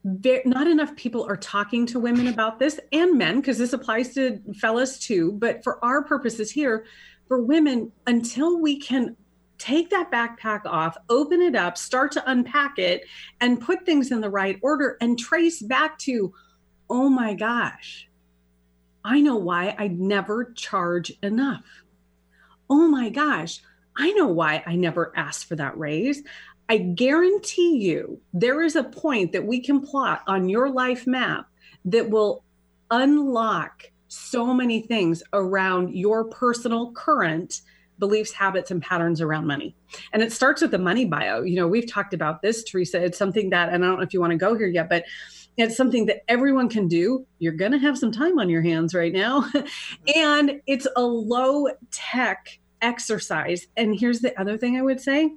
there, 0.05 0.43
not 0.45 0.67
enough 0.67 0.95
people 0.97 1.27
are 1.29 1.37
talking 1.37 1.87
to 1.87 1.99
women 1.99 2.29
about 2.29 2.59
this 2.59 2.81
and 2.93 3.19
men 3.19 3.41
because 3.41 3.59
this 3.59 3.73
applies 3.73 4.15
to 4.15 4.41
fellas 4.55 4.99
too. 4.99 5.33
But 5.33 5.63
for 5.63 5.83
our 5.85 6.03
purposes 6.03 6.51
here, 6.51 6.87
for 7.29 7.43
women 7.43 7.93
until 8.07 8.59
we 8.59 8.79
can 8.81 9.17
take 9.59 9.91
that 9.91 10.11
backpack 10.11 10.65
off, 10.65 10.97
open 11.09 11.43
it 11.43 11.55
up, 11.55 11.77
start 11.77 12.13
to 12.13 12.31
unpack 12.31 12.79
it, 12.79 13.05
and 13.41 13.61
put 13.61 13.85
things 13.85 14.11
in 14.11 14.21
the 14.21 14.31
right 14.31 14.59
order 14.63 14.97
and 15.01 15.19
trace 15.19 15.61
back 15.61 15.99
to, 15.99 16.33
oh 16.89 17.09
my 17.09 17.35
gosh, 17.35 18.09
I 19.05 19.21
know 19.21 19.37
why 19.37 19.75
I 19.79 19.89
never 19.89 20.53
charge 20.53 21.13
enough. 21.23 21.65
Oh 22.71 22.89
my 22.89 23.09
gosh, 23.09 23.61
I 23.97 24.13
know 24.13 24.29
why 24.29 24.63
I 24.67 24.77
never 24.77 25.13
asked 25.17 25.47
for 25.47 25.57
that 25.57 25.79
raise. 25.79 26.23
I 26.69 26.79
guarantee 26.79 27.79
you 27.79 28.21
there 28.33 28.63
is 28.63 28.77
a 28.77 28.85
point 28.85 29.33
that 29.33 29.47
we 29.47 29.61
can 29.61 29.81
plot 29.81 30.23
on 30.27 30.49
your 30.49 30.71
life 30.71 31.07
map 31.07 31.49
that 31.87 32.11
will 32.11 32.45
unlock 32.91 33.91
so 34.09 34.53
many 34.53 34.81
things 34.81 35.23
around 35.33 35.95
your 35.95 36.25
personal 36.25 36.93
current 36.93 37.63
beliefs, 37.99 38.33
habits, 38.33 38.71
and 38.71 38.83
patterns 38.83 39.21
around 39.21 39.47
money. 39.47 39.75
And 40.13 40.23
it 40.23 40.33
starts 40.33 40.63
with 40.63 40.71
the 40.71 40.79
money 40.79 41.05
bio. 41.05 41.43
You 41.43 41.57
know, 41.57 41.67
we've 41.67 41.91
talked 41.91 42.15
about 42.15 42.43
this, 42.43 42.69
Tresa. 42.69 42.95
It's 42.95 43.19
something 43.19 43.51
that, 43.51 43.71
and 43.73 43.85
I 43.85 43.89
don't 43.89 43.97
know 43.99 44.03
if 44.03 44.15
you 44.15 44.21
want 44.21 44.33
to 44.33 44.39
go 44.39 44.57
here 44.57 44.69
yet, 44.69 44.89
but 44.89 45.05
it's 45.57 45.77
something 45.77 46.07
that 46.07 46.23
everyone 46.29 46.69
can 46.69 46.87
do. 46.87 47.27
You're 47.41 47.53
going 47.53 47.73
to 47.73 47.79
have 47.79 47.99
some 47.99 48.13
time 48.13 48.39
on 48.39 48.49
your 48.49 48.63
hands 48.63 48.95
right 48.95 49.13
now. 49.13 49.51
and 50.15 50.61
it's 50.67 50.87
a 50.97 51.03
low 51.03 51.67
tech 51.91 52.61
exercise. 52.81 53.67
And 53.77 53.99
here's 53.99 54.21
the 54.21 54.39
other 54.41 54.57
thing 54.57 54.77
I 54.77 54.83
would 54.83 55.01
say 55.01 55.33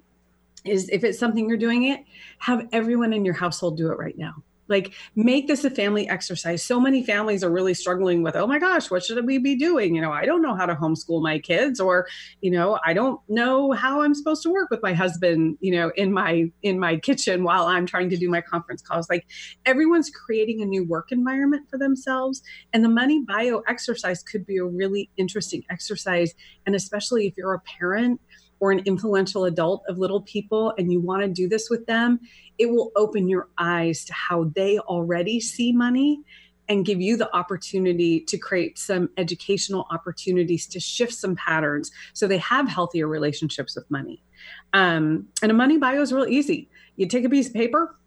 is 0.63 0.89
if 0.89 1.03
it's 1.03 1.17
something 1.17 1.49
you're 1.49 1.57
doing 1.57 1.85
it, 1.85 2.01
have 2.37 2.67
everyone 2.71 3.13
in 3.13 3.25
your 3.25 3.33
household 3.33 3.77
do 3.77 3.91
it 3.91 3.97
right 3.97 4.17
now. 4.17 4.43
Like, 4.71 4.93
make 5.15 5.47
this 5.47 5.63
a 5.63 5.69
family 5.69 6.09
exercise. 6.09 6.63
So 6.63 6.79
many 6.79 7.03
families 7.03 7.43
are 7.43 7.51
really 7.51 7.73
struggling 7.73 8.23
with, 8.23 8.35
oh 8.35 8.47
my 8.47 8.57
gosh, 8.57 8.89
what 8.89 9.03
should 9.03 9.23
we 9.25 9.37
be 9.37 9.55
doing? 9.55 9.93
You 9.93 10.01
know, 10.01 10.11
I 10.11 10.25
don't 10.25 10.41
know 10.41 10.55
how 10.55 10.65
to 10.65 10.73
homeschool 10.73 11.21
my 11.21 11.37
kids, 11.37 11.79
or, 11.79 12.07
you 12.41 12.49
know, 12.49 12.79
I 12.85 12.93
don't 12.93 13.19
know 13.27 13.71
how 13.73 14.01
I'm 14.01 14.15
supposed 14.15 14.41
to 14.43 14.49
work 14.49 14.69
with 14.71 14.81
my 14.81 14.93
husband, 14.93 15.57
you 15.59 15.73
know, 15.73 15.91
in 15.95 16.13
my 16.13 16.51
in 16.63 16.79
my 16.79 16.97
kitchen 16.97 17.43
while 17.43 17.65
I'm 17.65 17.85
trying 17.85 18.09
to 18.09 18.17
do 18.17 18.29
my 18.29 18.41
conference 18.41 18.81
calls. 18.81 19.09
Like, 19.09 19.27
everyone's 19.65 20.09
creating 20.09 20.61
a 20.61 20.65
new 20.65 20.83
work 20.85 21.11
environment 21.11 21.69
for 21.69 21.77
themselves, 21.77 22.41
and 22.73 22.83
the 22.83 22.89
money 22.89 23.23
bio 23.27 23.61
exercise 23.67 24.23
could 24.23 24.45
be 24.45 24.57
a 24.57 24.65
really 24.65 25.09
interesting 25.17 25.63
exercise, 25.69 26.33
and 26.65 26.75
especially 26.75 27.27
if 27.27 27.35
you're 27.37 27.53
a 27.53 27.61
parent 27.79 28.21
or 28.61 28.71
an 28.71 28.79
influential 28.85 29.43
adult 29.45 29.83
of 29.89 29.97
little 29.97 30.21
people 30.21 30.73
and 30.77 30.91
you 30.91 31.01
want 31.01 31.21
to 31.23 31.27
do 31.27 31.49
this 31.49 31.69
with 31.69 31.85
them, 31.87 32.19
it 32.57 32.67
will 32.67 32.91
open 32.95 33.27
your 33.27 33.49
eyes 33.57 34.05
to 34.05 34.13
how 34.13 34.45
they 34.55 34.79
already 34.79 35.41
see 35.41 35.73
money 35.73 36.21
and 36.69 36.85
give 36.85 37.01
you 37.01 37.17
the 37.17 37.35
opportunity 37.35 38.21
to 38.21 38.37
create 38.37 38.77
some 38.77 39.09
educational 39.17 39.87
opportunities 39.91 40.67
to 40.67 40.79
shift 40.79 41.11
some 41.11 41.35
patterns 41.35 41.91
so 42.13 42.27
they 42.27 42.37
have 42.37 42.69
healthier 42.69 43.07
relationships 43.07 43.75
with 43.75 43.89
money. 43.91 44.23
Um, 44.71 45.27
and 45.41 45.51
a 45.51 45.55
money 45.55 45.77
bio 45.77 46.01
is 46.01 46.13
real 46.13 46.27
easy. 46.27 46.69
You 46.95 47.07
take 47.07 47.25
a 47.25 47.29
piece 47.29 47.47
of 47.47 47.53
paper, 47.53 47.97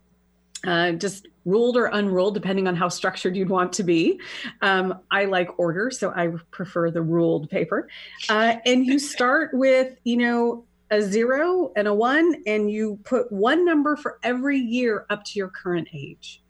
uh, 0.66 0.92
just 0.92 1.26
ruled 1.44 1.76
or 1.76 1.86
unruled, 1.86 2.34
depending 2.34 2.66
on 2.66 2.74
how 2.74 2.88
structured 2.88 3.36
you'd 3.36 3.50
want 3.50 3.72
to 3.74 3.82
be. 3.82 4.20
Um, 4.62 5.00
I 5.10 5.26
like 5.26 5.58
order, 5.58 5.90
so 5.90 6.10
I 6.10 6.30
prefer 6.50 6.90
the 6.90 7.02
ruled 7.02 7.50
paper. 7.50 7.88
Uh, 8.28 8.56
and 8.64 8.86
you 8.86 8.98
start 9.14 9.50
with, 9.52 9.98
you 10.04 10.16
know, 10.16 10.64
a 10.90 11.02
zero 11.02 11.72
and 11.76 11.88
a 11.88 11.94
one, 11.94 12.42
and 12.46 12.70
you 12.70 12.98
put 13.04 13.30
one 13.32 13.64
number 13.64 13.96
for 13.96 14.18
every 14.22 14.58
year 14.58 15.06
up 15.10 15.24
to 15.24 15.38
your 15.38 15.48
current 15.48 15.88
age. 15.92 16.42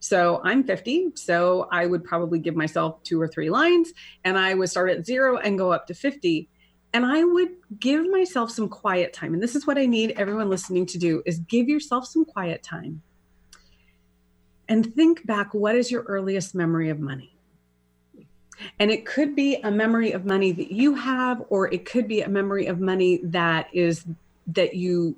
So 0.00 0.42
I'm 0.44 0.64
50, 0.64 1.12
so 1.14 1.66
I 1.72 1.86
would 1.86 2.04
probably 2.04 2.38
give 2.38 2.54
myself 2.54 3.02
two 3.04 3.18
or 3.18 3.26
three 3.26 3.48
lines 3.48 3.90
and 4.24 4.38
I 4.38 4.52
would 4.52 4.68
start 4.68 4.90
at 4.90 5.06
zero 5.06 5.38
and 5.38 5.56
go 5.56 5.72
up 5.72 5.86
to 5.86 5.94
50 5.94 6.46
and 6.94 7.04
i 7.04 7.22
would 7.22 7.48
give 7.80 8.08
myself 8.08 8.50
some 8.50 8.68
quiet 8.68 9.12
time 9.12 9.34
and 9.34 9.42
this 9.42 9.54
is 9.54 9.66
what 9.66 9.76
i 9.76 9.84
need 9.84 10.12
everyone 10.16 10.48
listening 10.48 10.86
to 10.86 10.96
do 10.96 11.22
is 11.26 11.40
give 11.40 11.68
yourself 11.68 12.06
some 12.06 12.24
quiet 12.24 12.62
time 12.62 13.02
and 14.68 14.94
think 14.94 15.26
back 15.26 15.54
what 15.54 15.74
is 15.74 15.90
your 15.90 16.02
earliest 16.02 16.54
memory 16.54 16.90
of 16.90 17.00
money? 17.00 17.34
And 18.78 18.90
it 18.90 19.04
could 19.04 19.34
be 19.34 19.56
a 19.56 19.70
memory 19.70 20.12
of 20.12 20.24
money 20.24 20.52
that 20.52 20.70
you 20.72 20.94
have 20.94 21.44
or 21.48 21.72
it 21.72 21.84
could 21.84 22.06
be 22.06 22.22
a 22.22 22.28
memory 22.28 22.66
of 22.66 22.80
money 22.80 23.20
that 23.24 23.68
is 23.72 24.04
that 24.46 24.74
you 24.74 25.16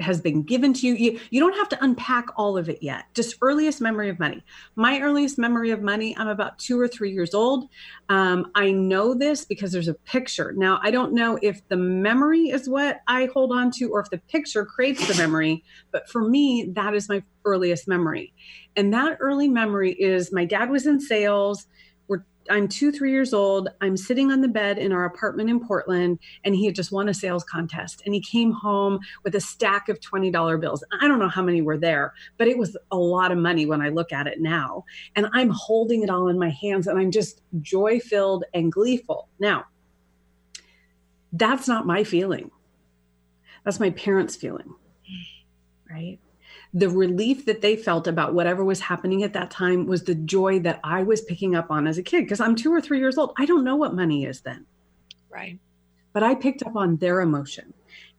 has 0.00 0.20
been 0.20 0.42
given 0.42 0.72
to 0.74 0.86
you. 0.86 0.94
you. 0.94 1.20
You 1.30 1.40
don't 1.40 1.54
have 1.54 1.68
to 1.70 1.84
unpack 1.84 2.26
all 2.36 2.58
of 2.58 2.68
it 2.68 2.82
yet. 2.82 3.04
Just 3.14 3.36
earliest 3.40 3.80
memory 3.80 4.08
of 4.08 4.18
money. 4.18 4.42
My 4.76 5.00
earliest 5.00 5.38
memory 5.38 5.70
of 5.70 5.82
money, 5.82 6.16
I'm 6.16 6.28
about 6.28 6.58
two 6.58 6.80
or 6.80 6.88
three 6.88 7.12
years 7.12 7.34
old. 7.34 7.68
Um, 8.08 8.50
I 8.54 8.72
know 8.72 9.14
this 9.14 9.44
because 9.44 9.72
there's 9.72 9.88
a 9.88 9.94
picture. 9.94 10.52
Now, 10.56 10.80
I 10.82 10.90
don't 10.90 11.12
know 11.12 11.38
if 11.42 11.66
the 11.68 11.76
memory 11.76 12.48
is 12.48 12.68
what 12.68 13.00
I 13.06 13.28
hold 13.32 13.52
on 13.52 13.70
to 13.72 13.90
or 13.90 14.00
if 14.00 14.10
the 14.10 14.18
picture 14.18 14.64
creates 14.64 15.06
the 15.06 15.14
memory, 15.14 15.64
but 15.92 16.08
for 16.08 16.22
me, 16.28 16.70
that 16.74 16.94
is 16.94 17.08
my 17.08 17.22
earliest 17.44 17.86
memory. 17.86 18.32
And 18.76 18.92
that 18.92 19.18
early 19.20 19.48
memory 19.48 19.92
is 19.92 20.32
my 20.32 20.44
dad 20.44 20.70
was 20.70 20.86
in 20.86 20.98
sales. 20.98 21.66
I'm 22.50 22.68
two, 22.68 22.92
three 22.92 23.10
years 23.10 23.32
old. 23.32 23.68
I'm 23.80 23.96
sitting 23.96 24.30
on 24.30 24.40
the 24.40 24.48
bed 24.48 24.78
in 24.78 24.92
our 24.92 25.04
apartment 25.04 25.50
in 25.50 25.64
Portland, 25.64 26.18
and 26.44 26.54
he 26.54 26.66
had 26.66 26.74
just 26.74 26.92
won 26.92 27.08
a 27.08 27.14
sales 27.14 27.44
contest. 27.44 28.02
And 28.04 28.14
he 28.14 28.20
came 28.20 28.52
home 28.52 29.00
with 29.22 29.34
a 29.34 29.40
stack 29.40 29.88
of 29.88 30.00
$20 30.00 30.60
bills. 30.60 30.84
I 31.00 31.08
don't 31.08 31.18
know 31.18 31.28
how 31.28 31.42
many 31.42 31.62
were 31.62 31.78
there, 31.78 32.12
but 32.38 32.48
it 32.48 32.58
was 32.58 32.76
a 32.90 32.96
lot 32.96 33.32
of 33.32 33.38
money 33.38 33.66
when 33.66 33.80
I 33.80 33.88
look 33.88 34.12
at 34.12 34.26
it 34.26 34.40
now. 34.40 34.84
And 35.16 35.28
I'm 35.32 35.50
holding 35.50 36.02
it 36.02 36.10
all 36.10 36.28
in 36.28 36.38
my 36.38 36.50
hands, 36.50 36.86
and 36.86 36.98
I'm 36.98 37.10
just 37.10 37.42
joy 37.60 38.00
filled 38.00 38.44
and 38.52 38.70
gleeful. 38.70 39.28
Now, 39.38 39.64
that's 41.32 41.66
not 41.66 41.86
my 41.86 42.04
feeling. 42.04 42.50
That's 43.64 43.80
my 43.80 43.90
parents' 43.90 44.36
feeling, 44.36 44.74
right? 45.90 46.18
The 46.74 46.88
relief 46.88 47.46
that 47.46 47.60
they 47.60 47.76
felt 47.76 48.08
about 48.08 48.34
whatever 48.34 48.64
was 48.64 48.80
happening 48.80 49.22
at 49.22 49.32
that 49.32 49.50
time 49.50 49.86
was 49.86 50.02
the 50.02 50.16
joy 50.16 50.58
that 50.58 50.80
I 50.82 51.04
was 51.04 51.22
picking 51.22 51.54
up 51.54 51.70
on 51.70 51.86
as 51.86 51.98
a 51.98 52.02
kid 52.02 52.22
because 52.22 52.40
I'm 52.40 52.56
two 52.56 52.74
or 52.74 52.80
three 52.80 52.98
years 52.98 53.16
old. 53.16 53.32
I 53.38 53.46
don't 53.46 53.64
know 53.64 53.76
what 53.76 53.94
money 53.94 54.24
is 54.24 54.40
then. 54.40 54.66
Right. 55.30 55.60
But 56.12 56.24
I 56.24 56.34
picked 56.34 56.64
up 56.64 56.74
on 56.74 56.96
their 56.96 57.20
emotion. 57.20 57.72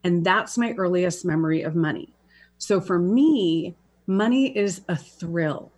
And 0.05 0.25
that's 0.25 0.57
my 0.57 0.71
earliest 0.77 1.25
memory 1.25 1.63
of 1.63 1.75
money. 1.75 2.13
So 2.57 2.79
for 2.79 2.97
me, 2.97 3.75
money 4.07 4.55
is 4.55 4.81
a 4.87 4.95
thrill 4.95 5.73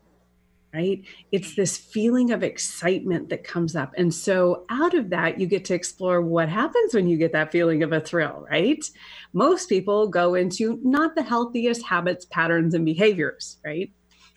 right? 0.73 1.01
It's 1.31 1.49
mm-hmm. 1.49 1.61
this 1.61 1.77
feeling 1.77 2.31
of 2.31 2.43
excitement 2.43 3.29
that 3.29 3.43
comes 3.43 3.75
up. 3.75 3.93
And 3.97 4.13
so 4.13 4.65
out 4.69 4.93
of 4.93 5.09
that, 5.09 5.39
you 5.39 5.47
get 5.47 5.65
to 5.65 5.73
explore 5.73 6.21
what 6.21 6.49
happens 6.49 6.93
when 6.93 7.07
you 7.07 7.17
get 7.17 7.31
that 7.33 7.51
feeling 7.51 7.83
of 7.83 7.93
a 7.93 8.01
thrill, 8.01 8.45
right? 8.49 8.83
Most 9.33 9.69
people 9.69 10.07
go 10.07 10.35
into 10.35 10.79
not 10.83 11.15
the 11.15 11.23
healthiest 11.23 11.83
habits, 11.83 12.25
patterns, 12.25 12.73
and 12.73 12.85
behaviors, 12.85 13.57
right? 13.65 13.91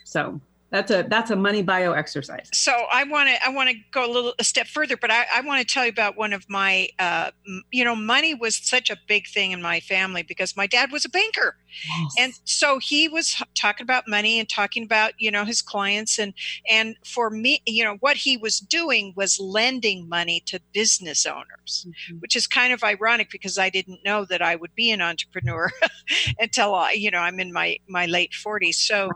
So 0.04 0.40
that's 0.70 0.90
a 0.90 1.04
that's 1.08 1.30
a 1.30 1.36
money 1.36 1.62
bio 1.62 1.92
exercise 1.92 2.48
so 2.52 2.72
i 2.92 3.04
want 3.04 3.28
to 3.28 3.44
i 3.44 3.48
want 3.48 3.68
to 3.68 3.76
go 3.92 4.04
a 4.04 4.10
little 4.10 4.34
a 4.38 4.44
step 4.44 4.66
further 4.66 4.96
but 4.96 5.10
i, 5.10 5.26
I 5.34 5.40
want 5.40 5.60
to 5.60 5.66
tell 5.66 5.84
you 5.84 5.90
about 5.90 6.16
one 6.16 6.32
of 6.32 6.48
my 6.48 6.88
uh, 6.98 7.30
you 7.70 7.84
know 7.84 7.96
money 7.96 8.34
was 8.34 8.56
such 8.56 8.90
a 8.90 8.96
big 9.08 9.26
thing 9.26 9.52
in 9.52 9.60
my 9.60 9.80
family 9.80 10.22
because 10.22 10.56
my 10.56 10.66
dad 10.66 10.92
was 10.92 11.04
a 11.04 11.08
banker 11.08 11.56
yes. 11.88 12.14
and 12.18 12.32
so 12.44 12.78
he 12.78 13.08
was 13.08 13.42
talking 13.54 13.84
about 13.84 14.04
money 14.06 14.38
and 14.38 14.48
talking 14.48 14.84
about 14.84 15.12
you 15.18 15.30
know 15.30 15.44
his 15.44 15.60
clients 15.60 16.18
and 16.18 16.32
and 16.70 16.96
for 17.04 17.30
me 17.30 17.62
you 17.66 17.84
know 17.84 17.96
what 18.00 18.16
he 18.16 18.36
was 18.36 18.60
doing 18.60 19.12
was 19.16 19.38
lending 19.40 20.08
money 20.08 20.40
to 20.46 20.60
business 20.72 21.26
owners 21.26 21.86
mm-hmm. 21.88 22.18
which 22.18 22.36
is 22.36 22.46
kind 22.46 22.72
of 22.72 22.84
ironic 22.84 23.30
because 23.30 23.58
i 23.58 23.68
didn't 23.68 24.00
know 24.04 24.24
that 24.24 24.40
i 24.40 24.54
would 24.54 24.74
be 24.74 24.90
an 24.90 25.00
entrepreneur 25.00 25.70
until 26.38 26.74
i 26.74 26.92
you 26.92 27.10
know 27.10 27.18
i'm 27.18 27.40
in 27.40 27.52
my 27.52 27.76
my 27.88 28.06
late 28.06 28.32
40s 28.32 28.74
so 28.74 29.10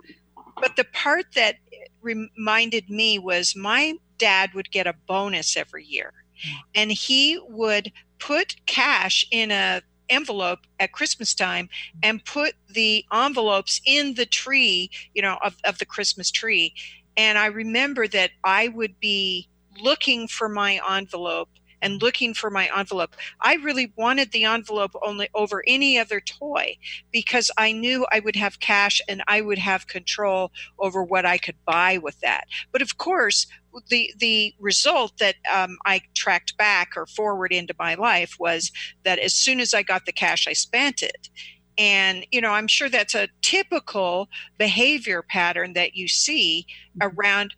but 0.61 0.77
the 0.77 0.85
part 0.85 1.27
that 1.35 1.57
reminded 2.03 2.91
me 2.91 3.19
was 3.19 3.57
my 3.57 3.95
dad 4.19 4.55
would 4.55 4.71
get 4.71 4.87
a 4.87 4.95
bonus 5.07 5.57
every 5.57 5.85
year. 5.85 6.13
Hmm. 6.45 6.57
And 6.75 6.93
he 6.93 7.41
would 7.49 7.93
put 8.19 8.57
cash 8.67 9.27
in 9.31 9.51
a 9.51 9.83
envelope 10.11 10.61
at 10.81 10.93
christmas 10.93 11.35
time 11.35 11.67
hmm. 11.95 11.99
and 12.03 12.25
put 12.27 12.53
the 12.69 13.03
envelopes 13.11 13.81
in 13.87 14.13
the 14.15 14.27
tree 14.27 14.91
you 15.15 15.23
know 15.23 15.39
of, 15.43 15.57
of 15.65 15.79
the 15.79 15.87
christmas 15.87 16.31
tree. 16.31 16.75
And 17.17 17.39
i 17.39 17.47
remember 17.47 18.07
that 18.09 18.31
i 18.45 18.69
would 18.69 19.01
be 19.01 19.49
looking 19.81 20.29
for 20.29 20.49
my 20.49 20.81
envelope 20.91 21.49
and 21.85 22.03
looking 22.03 22.35
for 22.35 22.51
my 22.51 22.69
envelope. 22.77 23.15
I 23.43 23.55
really 23.57 23.93
wanted 23.97 24.33
the 24.33 24.45
envelope 24.45 24.93
only 25.03 25.29
over 25.35 25.63
any 25.67 25.99
other 25.99 26.21
toy 26.21 26.77
because 27.13 27.51
I 27.59 27.71
knew 27.73 28.07
I 28.11 28.21
would 28.21 28.37
have 28.37 28.59
cash 28.59 29.01
and 29.07 29.23
I 29.29 29.43
would 29.43 29.59
have 29.59 29.87
control 29.87 30.51
over 30.79 31.05
what 31.05 31.27
I 31.27 31.39
could 31.39 31.57
buy 31.65 31.99
with 31.99 32.19
that. 32.21 32.47
But 32.73 32.83
of 32.83 32.97
course, 32.97 33.47
the 33.89 34.13
the 34.19 34.55
result 34.59 35.19
that 35.19 35.35
um, 35.53 35.77
I 35.85 36.01
tracked 36.15 36.57
back 36.57 36.93
or 36.97 37.07
forward 37.07 37.53
into 37.53 37.75
my 37.79 37.95
life 37.95 38.37
was 38.39 38.73
that 39.05 39.19
as 39.19 39.35
soon 39.35 39.61
as 39.61 39.75
I 39.75 39.83
got 39.83 40.07
the 40.07 40.13
cash, 40.13 40.49
I 40.49 40.55
spent 40.55 41.03
it. 41.03 41.29
And, 41.77 42.25
you 42.31 42.41
know, 42.41 42.51
I'm 42.51 42.69
sure 42.69 42.89
that's 42.89 43.17
a 43.17 43.29
typical 43.43 44.29
behavior 44.59 45.23
pattern 45.23 45.73
that 45.75 45.97
you 45.97 46.07
see 46.09 46.67
mm-hmm. 46.97 47.09
around, 47.19 47.55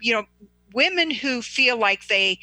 you 0.00 0.12
know, 0.12 0.24
women 0.74 1.10
who 1.10 1.42
feel 1.42 1.76
like 1.76 2.06
they 2.08 2.38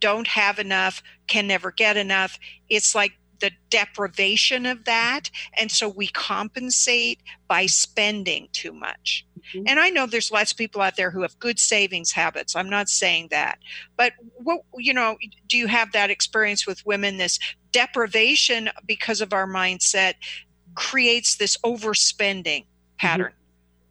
don't 0.00 0.26
have 0.28 0.58
enough, 0.58 1.02
can 1.26 1.46
never 1.46 1.70
get 1.70 1.96
enough. 1.96 2.38
It's 2.68 2.94
like 2.94 3.12
the 3.40 3.50
deprivation 3.70 4.66
of 4.66 4.84
that. 4.84 5.30
And 5.58 5.70
so 5.70 5.88
we 5.88 6.08
compensate 6.08 7.20
by 7.48 7.66
spending 7.66 8.48
too 8.52 8.72
much. 8.72 9.26
Mm-hmm. 9.54 9.64
And 9.66 9.80
I 9.80 9.90
know 9.90 10.06
there's 10.06 10.30
lots 10.30 10.52
of 10.52 10.58
people 10.58 10.82
out 10.82 10.96
there 10.96 11.10
who 11.10 11.22
have 11.22 11.38
good 11.38 11.58
savings 11.58 12.12
habits. 12.12 12.54
I'm 12.54 12.70
not 12.70 12.88
saying 12.88 13.28
that. 13.30 13.58
But 13.96 14.12
what, 14.36 14.60
you 14.76 14.94
know, 14.94 15.16
do 15.48 15.56
you 15.56 15.66
have 15.66 15.92
that 15.92 16.10
experience 16.10 16.66
with 16.66 16.84
women? 16.86 17.16
This 17.16 17.38
deprivation 17.72 18.68
because 18.86 19.20
of 19.20 19.32
our 19.32 19.46
mindset 19.46 20.14
creates 20.74 21.36
this 21.36 21.56
overspending 21.64 22.64
mm-hmm. 23.00 23.39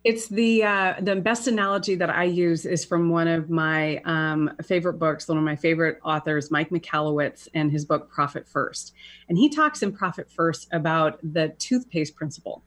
It's 0.06 0.28
the 0.30 0.64
uh, 0.64 0.94
the 1.02 1.18
best 1.18 1.48
analogy 1.48 1.96
that 1.96 2.10
I 2.10 2.24
use 2.24 2.66
is 2.66 2.86
from 2.86 3.10
one 3.10 3.28
of 3.28 3.50
my 3.50 3.98
um, 4.06 4.50
favorite 4.64 4.94
books, 4.94 5.28
one 5.28 5.38
of 5.38 5.44
my 5.44 5.58
favorite 5.58 6.00
authors, 6.06 6.50
Mike 6.50 6.70
Michalowicz, 6.70 7.50
and 7.54 7.70
his 7.70 7.84
book 7.84 8.10
Profit 8.10 8.48
First. 8.48 8.94
And 9.28 9.38
he 9.38 9.50
talks 9.50 9.84
in 9.84 9.92
Profit 9.92 10.32
First 10.32 10.70
about 10.72 11.20
the 11.22 11.50
toothpaste 11.60 12.16
principle. 12.16 12.64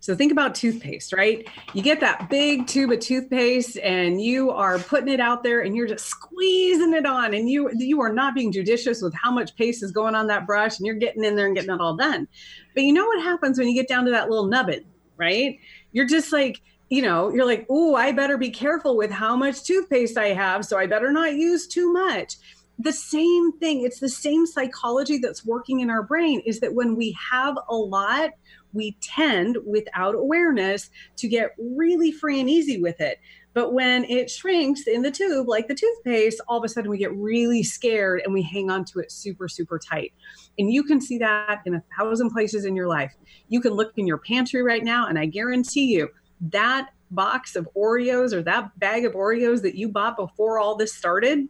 So 0.00 0.14
think 0.14 0.32
about 0.32 0.54
toothpaste, 0.54 1.12
right? 1.12 1.46
You 1.72 1.82
get 1.82 2.00
that 2.00 2.28
big 2.28 2.66
tube 2.66 2.90
of 2.90 3.00
toothpaste 3.00 3.78
and 3.78 4.20
you 4.20 4.50
are 4.50 4.78
putting 4.78 5.08
it 5.08 5.20
out 5.20 5.42
there 5.42 5.60
and 5.60 5.76
you're 5.76 5.86
just 5.86 6.06
squeezing 6.06 6.92
it 6.94 7.06
on 7.06 7.32
and 7.32 7.48
you 7.48 7.70
you 7.74 8.00
are 8.00 8.12
not 8.12 8.34
being 8.34 8.52
judicious 8.52 9.02
with 9.02 9.14
how 9.14 9.30
much 9.30 9.56
paste 9.56 9.82
is 9.82 9.92
going 9.92 10.14
on 10.14 10.26
that 10.26 10.46
brush 10.46 10.78
and 10.78 10.86
you're 10.86 10.96
getting 10.96 11.24
in 11.24 11.36
there 11.36 11.46
and 11.46 11.54
getting 11.54 11.70
it 11.70 11.80
all 11.80 11.96
done. 11.96 12.26
But 12.74 12.82
you 12.84 12.92
know 12.92 13.06
what 13.06 13.22
happens 13.22 13.58
when 13.58 13.68
you 13.68 13.74
get 13.74 13.88
down 13.88 14.04
to 14.06 14.10
that 14.10 14.28
little 14.28 14.46
nubbin, 14.46 14.84
right? 15.16 15.58
You're 15.92 16.06
just 16.06 16.32
like 16.32 16.60
you 16.92 17.00
know, 17.00 17.32
you're 17.32 17.46
like, 17.46 17.64
oh, 17.70 17.94
I 17.94 18.12
better 18.12 18.36
be 18.36 18.50
careful 18.50 18.98
with 18.98 19.10
how 19.10 19.34
much 19.34 19.64
toothpaste 19.64 20.18
I 20.18 20.34
have. 20.34 20.66
So 20.66 20.76
I 20.76 20.86
better 20.86 21.10
not 21.10 21.32
use 21.32 21.66
too 21.66 21.90
much. 21.90 22.36
The 22.78 22.92
same 22.92 23.52
thing, 23.52 23.82
it's 23.82 23.98
the 23.98 24.10
same 24.10 24.44
psychology 24.44 25.16
that's 25.16 25.42
working 25.42 25.80
in 25.80 25.88
our 25.88 26.02
brain 26.02 26.42
is 26.44 26.60
that 26.60 26.74
when 26.74 26.94
we 26.94 27.16
have 27.30 27.56
a 27.70 27.74
lot, 27.74 28.32
we 28.74 28.98
tend, 29.00 29.56
without 29.64 30.14
awareness, 30.14 30.90
to 31.16 31.28
get 31.28 31.54
really 31.58 32.12
free 32.12 32.38
and 32.40 32.50
easy 32.50 32.78
with 32.78 33.00
it. 33.00 33.18
But 33.54 33.72
when 33.72 34.04
it 34.04 34.30
shrinks 34.30 34.86
in 34.86 35.00
the 35.00 35.10
tube, 35.10 35.48
like 35.48 35.68
the 35.68 35.74
toothpaste, 35.74 36.42
all 36.46 36.58
of 36.58 36.64
a 36.64 36.68
sudden 36.68 36.90
we 36.90 36.98
get 36.98 37.16
really 37.16 37.62
scared 37.62 38.20
and 38.22 38.34
we 38.34 38.42
hang 38.42 38.70
on 38.70 38.84
to 38.86 38.98
it 38.98 39.10
super, 39.10 39.48
super 39.48 39.78
tight. 39.78 40.12
And 40.58 40.70
you 40.70 40.82
can 40.82 41.00
see 41.00 41.16
that 41.18 41.62
in 41.64 41.74
a 41.74 41.82
thousand 41.98 42.32
places 42.32 42.66
in 42.66 42.76
your 42.76 42.88
life. 42.88 43.14
You 43.48 43.62
can 43.62 43.72
look 43.72 43.92
in 43.96 44.06
your 44.06 44.18
pantry 44.18 44.62
right 44.62 44.84
now, 44.84 45.06
and 45.06 45.18
I 45.18 45.24
guarantee 45.24 45.86
you, 45.86 46.10
that 46.50 46.90
box 47.10 47.56
of 47.56 47.68
Oreos 47.76 48.32
or 48.32 48.42
that 48.42 48.78
bag 48.78 49.04
of 49.04 49.12
Oreos 49.12 49.62
that 49.62 49.74
you 49.74 49.88
bought 49.88 50.16
before 50.16 50.58
all 50.58 50.76
this 50.76 50.94
started, 50.94 51.48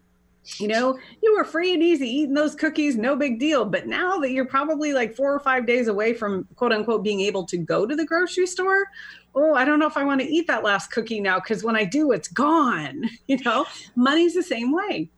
you 0.59 0.66
know, 0.66 0.98
you 1.22 1.35
were 1.37 1.44
free 1.44 1.72
and 1.72 1.83
easy 1.83 2.09
eating 2.09 2.35
those 2.35 2.55
cookies, 2.55 2.96
no 2.96 3.14
big 3.14 3.38
deal. 3.38 3.64
But 3.64 3.87
now 3.87 4.18
that 4.18 4.33
you're 4.33 4.44
probably 4.44 4.92
like 4.92 5.14
four 5.14 5.33
or 5.33 5.40
five 5.40 5.66
days 5.66 5.88
away 5.88 6.14
from 6.14 6.48
quote 6.57 6.72
unquote 6.72 7.05
being 7.05 7.20
able 7.20 7.44
to 7.46 7.57
go 7.57 7.87
to 7.87 7.94
the 7.94 8.05
grocery 8.05 8.46
store, 8.46 8.87
oh, 9.35 9.55
I 9.55 9.64
don't 9.64 9.78
know 9.78 9.87
if 9.87 9.96
I 9.96 10.05
want 10.05 10.20
to 10.20 10.26
eat 10.26 10.48
that 10.48 10.64
last 10.64 10.90
cookie 10.90 11.20
now 11.20 11.38
because 11.38 11.62
when 11.62 11.76
I 11.76 11.85
do, 11.85 12.12
it's 12.12 12.28
gone. 12.28 13.09
You 13.28 13.38
know, 13.44 13.64
money's 13.96 14.35
the 14.35 14.42
same 14.42 14.72
way. 14.72 15.09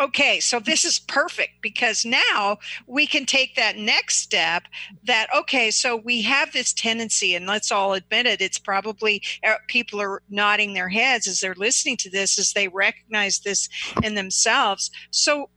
Okay, 0.00 0.40
so 0.40 0.58
this 0.58 0.84
is 0.84 0.98
perfect 0.98 1.52
because 1.60 2.04
now 2.04 2.58
we 2.86 3.06
can 3.06 3.24
take 3.24 3.54
that 3.54 3.76
next 3.76 4.16
step 4.16 4.64
that, 5.04 5.28
okay, 5.34 5.70
so 5.70 5.96
we 5.96 6.22
have 6.22 6.52
this 6.52 6.72
tendency, 6.72 7.34
and 7.34 7.46
let's 7.46 7.70
all 7.70 7.94
admit 7.94 8.26
it, 8.26 8.40
it's 8.40 8.58
probably 8.58 9.22
uh, 9.46 9.54
people 9.68 10.00
are 10.00 10.22
nodding 10.28 10.74
their 10.74 10.88
heads 10.88 11.26
as 11.26 11.40
they're 11.40 11.54
listening 11.56 11.96
to 11.98 12.10
this 12.10 12.38
as 12.38 12.52
they 12.52 12.68
recognize 12.68 13.40
this 13.40 13.68
in 14.02 14.14
themselves. 14.14 14.90
So, 15.10 15.48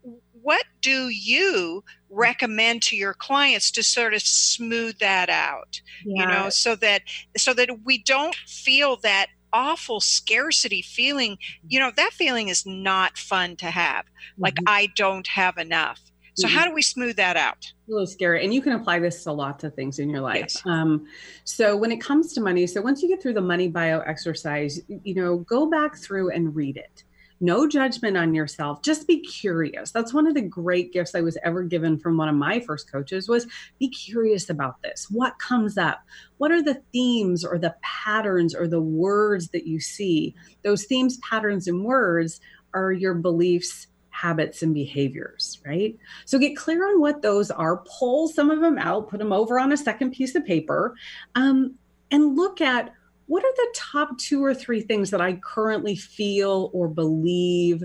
what 0.41 0.65
do 0.81 1.09
you 1.09 1.83
recommend 2.11 2.83
to 2.83 2.95
your 2.95 3.13
clients 3.15 3.71
to 3.71 3.81
sort 3.81 4.13
of 4.13 4.21
smooth 4.21 4.97
that 4.99 5.27
out 5.29 5.81
yeah. 6.05 6.21
you 6.21 6.27
know 6.27 6.49
so 6.49 6.75
that 6.75 7.01
so 7.35 7.53
that 7.53 7.69
we 7.83 7.97
don't 7.97 8.35
feel 8.35 8.95
that 8.97 9.27
awful 9.55 10.01
scarcity 10.01 10.81
feeling, 10.81 11.37
you 11.67 11.79
know, 11.79 11.89
that 11.95 12.11
feeling 12.11 12.49
is 12.49 12.65
not 12.65 13.17
fun 13.17 13.55
to 13.55 13.67
have. 13.67 14.05
Like, 14.37 14.55
mm-hmm. 14.55 14.67
I 14.67 14.89
don't 14.97 15.25
have 15.27 15.57
enough. 15.57 16.01
So, 16.33 16.47
mm-hmm. 16.47 16.57
how 16.57 16.65
do 16.65 16.73
we 16.73 16.81
smooth 16.81 17.15
that 17.15 17.37
out? 17.37 17.71
Really 17.87 18.05
scary. 18.05 18.43
And 18.43 18.53
you 18.53 18.61
can 18.61 18.73
apply 18.73 18.99
this 18.99 19.23
to 19.23 19.31
lots 19.31 19.63
of 19.63 19.73
things 19.73 19.99
in 19.99 20.09
your 20.09 20.19
life. 20.19 20.39
Yes. 20.39 20.61
Um, 20.65 21.07
so, 21.45 21.77
when 21.77 21.93
it 21.93 22.01
comes 22.01 22.33
to 22.33 22.41
money, 22.41 22.67
so 22.67 22.81
once 22.81 23.01
you 23.01 23.07
get 23.07 23.21
through 23.21 23.35
the 23.35 23.41
money 23.41 23.69
bio 23.69 24.01
exercise, 24.01 24.81
you 24.87 25.15
know, 25.15 25.37
go 25.37 25.69
back 25.69 25.95
through 25.95 26.31
and 26.31 26.53
read 26.53 26.75
it 26.75 27.05
no 27.39 27.67
judgment 27.67 28.17
on 28.17 28.33
yourself. 28.33 28.81
Just 28.81 29.07
be 29.07 29.19
curious. 29.19 29.91
That's 29.91 30.13
one 30.13 30.27
of 30.27 30.33
the 30.33 30.41
great 30.41 30.93
gifts 30.93 31.15
i 31.15 31.21
was 31.21 31.37
ever 31.43 31.63
given 31.63 31.97
from 31.97 32.17
one 32.17 32.29
of 32.29 32.35
my 32.35 32.59
first 32.59 32.91
coaches 32.91 33.27
was 33.27 33.47
be 33.79 33.89
curious 33.89 34.49
about 34.49 34.81
this. 34.81 35.07
What 35.09 35.37
comes 35.39 35.77
up? 35.77 36.01
What 36.37 36.51
are 36.51 36.61
the 36.61 36.81
themes 36.93 37.43
or 37.43 37.57
the 37.57 37.75
patterns 37.81 38.55
or 38.55 38.67
the 38.67 38.81
words 38.81 39.49
that 39.49 39.67
you 39.67 39.79
see? 39.79 40.35
Those 40.63 40.85
themes 40.85 41.17
patterns 41.29 41.67
and 41.67 41.83
words 41.83 42.39
are 42.73 42.91
your 42.91 43.13
beliefs 43.13 43.87
habits 44.15 44.63
and 44.63 44.73
behaviors, 44.73 45.59
right? 45.65 45.97
So 46.23 46.39
get 46.39 46.55
clear 46.55 46.87
on 46.87 47.01
what 47.01 47.21
those 47.21 47.51
are, 47.51 47.83
pull 47.99 48.29
some 48.29 48.49
of 48.49 48.61
them 48.61 48.77
out, 48.77 49.09
put 49.09 49.19
them 49.19 49.33
over 49.33 49.59
on 49.59 49.73
a 49.73 49.77
second 49.77 50.11
piece 50.11 50.35
of 50.35 50.45
paper, 50.45 50.95
um, 51.35 51.75
and 52.11 52.37
look 52.37 52.61
at 52.61 52.93
what 53.27 53.43
are 53.43 53.53
the 53.55 53.73
top 53.75 54.17
two 54.17 54.43
or 54.43 54.53
three 54.53 54.81
things 54.81 55.11
that 55.11 55.21
I 55.21 55.33
currently 55.33 55.95
feel 55.95 56.69
or 56.73 56.87
believe 56.87 57.83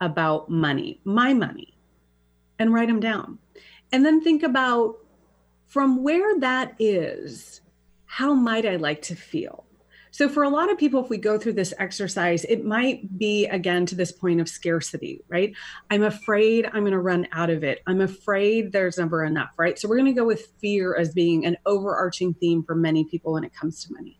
about 0.00 0.50
money, 0.50 1.00
my 1.04 1.32
money, 1.32 1.78
and 2.58 2.74
write 2.74 2.88
them 2.88 3.00
down. 3.00 3.38
And 3.92 4.04
then 4.04 4.20
think 4.20 4.42
about 4.42 4.96
from 5.66 6.02
where 6.02 6.38
that 6.40 6.74
is, 6.78 7.60
how 8.04 8.34
might 8.34 8.66
I 8.66 8.76
like 8.76 9.00
to 9.02 9.14
feel? 9.14 9.64
So, 10.10 10.28
for 10.28 10.42
a 10.42 10.50
lot 10.50 10.70
of 10.70 10.76
people, 10.76 11.02
if 11.02 11.08
we 11.08 11.16
go 11.16 11.38
through 11.38 11.54
this 11.54 11.72
exercise, 11.78 12.44
it 12.44 12.66
might 12.66 13.16
be 13.16 13.46
again 13.46 13.86
to 13.86 13.94
this 13.94 14.12
point 14.12 14.42
of 14.42 14.48
scarcity, 14.48 15.22
right? 15.28 15.54
I'm 15.90 16.02
afraid 16.02 16.66
I'm 16.66 16.82
going 16.82 16.92
to 16.92 16.98
run 16.98 17.26
out 17.32 17.48
of 17.48 17.64
it. 17.64 17.80
I'm 17.86 18.02
afraid 18.02 18.72
there's 18.72 18.98
never 18.98 19.24
enough, 19.24 19.52
right? 19.56 19.78
So, 19.78 19.88
we're 19.88 19.96
going 19.96 20.14
to 20.14 20.20
go 20.20 20.26
with 20.26 20.52
fear 20.60 20.94
as 20.94 21.14
being 21.14 21.46
an 21.46 21.56
overarching 21.64 22.34
theme 22.34 22.62
for 22.62 22.74
many 22.74 23.04
people 23.04 23.32
when 23.32 23.44
it 23.44 23.54
comes 23.54 23.82
to 23.84 23.94
money 23.94 24.18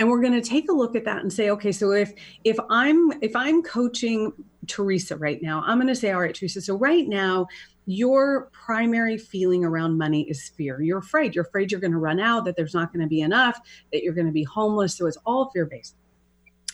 and 0.00 0.08
we're 0.08 0.20
going 0.20 0.32
to 0.32 0.40
take 0.40 0.68
a 0.68 0.72
look 0.72 0.96
at 0.96 1.04
that 1.04 1.18
and 1.18 1.32
say 1.32 1.50
okay 1.50 1.70
so 1.70 1.92
if 1.92 2.12
if 2.42 2.56
i'm 2.68 3.12
if 3.22 3.36
i'm 3.36 3.62
coaching 3.62 4.32
Tresa 4.66 5.16
right 5.20 5.40
now 5.40 5.62
i'm 5.66 5.78
going 5.78 5.86
to 5.86 5.94
say 5.94 6.10
all 6.10 6.20
right 6.20 6.34
Tresa 6.34 6.60
so 6.60 6.76
right 6.76 7.06
now 7.06 7.46
your 7.86 8.50
primary 8.52 9.18
feeling 9.18 9.64
around 9.64 9.98
money 9.98 10.22
is 10.30 10.50
fear. 10.50 10.80
You're 10.80 10.98
afraid. 10.98 11.34
You're 11.34 11.44
afraid 11.44 11.72
you're 11.72 11.80
going 11.80 11.92
to 11.92 11.98
run 11.98 12.20
out 12.20 12.44
that 12.44 12.54
there's 12.54 12.74
not 12.74 12.92
going 12.92 13.00
to 13.00 13.08
be 13.08 13.20
enough 13.20 13.58
that 13.92 14.04
you're 14.04 14.14
going 14.14 14.28
to 14.28 14.32
be 14.32 14.44
homeless. 14.44 14.94
So 14.94 15.06
it's 15.06 15.18
all 15.26 15.50
fear 15.50 15.66
based 15.66 15.96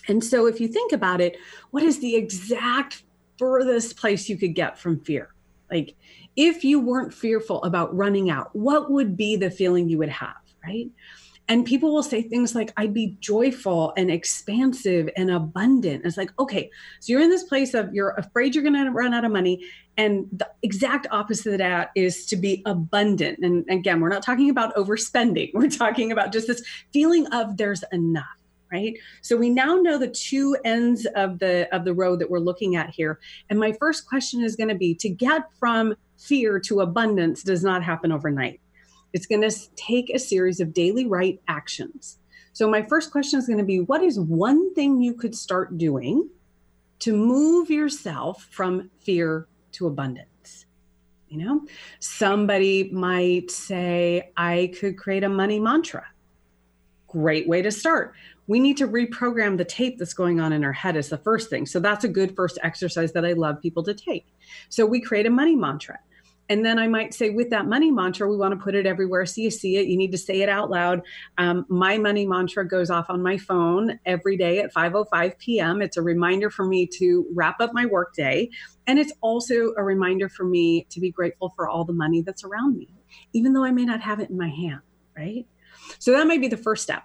and 0.07 0.23
so 0.23 0.45
if 0.45 0.61
you 0.61 0.67
think 0.67 0.91
about 0.91 1.19
it 1.19 1.37
what 1.71 1.83
is 1.83 1.99
the 1.99 2.15
exact 2.15 3.03
furthest 3.37 3.97
place 3.97 4.29
you 4.29 4.37
could 4.37 4.53
get 4.53 4.77
from 4.77 4.99
fear? 4.99 5.33
Like 5.71 5.95
if 6.35 6.63
you 6.63 6.79
weren't 6.79 7.13
fearful 7.13 7.63
about 7.63 7.95
running 7.95 8.29
out 8.29 8.55
what 8.55 8.91
would 8.91 9.17
be 9.17 9.35
the 9.35 9.49
feeling 9.49 9.89
you 9.89 9.97
would 9.97 10.09
have 10.09 10.35
right 10.63 10.87
and 11.47 11.65
people 11.65 11.93
will 11.93 12.03
say 12.03 12.21
things 12.21 12.55
like 12.55 12.71
i'd 12.77 12.93
be 12.93 13.17
joyful 13.19 13.93
and 13.97 14.11
expansive 14.11 15.09
and 15.15 15.31
abundant. 15.31 16.05
It's 16.05 16.17
like 16.17 16.31
okay 16.39 16.69
so 16.99 17.11
you're 17.11 17.21
in 17.21 17.29
this 17.29 17.43
place 17.43 17.73
of 17.73 17.93
you're 17.93 18.11
afraid 18.11 18.55
you're 18.55 18.63
going 18.63 18.85
to 18.85 18.91
run 18.91 19.13
out 19.13 19.25
of 19.25 19.31
money 19.31 19.63
and 19.97 20.27
the 20.31 20.47
exact 20.61 21.07
opposite 21.11 21.53
of 21.53 21.57
that 21.57 21.89
is 21.95 22.25
to 22.27 22.35
be 22.35 22.61
abundant. 22.65 23.39
And 23.39 23.65
again 23.69 23.99
we're 23.99 24.09
not 24.09 24.23
talking 24.23 24.49
about 24.49 24.75
overspending. 24.75 25.51
We're 25.53 25.69
talking 25.69 26.11
about 26.11 26.31
just 26.31 26.47
this 26.47 26.63
feeling 26.93 27.25
of 27.27 27.57
there's 27.57 27.83
enough 27.91 28.25
right? 28.71 28.95
So 29.21 29.37
we 29.37 29.49
now 29.49 29.75
know 29.75 29.97
the 29.97 30.09
two 30.09 30.57
ends 30.65 31.07
of 31.15 31.39
the 31.39 31.73
of 31.73 31.85
the 31.85 31.93
road 31.93 32.19
that 32.19 32.29
we're 32.29 32.39
looking 32.39 32.75
at 32.75 32.89
here. 32.89 33.19
And 33.49 33.59
my 33.59 33.71
first 33.71 34.07
question 34.07 34.43
is 34.43 34.55
going 34.55 34.69
to 34.69 34.75
be 34.75 34.93
to 34.95 35.09
get 35.09 35.43
from 35.59 35.95
fear 36.17 36.59
to 36.59 36.81
abundance 36.81 37.43
does 37.43 37.63
not 37.63 37.83
happen 37.83 38.11
overnight 38.11 38.59
it's 39.13 39.25
going 39.25 39.41
to 39.41 39.51
take 39.75 40.09
a 40.09 40.19
series 40.19 40.59
of 40.59 40.73
daily 40.73 41.05
right 41.05 41.39
actions. 41.47 42.19
So, 42.53 42.69
my 42.69 42.81
first 42.81 43.11
question 43.11 43.39
is 43.39 43.45
going 43.45 43.59
to 43.59 43.63
be 43.63 43.81
what 43.81 44.01
is 44.01 44.19
one 44.19 44.73
thing 44.73 45.01
you 45.01 45.13
could 45.13 45.35
start 45.35 45.77
doing 45.77 46.27
to 46.99 47.15
move 47.15 47.69
yourself 47.69 48.47
from 48.49 48.89
fear 48.99 49.47
to 49.73 49.85
abundance? 49.85 50.65
You 51.29 51.37
know, 51.37 51.61
somebody 51.99 52.89
might 52.91 53.51
say, 53.51 54.31
I 54.37 54.71
could 54.79 54.97
create 54.97 55.23
a 55.23 55.29
money 55.29 55.59
mantra. 55.59 56.05
Great 57.07 57.47
way 57.47 57.61
to 57.61 57.69
start. 57.69 58.13
We 58.47 58.59
need 58.59 58.77
to 58.77 58.87
reprogram 58.87 59.57
the 59.57 59.65
tape 59.65 59.99
that's 59.99 60.13
going 60.13 60.39
on 60.39 60.51
in 60.53 60.63
our 60.63 60.73
head, 60.73 60.95
is 60.95 61.09
the 61.09 61.17
first 61.17 61.49
thing. 61.49 61.65
So, 61.67 61.79
that's 61.79 62.05
a 62.05 62.09
good 62.09 62.35
first 62.35 62.57
exercise 62.63 63.11
that 63.13 63.25
I 63.25 63.33
love 63.33 63.61
people 63.61 63.83
to 63.83 63.93
take. 63.93 64.25
So, 64.69 64.85
we 64.85 64.99
create 64.99 65.27
a 65.27 65.29
money 65.29 65.55
mantra. 65.55 65.99
And 66.49 66.65
then 66.65 66.79
I 66.79 66.87
might 66.87 67.13
say, 67.13 67.29
with 67.29 67.49
that 67.49 67.65
money 67.65 67.91
mantra, 67.91 68.29
we 68.29 68.37
want 68.37 68.53
to 68.53 68.63
put 68.63 68.73
it 68.73 68.85
everywhere 68.85 69.25
so 69.25 69.41
you 69.41 69.51
see 69.51 69.77
it. 69.77 69.87
You 69.87 69.97
need 69.97 70.11
to 70.13 70.17
say 70.17 70.41
it 70.41 70.49
out 70.49 70.69
loud. 70.69 71.01
Um, 71.37 71.65
my 71.67 71.97
money 71.97 72.25
mantra 72.25 72.67
goes 72.67 72.89
off 72.89 73.09
on 73.09 73.21
my 73.21 73.37
phone 73.37 73.99
every 74.05 74.37
day 74.37 74.59
at 74.59 74.73
5:05 74.73 75.37
p.m. 75.39 75.81
It's 75.81 75.97
a 75.97 76.01
reminder 76.01 76.49
for 76.49 76.65
me 76.65 76.87
to 76.97 77.25
wrap 77.33 77.59
up 77.59 77.71
my 77.73 77.85
workday, 77.85 78.49
and 78.85 78.97
it's 78.97 79.11
also 79.21 79.73
a 79.77 79.83
reminder 79.83 80.29
for 80.29 80.45
me 80.45 80.85
to 80.89 80.99
be 80.99 81.11
grateful 81.11 81.53
for 81.55 81.67
all 81.67 81.83
the 81.83 81.93
money 81.93 82.21
that's 82.21 82.43
around 82.43 82.77
me, 82.77 82.89
even 83.33 83.53
though 83.53 83.63
I 83.63 83.71
may 83.71 83.85
not 83.85 84.01
have 84.01 84.19
it 84.19 84.29
in 84.29 84.37
my 84.37 84.49
hand. 84.49 84.81
Right. 85.17 85.45
So 85.99 86.11
that 86.11 86.27
might 86.27 86.41
be 86.41 86.47
the 86.47 86.57
first 86.57 86.83
step. 86.83 87.03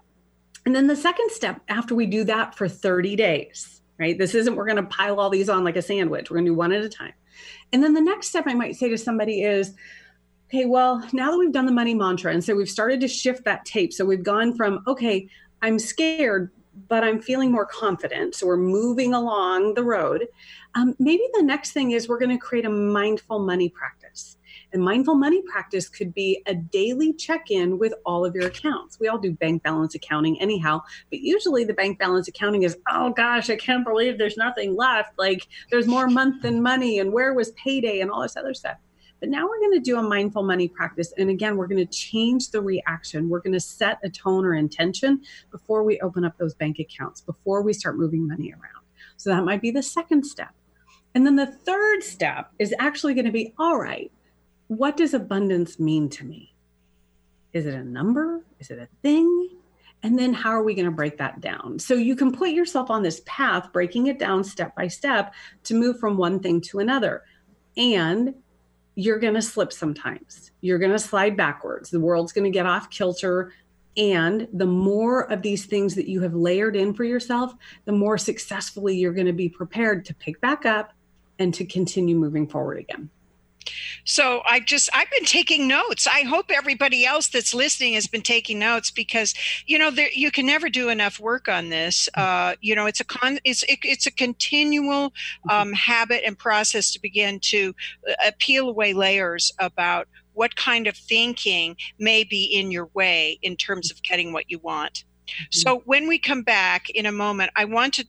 And 0.65 0.75
then 0.75 0.87
the 0.87 0.97
second 0.97 1.31
step, 1.31 1.61
after 1.69 1.95
we 1.95 2.07
do 2.07 2.25
that 2.25 2.55
for 2.55 2.69
30 2.69 3.17
days, 3.17 3.82
right? 3.99 4.19
This 4.19 4.35
isn't 4.35 4.57
we're 4.57 4.67
going 4.67 4.77
to 4.77 4.83
pile 4.85 5.21
all 5.21 5.31
these 5.31 5.49
on 5.49 5.65
like 5.65 5.77
a 5.77 5.83
sandwich. 5.83 6.31
We're 6.31 6.37
going 6.37 6.47
to 6.47 6.51
do 6.51 6.57
one 6.57 6.73
at 6.73 6.83
a 6.83 6.89
time. 6.89 7.13
And 7.73 7.83
then 7.83 7.95
the 7.95 8.01
next 8.01 8.29
step 8.29 8.45
I 8.47 8.55
might 8.55 8.77
say 8.77 8.89
to 8.89 8.99
somebody 8.99 9.43
is, 9.43 9.75
okay, 10.49 10.67
well, 10.67 11.07
now 11.13 11.31
that 11.31 11.39
we've 11.39 11.53
done 11.53 11.67
the 11.67 11.73
money 11.73 11.95
mantra, 11.95 12.33
and 12.33 12.45
so 12.45 12.55
we've 12.55 12.69
started 12.69 13.01
to 13.01 13.09
shift 13.09 13.45
that 13.45 13.65
tape. 13.65 13.93
So 13.93 14.05
we've 14.05 14.23
gone 14.23 14.55
from, 14.55 14.83
okay, 14.87 15.29
I'm 15.63 15.79
scared, 15.79 16.51
but 16.89 17.05
I'm 17.05 17.21
feeling 17.21 17.51
more 17.51 17.67
confident. 17.67 18.35
So 18.35 18.47
we're 18.47 18.57
moving 18.57 19.15
along 19.15 19.75
the 19.75 19.83
road. 19.83 20.27
Um, 20.75 20.95
maybe 20.99 21.23
the 21.35 21.43
next 21.43 21.73
thing 21.73 21.93
is 21.93 22.09
we're 22.09 22.19
going 22.19 22.37
to 22.37 22.39
create 22.39 22.65
a 22.65 22.71
mindful 22.71 23.39
money 23.39 23.69
practice. 23.69 24.02
And 24.73 24.83
mindful 24.83 25.15
money 25.15 25.43
practice 25.43 25.89
could 25.89 26.15
be 26.15 26.43
a 26.47 26.55
daily 26.55 27.13
check 27.13 27.51
in 27.51 27.79
with 27.79 27.93
all 28.07 28.25
of 28.25 28.35
your 28.35 28.47
accounts. 28.47 28.99
We 28.99 29.09
all 29.09 29.19
do 29.19 29.33
bank 29.33 29.63
balance 29.63 29.95
accounting 29.95 30.41
anyhow, 30.41 30.81
but 31.11 31.21
usually 31.21 31.65
the 31.65 31.75
bank 31.75 31.99
balance 31.99 32.27
accounting 32.29 32.63
is, 32.63 32.79
oh 32.91 33.11
gosh, 33.11 33.51
I 33.51 33.57
can't 33.57 33.85
believe 33.85 34.17
there's 34.17 34.37
nothing 34.37 34.75
left. 34.75 35.19
Like 35.19 35.49
there's 35.71 35.87
more 35.87 36.09
month 36.09 36.43
than 36.43 36.63
money, 36.63 36.99
and 36.99 37.13
where 37.13 37.35
was 37.35 37.51
payday, 37.53 38.01
and 38.01 38.11
all 38.11 38.23
this 38.23 38.37
other 38.37 38.55
stuff. 38.55 38.79
But 39.21 39.29
now 39.29 39.47
we're 39.47 39.61
going 39.61 39.75
to 39.75 39.81
do 39.81 39.99
a 39.99 40.03
mindful 40.03 40.43
money 40.43 40.67
practice. 40.67 41.13
And 41.17 41.31
again, 41.31 41.57
we're 41.57 41.69
going 41.69 41.87
to 41.87 41.93
change 41.93 42.51
the 42.51 42.61
reaction. 42.61 43.29
We're 43.29 43.41
going 43.41 43.53
to 43.53 43.61
set 43.61 44.01
a 44.03 44.11
tone 44.11 44.45
or 44.45 44.55
intention 44.55 45.23
before 45.53 45.85
we 45.85 46.01
open 46.01 46.25
up 46.25 46.37
those 46.39 46.55
bank 46.55 46.81
accounts, 46.81 47.21
before 47.21 47.63
we 47.63 47.73
start 47.73 47.97
moving 47.97 48.27
money 48.27 48.53
around. 48.53 48.85
So 49.19 49.31
that 49.31 49.45
might 49.45 49.63
be 49.63 49.71
the 49.71 49.83
second 49.83 50.25
step. 50.25 50.51
And 51.15 51.25
then 51.25 51.37
the 51.37 51.47
third 51.47 52.03
step 52.03 52.51
is 52.59 52.75
actually 52.81 53.15
going 53.15 53.27
to 53.27 53.31
be 53.31 53.55
all 53.59 53.79
right, 53.79 54.11
what 54.79 54.97
does 54.97 55.15
abundance 55.15 55.79
mean 55.79 56.09
to 56.11 56.25
me? 56.25 56.55
Is 57.53 57.67
it 57.67 57.75
a 57.75 57.85
number? 57.85 58.45
Is 58.59 58.71
it 58.71 58.79
a 58.79 58.89
thing? 59.03 59.51
And 60.03 60.19
then 60.19 60.33
how 60.33 60.51
are 60.51 60.65
we 60.65 60.75
going 60.75 60.87
to 60.87 60.91
break 60.91 61.19
that 61.19 61.41
down? 61.41 61.79
So 61.79 61.95
you 61.95 62.17
can 62.17 62.33
put 62.33 62.51
yourself 62.51 62.91
on 62.91 63.03
this 63.03 63.23
path, 63.25 63.73
breaking 63.73 64.09
it 64.09 64.19
down 64.19 64.43
step 64.43 64.75
by 64.75 64.89
step 64.89 65.33
to 65.65 65.75
move 65.75 66.01
from 66.01 66.17
one 66.17 66.41
thing 66.41 66.61
to 66.63 66.81
another. 66.81 67.23
And 67.77 68.35
you're 68.95 69.19
going 69.19 69.35
to 69.35 69.43
slip 69.43 69.73
sometimes. 69.73 70.51
You're 70.61 70.79
going 70.79 70.93
to 70.93 70.99
slide 70.99 71.37
backwards. 71.37 71.91
The 71.91 72.01
world's 72.01 72.33
going 72.33 72.45
to 72.45 72.51
get 72.51 72.67
off 72.67 72.91
kilter. 72.91 73.53
And 73.97 74.49
the 74.53 74.67
more 74.67 75.31
of 75.31 75.43
these 75.43 75.67
things 75.67 75.95
that 75.95 76.09
you 76.09 76.21
have 76.23 76.35
layered 76.35 76.77
in 76.77 76.95
for 76.95 77.05
yourself, 77.05 77.55
the 77.85 77.93
more 77.93 78.19
successfully 78.19 78.97
you're 78.97 79.13
going 79.13 79.27
to 79.27 79.33
be 79.33 79.49
prepared 79.49 80.05
to 80.07 80.15
pick 80.15 80.41
back 80.41 80.67
up 80.67 80.93
and 81.39 81.55
to 81.55 81.65
continue 81.65 82.17
moving 82.17 82.49
forward 82.49 82.79
again. 82.79 83.11
So 84.05 84.43
I 84.47 84.61
just 84.61 84.89
I've 84.93 85.11
been 85.11 85.25
taking 85.25 85.69
notes. 85.69 86.07
I 86.07 86.23
hope 86.23 86.51
everybody 86.51 87.05
else 87.05 87.29
that's 87.29 87.55
listening 87.55 87.95
has 87.95 88.07
been 88.07 88.23
taking 88.23 88.59
notes 88.59 88.91
because 88.91 89.35
you 89.67 89.79
know 89.79 89.91
there, 89.91 90.11
you 90.13 90.31
can 90.31 90.47
never 90.47 90.69
do 90.69 90.89
enough 90.89 91.21
work 91.21 91.49
on 91.49 91.71
this. 91.71 92.09
Uh, 92.15 92.55
you 92.61 92.75
know, 92.75 92.87
it's 92.87 93.01
a 93.01 93.05
con 93.05 93.39
it's 93.45 93.63
it, 93.65 93.79
it's 93.83 94.07
a 94.07 94.13
continual 94.13 95.11
mm-hmm. 95.11 95.51
um, 95.51 95.73
habit 95.73 96.23
and 96.27 96.39
process 96.39 96.93
to 96.93 97.01
begin 97.01 97.41
to 97.41 97.75
uh, 98.25 98.31
peel 98.39 98.69
away 98.69 98.93
layers 98.93 99.53
about 99.59 100.09
what 100.35 100.57
kind 100.57 100.87
of 100.87 100.97
thinking 100.97 101.77
may 101.99 102.25
be 102.25 102.45
in 102.45 102.71
your 102.71 102.89
way 102.95 103.39
in 103.43 103.57
terms 103.57 103.91
of 103.91 104.03
getting 104.03 104.33
what 104.33 104.51
you 104.51 104.59
want. 104.59 105.05
Mm-hmm. 105.27 105.45
So 105.51 105.83
when 105.85 106.09
we 106.09 106.19
come 106.19 106.43
back 106.43 106.91
in 106.91 107.07
a 107.07 107.13
moment, 107.13 107.51
I 107.55 107.65
want 107.65 107.95
to 107.95 108.07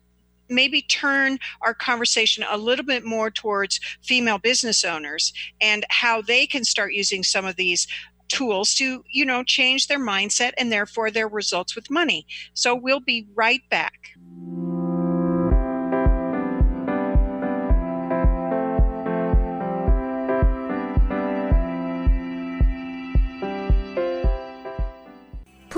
maybe 0.53 0.81
turn 0.81 1.37
our 1.61 1.73
conversation 1.73 2.43
a 2.49 2.57
little 2.57 2.85
bit 2.85 3.05
more 3.05 3.29
towards 3.29 3.79
female 4.01 4.37
business 4.37 4.83
owners 4.83 5.33
and 5.61 5.85
how 5.89 6.21
they 6.21 6.45
can 6.45 6.63
start 6.63 6.93
using 6.93 7.23
some 7.23 7.45
of 7.45 7.55
these 7.55 7.87
tools 8.29 8.73
to 8.73 9.03
you 9.11 9.25
know 9.25 9.43
change 9.43 9.87
their 9.87 9.99
mindset 9.99 10.51
and 10.57 10.71
therefore 10.71 11.11
their 11.11 11.27
results 11.27 11.75
with 11.75 11.89
money. 11.89 12.25
So 12.53 12.73
we'll 12.73 12.99
be 12.99 13.27
right 13.35 13.61
back 13.69 13.93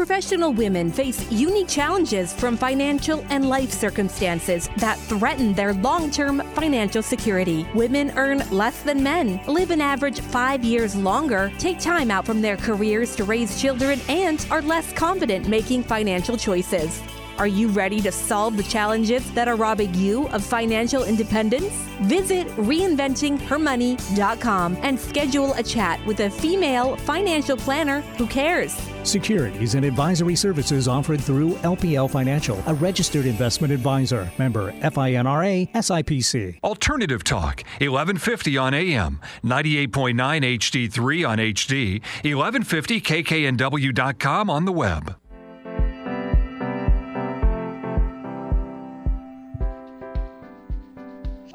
Professional 0.06 0.53
women 0.53 0.91
face 0.91 1.32
unique 1.32 1.68
challenges 1.68 2.32
from 2.32 2.56
financial 2.56 3.26
and 3.32 3.49
life 3.49 3.72
circumstances 3.72 4.70
that 4.78 4.99
threaten 4.99 5.56
their 5.56 5.74
long 5.74 6.12
term 6.12 6.43
financial 6.53 7.01
security. 7.01 7.66
Women 7.74 8.14
earn 8.16 8.47
less 8.51 8.84
than 8.84 9.01
men, 9.01 9.41
live 9.47 9.72
an 9.72 9.82
average 9.82 10.20
five 10.20 10.64
years 10.64 10.95
longer, 10.95 11.51
take 11.58 11.80
time 11.80 12.12
out 12.12 12.24
from 12.24 12.39
their 12.39 12.56
careers 12.56 13.16
to 13.16 13.24
raise 13.24 13.60
children, 13.60 13.99
and 14.08 14.45
are 14.51 14.62
less 14.62 14.93
confident 14.93 15.47
making 15.47 15.82
financial 15.82 16.38
choices. 16.38 17.01
Are 17.39 17.47
you 17.47 17.70
ready 17.70 17.99
to 18.01 18.12
solve 18.12 18.58
the 18.58 18.64
challenges 18.64 19.32
that 19.32 19.47
are 19.47 19.56
robbing 19.56 19.95
you 19.95 20.28
of 20.28 20.45
financial 20.45 21.03
independence? 21.03 21.74
Visit 22.03 22.45
reinventinghermoney.com 22.58 24.78
and 24.84 24.99
schedule 24.99 25.53
a 25.53 25.64
chat 25.64 26.06
with 26.06 26.20
a 26.20 26.30
female 26.30 26.95
financial 26.97 27.58
planner 27.58 28.01
who 28.20 28.28
cares. 28.28 28.80
Securities 29.06 29.76
and 29.76 29.86
advisory 29.86 30.36
services 30.36 30.88
offered 30.88 31.22
through 31.22 31.53
LPL 31.58 32.10
Financial, 32.10 32.58
a 32.66 32.74
registered 32.74 33.26
investment 33.26 33.72
advisor. 33.72 34.32
Member 34.38 34.72
FINRA 34.74 35.72
SIPC. 35.72 36.60
Alternative 36.64 37.24
Talk, 37.24 37.64
1150 37.80 38.58
on 38.58 38.74
AM, 38.74 39.22
98.9 39.43 40.16
HD3 40.16 41.30
on 41.30 41.38
HD, 41.38 42.01
1150kknw.com 42.24 44.49
on 44.49 44.66
the 44.66 44.74
web. 44.74 45.16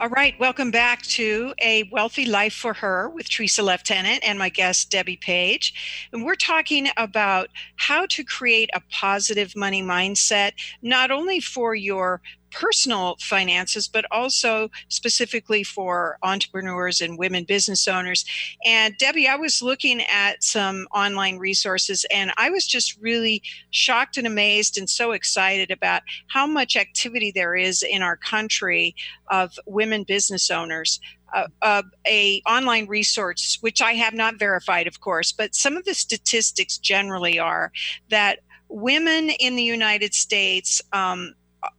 All 0.01 0.09
right, 0.09 0.35
welcome 0.41 0.71
back 0.71 1.03
to 1.03 1.53
A 1.61 1.83
Wealthy 1.93 2.25
Life 2.25 2.55
for 2.55 2.73
Her 2.73 3.11
with 3.11 3.29
Tresa 3.29 3.63
Leftenant 3.63 4.21
and 4.23 4.39
my 4.39 4.49
guest, 4.49 4.91
Debbie 4.91 5.19
Page. 5.19 6.09
And 6.11 6.25
we're 6.25 6.37
talking 6.37 6.89
about 6.97 7.51
how 7.77 8.07
to 8.07 8.25
create 8.25 8.71
a 8.73 8.81
positive 8.91 9.55
money 9.55 9.83
mindset, 9.83 10.53
not 10.81 11.11
only 11.11 11.39
for 11.39 11.75
your 11.75 12.23
personal 12.51 13.17
finances, 13.21 13.89
but 13.89 14.05
also 14.11 14.71
specifically 14.89 15.63
for 15.63 16.19
entrepreneurs 16.23 17.01
and 17.01 17.19
women 17.19 17.45
business 17.45 17.87
owners. 17.89 18.25
And 18.65 18.97
Debbie, 18.99 19.29
I 19.29 19.37
was 19.37 19.63
looking 19.63 20.03
at 20.03 20.43
some 20.43 20.87
online 20.93 21.39
resources 21.39 22.05
and 22.13 22.33
I 22.37 22.51
was 22.51 22.67
just 22.67 22.99
really 23.01 23.43
shocked 23.71 24.17
and 24.17 24.27
amazed 24.27 24.79
and 24.79 24.89
so 24.89 25.13
excited 25.13 25.71
about 25.71 26.03
how 26.29 26.47
much 26.47 26.77
activity 26.77 27.33
there 27.35 27.57
is 27.57 27.83
in 27.83 28.03
our 28.03 28.17
country 28.17 28.95
of 29.29 29.59
women 29.67 30.05
business 30.05 30.51
owners. 30.51 31.01
Uh, 31.33 31.47
uh, 31.63 31.83
a 32.09 32.43
online 32.45 32.89
resource 32.89 33.57
which 33.61 33.81
i 33.81 33.93
have 33.93 34.15
not 34.15 34.37
verified 34.37 34.89
of 34.89 34.99
course 35.01 35.31
but 35.31 35.55
some 35.55 35.77
of 35.77 35.85
the 35.85 35.95
statistics 35.95 36.77
generally 36.77 37.39
are 37.39 37.71
that 38.09 38.41
women 38.69 39.31
in 39.39 39.55
the 39.55 39.63
united 39.63 40.13
states 40.13 40.83
um, 40.93 41.33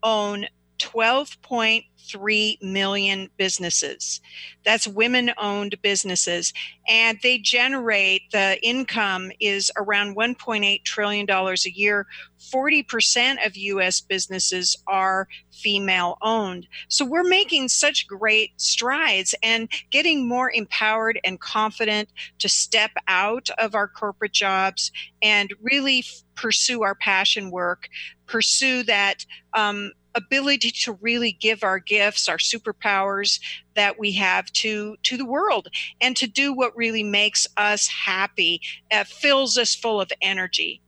own 0.03 0.45
12.3 0.81 2.61
million 2.61 3.29
businesses. 3.37 4.19
That's 4.65 4.87
women 4.87 5.31
owned 5.37 5.75
businesses. 5.81 6.53
And 6.87 7.19
they 7.21 7.37
generate 7.37 8.23
the 8.31 8.59
income 8.61 9.31
is 9.39 9.71
around 9.77 10.15
$1.8 10.15 10.83
trillion 10.83 11.29
a 11.29 11.55
year. 11.69 12.07
40% 12.39 13.45
of 13.45 13.55
US 13.55 14.01
businesses 14.01 14.75
are 14.87 15.27
female 15.51 16.17
owned. 16.21 16.67
So 16.87 17.05
we're 17.05 17.23
making 17.23 17.69
such 17.69 18.07
great 18.07 18.59
strides 18.59 19.35
and 19.43 19.69
getting 19.91 20.27
more 20.27 20.51
empowered 20.51 21.19
and 21.23 21.39
confident 21.39 22.09
to 22.39 22.49
step 22.49 22.91
out 23.07 23.49
of 23.57 23.75
our 23.75 23.87
corporate 23.87 24.33
jobs 24.33 24.91
and 25.21 25.53
really 25.61 26.03
pursue 26.35 26.81
our 26.81 26.95
passion 26.95 27.51
work, 27.51 27.87
pursue 28.25 28.83
that 28.83 29.25
um, 29.53 29.91
ability 30.15 30.71
to 30.71 30.93
really 31.01 31.31
give 31.31 31.63
our 31.63 31.79
gifts 31.79 32.27
our 32.27 32.37
superpowers 32.37 33.39
that 33.75 33.99
we 33.99 34.11
have 34.11 34.51
to 34.51 34.97
to 35.03 35.17
the 35.17 35.25
world 35.25 35.67
and 36.01 36.15
to 36.17 36.27
do 36.27 36.53
what 36.53 36.75
really 36.75 37.03
makes 37.03 37.47
us 37.57 37.87
happy 37.87 38.61
uh, 38.91 39.03
fills 39.03 39.57
us 39.57 39.75
full 39.75 40.01
of 40.01 40.11
energy. 40.21 40.81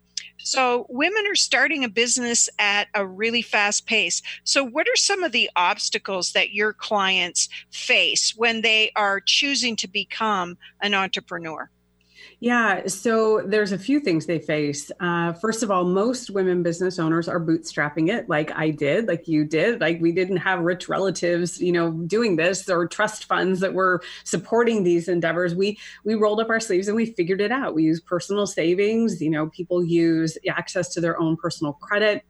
So 0.44 0.86
women 0.90 1.24
are 1.28 1.36
starting 1.36 1.86
a 1.86 1.90
business 1.90 2.50
at 2.60 2.90
a 2.94 3.08
really 3.08 3.42
fast 3.42 3.86
pace. 3.86 4.22
So 4.44 4.64
what 4.64 4.90
are 4.90 4.96
some 4.98 5.24
of 5.24 5.32
the 5.32 5.50
obstacles 5.56 6.34
that 6.34 6.54
your 6.54 6.74
clients 6.74 7.48
face 7.72 8.34
when 8.36 8.62
they 8.62 8.92
are 8.98 9.22
choosing 9.22 9.78
to 9.78 9.88
become 9.88 10.58
an 10.82 10.94
entrepreneur 10.94 11.70
yeah, 12.44 12.88
so 12.88 13.42
there's 13.46 13.72
a 13.72 13.78
few 13.78 14.02
things 14.02 14.26
they 14.26 14.38
face. 14.38 14.92
Uh, 15.00 15.32
first 15.32 15.64
of 15.64 15.72
all, 15.72 15.86
most 15.86 16.30
women 16.30 16.62
business 16.62 17.00
owners 17.00 17.30
are 17.30 17.40
bootstrapping 17.40 18.10
it, 18.10 18.28
like 18.28 18.52
I 18.52 18.70
did, 18.70 19.08
like 19.08 19.30
you 19.30 19.46
did. 19.46 19.80
Like 19.80 20.02
we 20.02 20.12
didn't 20.12 20.36
have 20.36 20.60
rich 20.60 20.90
relatives, 20.90 21.62
you 21.62 21.72
know, 21.72 21.92
doing 21.92 22.36
this 22.36 22.68
or 22.68 22.86
trust 22.86 23.24
funds 23.24 23.62
that 23.62 23.74
were 23.74 24.02
supporting 24.26 24.84
these 24.84 25.08
endeavors. 25.08 25.56
We 25.56 25.80
we 26.04 26.16
rolled 26.16 26.42
up 26.42 26.50
our 26.50 26.60
sleeves 26.60 26.90
and 26.90 26.98
we 26.98 27.06
figured 27.06 27.40
it 27.40 27.54
out. 27.54 27.76
We 27.76 27.84
use 27.84 28.02
personal 28.02 28.46
savings. 28.46 29.22
You 29.22 29.30
know, 29.30 29.48
people 29.48 29.82
use 29.82 30.38
access 30.50 30.94
to 30.96 31.00
their 31.00 31.18
own 31.18 31.38
personal 31.38 31.72
credit 31.72 32.26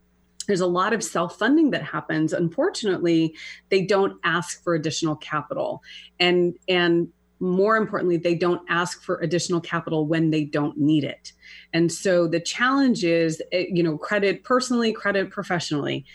there's 0.45 0.59
a 0.59 0.68
lot 0.68 0.91
of 0.91 1.01
self 1.01 1.39
funding 1.39 1.72
that 1.72 1.84
happens 1.84 2.34
unfortunately 2.34 3.34
they 3.70 3.82
don't 3.82 4.20
ask 4.26 4.61
for 4.61 4.76
additional 4.76 5.16
capital 5.16 5.82
and 6.20 6.57
and 6.68 7.07
more 7.44 7.76
importantly 7.76 8.16
they 8.16 8.36
don't 8.36 8.62
ask 8.70 9.04
for 9.04 9.18
additional 9.18 9.60
capital 9.60 10.08
when 10.08 10.32
they 10.32 10.46
don't 10.46 10.78
need 10.78 11.04
it. 11.04 11.34
And 11.74 11.91
so 11.91 12.28
the 12.28 12.39
challenge 12.39 13.04
is 13.04 13.41
eh, 13.52 13.66
you 13.70 13.84
know 13.84 13.98
credit 13.98 14.44
personally 14.44 14.94
credit 14.94 15.30
professionally 15.30 16.06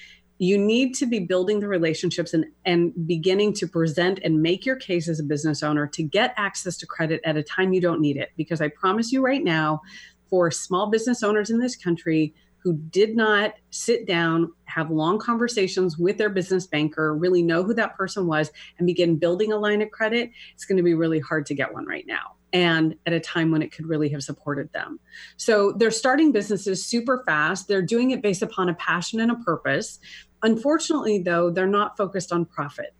you 0.41 0.57
need 0.57 0.95
to 0.95 1.05
be 1.05 1.19
building 1.19 1.59
the 1.59 1.67
relationships 1.67 2.33
and, 2.33 2.47
and 2.65 2.93
beginning 3.09 3.53
to 3.53 3.67
present 3.67 4.21
and 4.23 4.41
make 4.41 4.65
your 4.65 4.77
case 4.77 5.09
as 5.09 5.19
a 5.19 5.25
business 5.25 5.65
owner 5.65 5.85
to 5.89 6.03
get 6.03 6.33
access 6.37 6.77
to 6.77 6.87
credit 6.87 7.21
at 7.25 7.37
a 7.37 7.43
time 7.43 7.73
you 7.73 7.81
don't 7.81 8.01
need 8.01 8.17
it. 8.17 8.31
Because 8.37 8.61
i 8.61 8.69
promise 8.69 9.13
you 9.13 9.21
right 9.21 9.45
now 9.45 9.83
for 10.31 10.51
small 10.51 10.91
business 10.91 11.23
owners 11.23 11.51
in 11.51 11.59
this 11.59 11.77
country 11.77 12.35
who 12.63 12.75
did 12.75 13.17
not 13.17 13.55
sit 13.71 14.07
down, 14.07 14.53
have 14.65 14.91
long 14.91 15.19
conversations 15.19 15.99
with 15.99 16.19
their 16.19 16.29
business 16.29 16.67
banker, 16.67 17.15
really 17.15 17.43
know 17.43 17.63
who 17.63 17.75
that 17.75 17.97
person 17.97 18.27
was, 18.27 18.51
and 18.79 18.87
begin 18.87 19.17
building 19.17 19.53
a 19.53 19.57
line 19.57 19.83
of 19.83 19.91
credit, 19.91 20.31
it's 20.55 20.65
going 20.65 20.77
to 20.77 20.83
be 20.83 20.95
really 20.95 21.21
hard 21.21 21.47
to 21.47 21.55
get 21.55 21.73
one 21.73 21.87
right 21.87 22.07
now. 22.07 22.35
And 22.53 22.95
at 23.07 23.13
a 23.13 23.21
time 23.21 23.51
when 23.51 23.63
it 23.63 23.73
could 23.73 23.87
really 23.87 24.09
have 24.09 24.23
supported 24.23 24.73
them. 24.73 24.99
So 25.37 25.73
they're 25.73 25.91
starting 25.91 26.33
businesses 26.33 26.85
super 26.85 27.23
fast. 27.27 27.69
They're 27.69 27.83
doing 27.83 28.11
it 28.11 28.23
based 28.23 28.43
upon 28.43 28.71
a 28.71 28.75
passion 28.75 29.21
and 29.21 29.31
a 29.31 29.37
purpose. 29.37 29.99
Unfortunately, 30.43 31.19
though, 31.19 31.51
they're 31.51 31.67
not 31.67 31.97
focused 31.97 32.33
on 32.33 32.47
profit. 32.47 32.95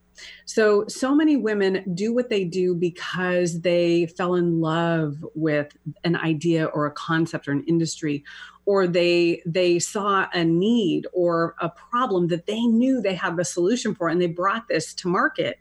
So, 0.45 0.87
so 0.89 1.15
many 1.15 1.37
women 1.37 1.85
do 1.95 2.13
what 2.13 2.29
they 2.29 2.45
do 2.45 2.75
because 2.75 3.61
they 3.61 4.07
fell 4.07 4.35
in 4.35 4.61
love 4.61 5.25
with 5.35 5.77
an 6.05 6.17
idea 6.17 6.67
or 6.67 6.87
a 6.87 6.93
concept 6.93 7.49
or 7.49 7.53
an 7.53 7.65
industry, 7.65 8.25
or 8.69 8.87
they 8.87 9.43
they 9.47 9.79
saw 9.79 10.27
a 10.35 10.45
need 10.45 11.07
or 11.15 11.55
a 11.59 11.71
problem 11.71 12.29
that 12.29 12.45
they 12.45 12.61
knew 12.67 13.01
they 13.01 13.15
had 13.15 13.35
the 13.39 13.45
solution 13.45 13.95
for 13.95 14.11
and 14.11 14.21
they 14.21 14.27
brought 14.27 14.69
this 14.69 14.93
to 14.93 15.09
market. 15.09 15.59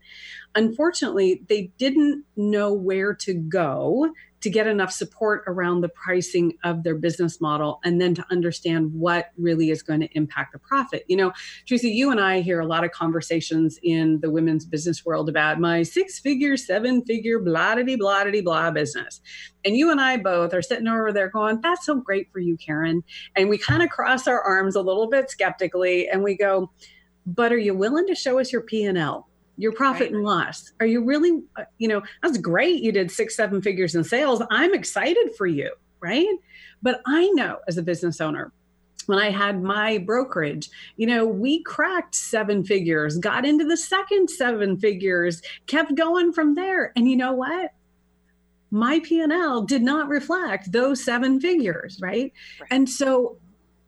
Unfortunately 0.55 1.41
they 1.47 1.72
didn't 1.78 2.26
know 2.36 2.74
where 2.74 3.14
to 3.14 3.34
go 3.34 4.12
to 4.41 4.49
get 4.49 4.67
enough 4.67 4.91
support 4.91 5.43
around 5.47 5.81
the 5.81 5.89
pricing 5.89 6.57
of 6.63 6.83
their 6.83 6.95
business 6.95 7.41
model 7.41 7.79
and 7.83 7.99
then 7.99 8.13
to 8.13 8.25
understand 8.29 8.93
what 8.93 9.31
really 9.38 9.71
is 9.71 9.81
going 9.81 9.99
to 9.99 10.07
impact 10.17 10.53
the 10.53 10.59
profit. 10.59 11.03
You 11.07 11.17
know, 11.17 11.33
Tresa, 11.65 11.91
you 11.91 12.11
and 12.11 12.19
I 12.19 12.41
hear 12.41 12.59
a 12.59 12.65
lot 12.65 12.83
of 12.83 12.91
conversations 12.91 13.79
in 13.81 14.19
the 14.21 14.29
women's 14.29 14.65
business 14.65 15.05
world 15.05 15.27
about 15.27 15.59
my 15.59 15.83
six 15.83 16.19
figure, 16.19 16.55
seven 16.55 17.03
figure, 17.03 17.39
blah, 17.39 17.75
blah, 17.75 17.83
blah, 17.83 18.41
blah 18.41 18.71
business. 18.71 19.21
And 19.65 19.75
you 19.75 19.91
and 19.91 19.99
I 19.99 20.17
both 20.17 20.53
are 20.53 20.61
sitting 20.61 20.88
over 20.88 21.11
there 21.11 21.29
going, 21.29 21.59
that's 21.61 21.85
so 21.85 21.95
great 21.95 22.31
for 22.31 22.39
you, 22.39 22.57
Karen. 22.57 23.03
And 23.35 23.49
we 23.49 23.57
kind 23.57 23.81
of 23.81 23.89
cross 23.89 24.27
our 24.27 24.41
arms 24.41 24.75
a 24.75 24.81
little 24.81 25.07
bit 25.07 25.29
skeptically 25.31 26.07
and 26.07 26.23
we 26.23 26.38
go, 26.38 26.71
but 27.25 27.51
are 27.51 27.57
you 27.57 27.73
willing 27.73 28.07
to 28.07 28.15
show 28.15 28.39
us 28.39 28.53
your 28.53 28.61
P&L? 28.61 29.27
Your 29.58 29.72
profit 29.72 30.03
right. 30.03 30.14
and 30.14 30.24
loss. 30.24 30.72
Are 30.80 30.86
you 30.86 31.03
really, 31.03 31.41
uh, 31.55 31.64
you 31.78 31.88
know, 31.88 32.01
that's 32.22 32.38
great. 32.38 32.82
You 32.82 32.91
did 32.91 33.12
six, 33.12 33.36
seven 33.36 33.62
figures 33.62 33.95
in 33.95 34.03
sales. 34.03 34.41
I'm 34.51 34.74
excited 34.74 35.36
for 35.36 35.47
you, 35.47 35.74
right? 35.99 36.28
But 36.82 37.01
I 37.05 37.28
know 37.30 37.58
as 37.68 37.78
a 37.78 37.84
business 37.84 38.22
owner, 38.22 38.51
when 39.08 39.20
I 39.20 39.32
had 39.32 39.64
my 39.64 39.97
brokerage, 39.99 40.70
you 40.97 41.08
know, 41.08 41.26
we 41.26 41.64
cracked 41.64 42.14
seven 42.14 42.64
figures, 42.64 43.18
got 43.18 43.45
into 43.45 43.66
the 43.66 43.78
second 43.78 44.30
seven 44.30 44.78
figures, 44.78 45.41
kept 45.66 45.95
going 45.95 46.34
from 46.34 46.55
there. 46.55 46.91
And 46.95 47.10
you 47.10 47.16
know 47.16 47.34
what? 47.34 47.72
My 48.70 48.99
P&L 48.99 49.62
did 49.62 49.82
not 49.82 50.10
reflect 50.10 50.74
those 50.74 51.03
seven 51.03 51.39
figures, 51.39 51.99
right? 52.01 52.34
right. 52.60 52.68
And 52.70 52.89
so 52.89 53.38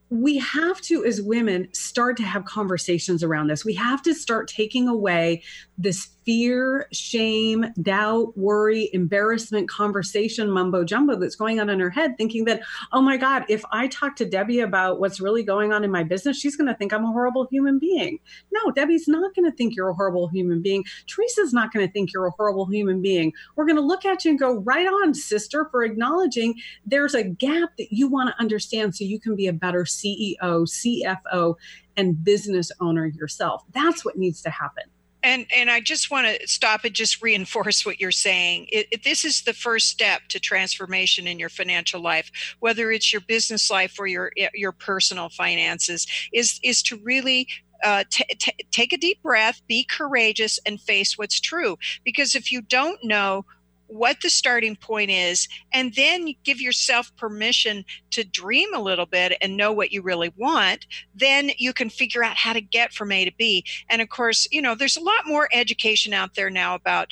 we 0.10 0.38
have 0.40 0.82
to, 0.82 1.06
as 1.06 1.22
women, 1.22 1.68
start 1.74 2.18
to 2.18 2.24
have 2.24 2.46
conversations 2.46 3.24
around 3.24 3.48
this. 3.48 3.64
We 3.64 3.76
have 3.76 4.02
to 4.04 4.14
start 4.14 4.48
taking 4.48 4.88
away 4.88 5.44
this 5.80 6.10
fear, 6.26 6.88
shame, 6.92 7.66
doubt, 7.82 8.38
worry, 8.38 8.90
embarrassment 8.92 9.70
conversation 9.70 10.52
mumbo 10.52 10.84
jumbo 10.84 11.16
that's 11.16 11.38
going 11.38 11.60
on 11.60 11.70
in 11.70 11.80
her 11.80 11.90
head, 11.90 12.18
thinking 12.18 12.44
that, 12.44 12.62
oh 12.92 13.02
my 13.02 13.16
God, 13.16 13.46
if 13.48 13.64
I 13.72 13.88
talk 13.88 14.18
to 14.18 14.26
Debbie 14.26 14.60
about 14.60 15.00
what's 15.00 15.22
really 15.22 15.42
going 15.42 15.72
on 15.72 15.86
in 15.86 15.90
my 15.90 16.04
business, 16.04 16.38
she's 16.38 16.58
going 16.58 16.68
to 16.68 16.76
think 16.76 16.92
I'm 16.92 17.06
a 17.06 17.12
horrible 17.12 17.48
human 17.50 17.80
being. 17.80 18.20
No, 18.52 18.72
Debbie's 18.72 19.08
not 19.08 19.34
going 19.34 19.50
to 19.50 19.56
think 19.56 19.76
you're 19.76 19.90
a 19.90 19.94
horrible 19.94 20.28
human 20.28 20.62
being. 20.62 20.84
Tresa's 21.08 21.54
not 21.54 21.72
going 21.72 21.88
to 21.88 21.92
think 21.92 22.12
you're 22.12 22.28
a 22.28 22.32
horrible 22.32 22.66
human 22.66 23.02
being. 23.02 23.32
We're 23.56 23.66
going 23.66 23.78
to 23.78 23.82
look 23.82 24.06
at 24.06 24.26
you 24.26 24.32
and 24.32 24.40
go, 24.40 24.58
right 24.60 24.86
on, 24.86 25.14
sister, 25.14 25.70
for 25.72 25.86
acknowledging 25.86 26.56
there's 26.86 27.16
a 27.16 27.24
gap 27.24 27.70
that 27.78 27.94
you 27.94 28.10
want 28.10 28.30
to 28.30 28.40
understand 28.40 28.96
so 28.96 29.06
you 29.06 29.20
can 29.20 29.38
be 29.38 29.48
a 29.48 29.54
better 29.54 29.86
CEO, 29.86 30.38
CFO, 30.44 31.56
and 31.96 32.22
business 32.22 32.70
owner 32.82 33.06
yourself. 33.06 33.64
That's 33.74 34.04
what 34.04 34.18
needs 34.18 34.42
to 34.42 34.50
happen 34.50 34.84
and 35.24 35.46
and 35.56 35.70
i 35.70 35.80
just 35.80 36.12
want 36.12 36.28
to 36.28 36.48
stop 36.48 36.84
and 36.84 36.94
just 36.94 37.22
reinforce 37.22 37.86
what 37.86 38.00
you're 38.00 38.12
saying 38.12 38.68
it, 38.72 38.88
it, 38.92 39.04
this 39.04 39.26
is 39.26 39.42
the 39.42 39.54
first 39.54 39.90
step 39.90 40.22
to 40.30 40.40
transformation 40.40 41.28
in 41.28 41.40
your 41.40 41.50
financial 41.50 42.02
life 42.02 42.32
whether 42.60 42.92
it's 42.92 43.12
your 43.12 43.22
business 43.22 43.70
life 43.70 44.00
or 44.00 44.08
your 44.08 44.32
your 44.54 44.72
personal 44.72 45.30
finances 45.30 46.08
is 46.34 46.60
is 46.64 46.82
to 46.82 46.98
really 47.04 47.48
uh, 47.84 48.04
t- 48.10 48.26
t- 48.38 48.66
take 48.72 48.92
a 48.92 48.98
deep 48.98 49.22
breath, 49.24 49.62
be 49.68 49.86
courageous, 49.86 50.60
and 50.66 50.82
face 50.82 51.18
what's 51.18 51.40
true. 51.40 51.78
Because 52.04 52.36
if 52.36 52.52
you 52.52 52.62
don't 52.62 53.02
know 53.04 53.46
what 53.90 54.18
the 54.22 54.30
starting 54.30 54.76
point 54.76 55.12
is, 55.12 55.48
and 55.74 55.94
then 55.96 56.34
give 56.44 56.62
yourself 56.62 57.16
permission 57.18 57.84
to 58.12 58.24
dream 58.24 58.74
a 58.74 58.82
little 58.82 59.06
bit 59.06 59.38
and 59.42 59.58
know 59.58 59.74
what 59.74 59.92
you 59.92 60.02
really 60.02 60.32
want, 60.38 60.86
then 61.14 61.52
you 61.58 61.74
can 61.74 61.90
figure 61.90 62.24
out 62.24 62.38
how 62.38 62.54
to 62.54 62.62
get 62.62 62.94
from 62.94 63.12
A 63.12 63.26
to 63.26 63.32
B. 63.38 63.66
And 63.90 64.02
of 64.02 64.10
course, 64.10 64.48
you 64.52 64.62
know, 64.62 64.76
there's 64.76 64.98
a 64.98 65.02
lot 65.02 65.26
more 65.26 65.50
education 65.52 66.14
out 66.14 66.36
there 66.36 66.50
now 66.50 66.76
about 66.76 67.10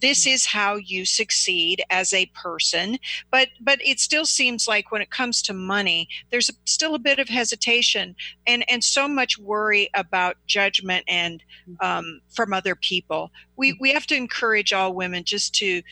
this 0.00 0.26
is 0.26 0.46
how 0.46 0.76
you 0.76 1.04
succeed 1.04 1.84
as 1.90 2.14
a 2.14 2.24
person 2.28 2.98
but 3.30 3.48
but 3.60 3.78
it 3.84 4.00
still 4.00 4.24
seems 4.24 4.66
like 4.66 4.90
when 4.90 5.02
it 5.02 5.10
comes 5.10 5.42
to 5.42 5.52
money 5.52 6.08
there's 6.30 6.50
still 6.64 6.94
a 6.94 6.98
bit 6.98 7.18
of 7.18 7.28
hesitation 7.28 8.16
and 8.46 8.64
and 8.70 8.82
so 8.82 9.06
much 9.06 9.36
worry 9.38 9.90
about 9.92 10.36
judgment 10.46 11.04
and 11.06 11.42
um, 11.80 12.20
from 12.28 12.52
other 12.52 12.74
people. 12.74 13.30
We 13.56 13.76
we 13.80 13.92
have 13.92 14.06
to 14.08 14.16
encourage 14.16 14.72
all 14.72 14.94
women 14.94 15.24
just 15.24 15.54
to 15.56 15.82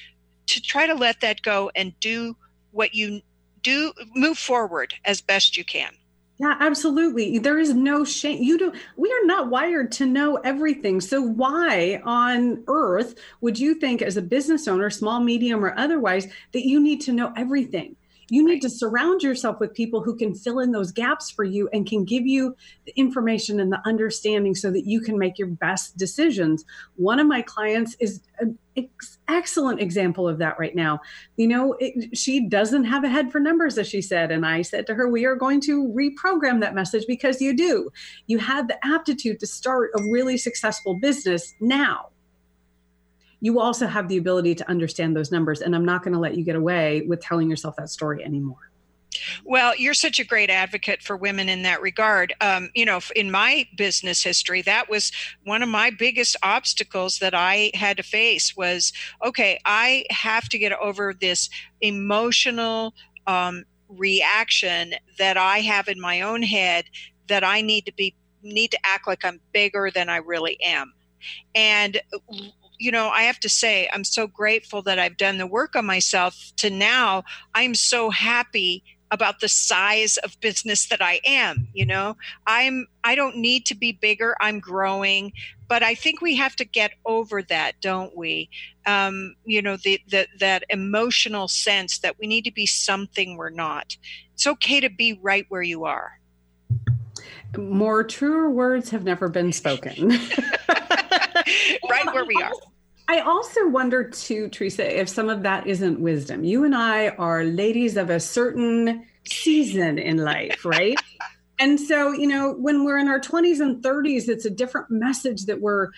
to 0.48 0.60
try 0.60 0.86
to 0.86 0.94
let 0.94 1.20
that 1.20 1.42
go 1.42 1.70
and 1.74 1.98
do 2.00 2.36
what 2.72 2.94
you 2.94 3.20
do 3.62 3.92
move 4.14 4.38
forward 4.38 4.94
as 5.04 5.20
best 5.20 5.56
you 5.56 5.64
can. 5.64 5.92
Yeah 6.38 6.56
absolutely. 6.60 7.38
There 7.38 7.58
is 7.58 7.74
no 7.74 8.04
shame. 8.04 8.42
You 8.42 8.58
do 8.58 8.72
we 8.96 9.10
are 9.10 9.26
not 9.26 9.50
wired 9.50 9.90
to 9.92 10.06
know 10.06 10.36
everything. 10.36 11.00
So 11.00 11.20
why 11.20 12.00
on 12.04 12.62
earth 12.68 13.16
would 13.40 13.58
you 13.58 13.74
think 13.74 14.02
as 14.02 14.16
a 14.16 14.22
business 14.22 14.68
owner 14.68 14.90
small 14.90 15.20
medium 15.20 15.64
or 15.64 15.76
otherwise 15.76 16.28
that 16.52 16.66
you 16.66 16.80
need 16.80 17.00
to 17.02 17.12
know 17.12 17.32
everything 17.36 17.96
you 18.30 18.44
need 18.46 18.60
to 18.60 18.70
surround 18.70 19.22
yourself 19.22 19.58
with 19.60 19.72
people 19.72 20.02
who 20.02 20.14
can 20.14 20.34
fill 20.34 20.58
in 20.60 20.72
those 20.72 20.92
gaps 20.92 21.30
for 21.30 21.44
you 21.44 21.68
and 21.72 21.86
can 21.86 22.04
give 22.04 22.26
you 22.26 22.54
the 22.84 22.92
information 22.96 23.60
and 23.60 23.72
the 23.72 23.80
understanding 23.86 24.54
so 24.54 24.70
that 24.70 24.86
you 24.86 25.00
can 25.00 25.18
make 25.18 25.38
your 25.38 25.48
best 25.48 25.96
decisions. 25.96 26.64
One 26.96 27.18
of 27.18 27.26
my 27.26 27.42
clients 27.42 27.96
is 28.00 28.20
an 28.38 28.58
ex- 28.76 29.18
excellent 29.28 29.80
example 29.80 30.28
of 30.28 30.38
that 30.38 30.58
right 30.58 30.74
now. 30.74 31.00
You 31.36 31.48
know, 31.48 31.76
it, 31.80 32.16
she 32.16 32.46
doesn't 32.46 32.84
have 32.84 33.04
a 33.04 33.08
head 33.08 33.32
for 33.32 33.40
numbers, 33.40 33.78
as 33.78 33.88
she 33.88 34.02
said. 34.02 34.30
And 34.30 34.44
I 34.44 34.62
said 34.62 34.86
to 34.88 34.94
her, 34.94 35.08
We 35.08 35.24
are 35.24 35.36
going 35.36 35.60
to 35.62 35.88
reprogram 35.88 36.60
that 36.60 36.74
message 36.74 37.06
because 37.06 37.40
you 37.40 37.56
do. 37.56 37.90
You 38.26 38.38
have 38.38 38.68
the 38.68 38.84
aptitude 38.86 39.40
to 39.40 39.46
start 39.46 39.90
a 39.98 40.02
really 40.02 40.36
successful 40.36 40.94
business 40.94 41.54
now 41.60 42.10
you 43.40 43.60
also 43.60 43.86
have 43.86 44.08
the 44.08 44.16
ability 44.16 44.54
to 44.56 44.68
understand 44.68 45.16
those 45.16 45.30
numbers. 45.30 45.60
And 45.60 45.74
I'm 45.74 45.84
not 45.84 46.02
going 46.02 46.14
to 46.14 46.18
let 46.18 46.36
you 46.36 46.44
get 46.44 46.56
away 46.56 47.02
with 47.02 47.20
telling 47.20 47.48
yourself 47.48 47.76
that 47.76 47.90
story 47.90 48.24
anymore. 48.24 48.68
Well, 49.44 49.74
you're 49.76 49.94
such 49.94 50.18
a 50.20 50.24
great 50.24 50.50
advocate 50.50 51.02
for 51.02 51.16
women 51.16 51.48
in 51.48 51.62
that 51.62 51.80
regard. 51.80 52.34
Um, 52.40 52.70
you 52.74 52.84
know, 52.84 53.00
in 53.16 53.30
my 53.30 53.66
business 53.76 54.22
history, 54.22 54.62
that 54.62 54.88
was 54.88 55.12
one 55.44 55.62
of 55.62 55.68
my 55.68 55.90
biggest 55.90 56.36
obstacles 56.42 57.18
that 57.18 57.34
I 57.34 57.70
had 57.74 57.96
to 57.96 58.02
face 58.02 58.56
was 58.56 58.92
okay, 59.24 59.58
I 59.64 60.04
have 60.10 60.48
to 60.50 60.58
get 60.58 60.72
over 60.72 61.14
this 61.14 61.48
emotional 61.80 62.94
um, 63.26 63.64
reaction 63.88 64.94
that 65.18 65.36
I 65.36 65.60
have 65.60 65.88
in 65.88 66.00
my 66.00 66.20
own 66.20 66.42
head 66.42 66.84
that 67.28 67.44
I 67.44 67.60
need 67.60 67.86
to 67.86 67.92
be 67.92 68.14
need 68.42 68.70
to 68.70 68.78
act 68.84 69.06
like 69.06 69.24
I'm 69.24 69.40
bigger 69.52 69.90
than 69.92 70.08
I 70.08 70.18
really 70.18 70.62
am. 70.62 70.92
And 71.54 72.00
you 72.78 72.92
know, 72.92 73.08
I 73.08 73.22
have 73.22 73.40
to 73.40 73.48
say, 73.48 73.88
I'm 73.92 74.04
so 74.04 74.26
grateful 74.26 74.82
that 74.82 74.98
I've 74.98 75.16
done 75.16 75.38
the 75.38 75.46
work 75.46 75.74
on 75.76 75.86
myself 75.86 76.52
to 76.56 76.70
now 76.70 77.24
I'm 77.54 77.74
so 77.74 78.10
happy 78.10 78.84
about 79.10 79.40
the 79.40 79.48
size 79.48 80.16
of 80.18 80.38
business 80.40 80.88
that 80.88 81.00
I 81.00 81.20
am, 81.24 81.68
you 81.72 81.86
know. 81.86 82.16
I'm 82.46 82.86
I 83.04 83.14
don't 83.14 83.36
need 83.36 83.66
to 83.66 83.74
be 83.74 83.92
bigger. 83.92 84.36
I'm 84.40 84.60
growing, 84.60 85.32
but 85.66 85.82
I 85.82 85.94
think 85.94 86.20
we 86.20 86.36
have 86.36 86.56
to 86.56 86.64
get 86.64 86.92
over 87.06 87.42
that, 87.44 87.80
don't 87.80 88.16
we? 88.16 88.50
Um, 88.86 89.34
you 89.44 89.62
know, 89.62 89.76
the, 89.76 90.00
the 90.08 90.26
that 90.40 90.64
emotional 90.68 91.48
sense 91.48 91.98
that 92.00 92.18
we 92.18 92.26
need 92.26 92.44
to 92.44 92.52
be 92.52 92.66
something 92.66 93.36
we're 93.36 93.50
not. 93.50 93.96
It's 94.34 94.46
okay 94.46 94.80
to 94.80 94.90
be 94.90 95.18
right 95.22 95.46
where 95.48 95.62
you 95.62 95.84
are. 95.84 96.20
More 97.56 98.04
truer 98.04 98.50
words 98.50 98.90
have 98.90 99.04
never 99.04 99.28
been 99.28 99.52
spoken. 99.52 100.12
right 101.90 102.06
where 102.06 102.24
we 102.24 102.36
are. 102.42 102.52
I 103.08 103.20
also 103.20 103.66
wonder 103.68 104.04
too, 104.04 104.48
Tresa, 104.48 104.90
if 104.90 105.08
some 105.08 105.30
of 105.30 105.42
that 105.42 105.66
isn't 105.66 105.98
wisdom. 105.98 106.44
You 106.44 106.64
and 106.64 106.74
I 106.74 107.08
are 107.10 107.42
ladies 107.44 107.96
of 107.96 108.10
a 108.10 108.20
certain 108.20 109.06
season 109.26 109.98
in 109.98 110.18
life, 110.18 110.64
right? 110.64 110.98
and 111.58 111.80
so, 111.80 112.12
you 112.12 112.26
know, 112.26 112.52
when 112.52 112.84
we're 112.84 112.98
in 112.98 113.08
our 113.08 113.20
20s 113.20 113.60
and 113.60 113.82
30s, 113.82 114.28
it's 114.28 114.44
a 114.44 114.50
different 114.50 114.90
message 114.90 115.46
that 115.46 115.60
we're 115.60 115.88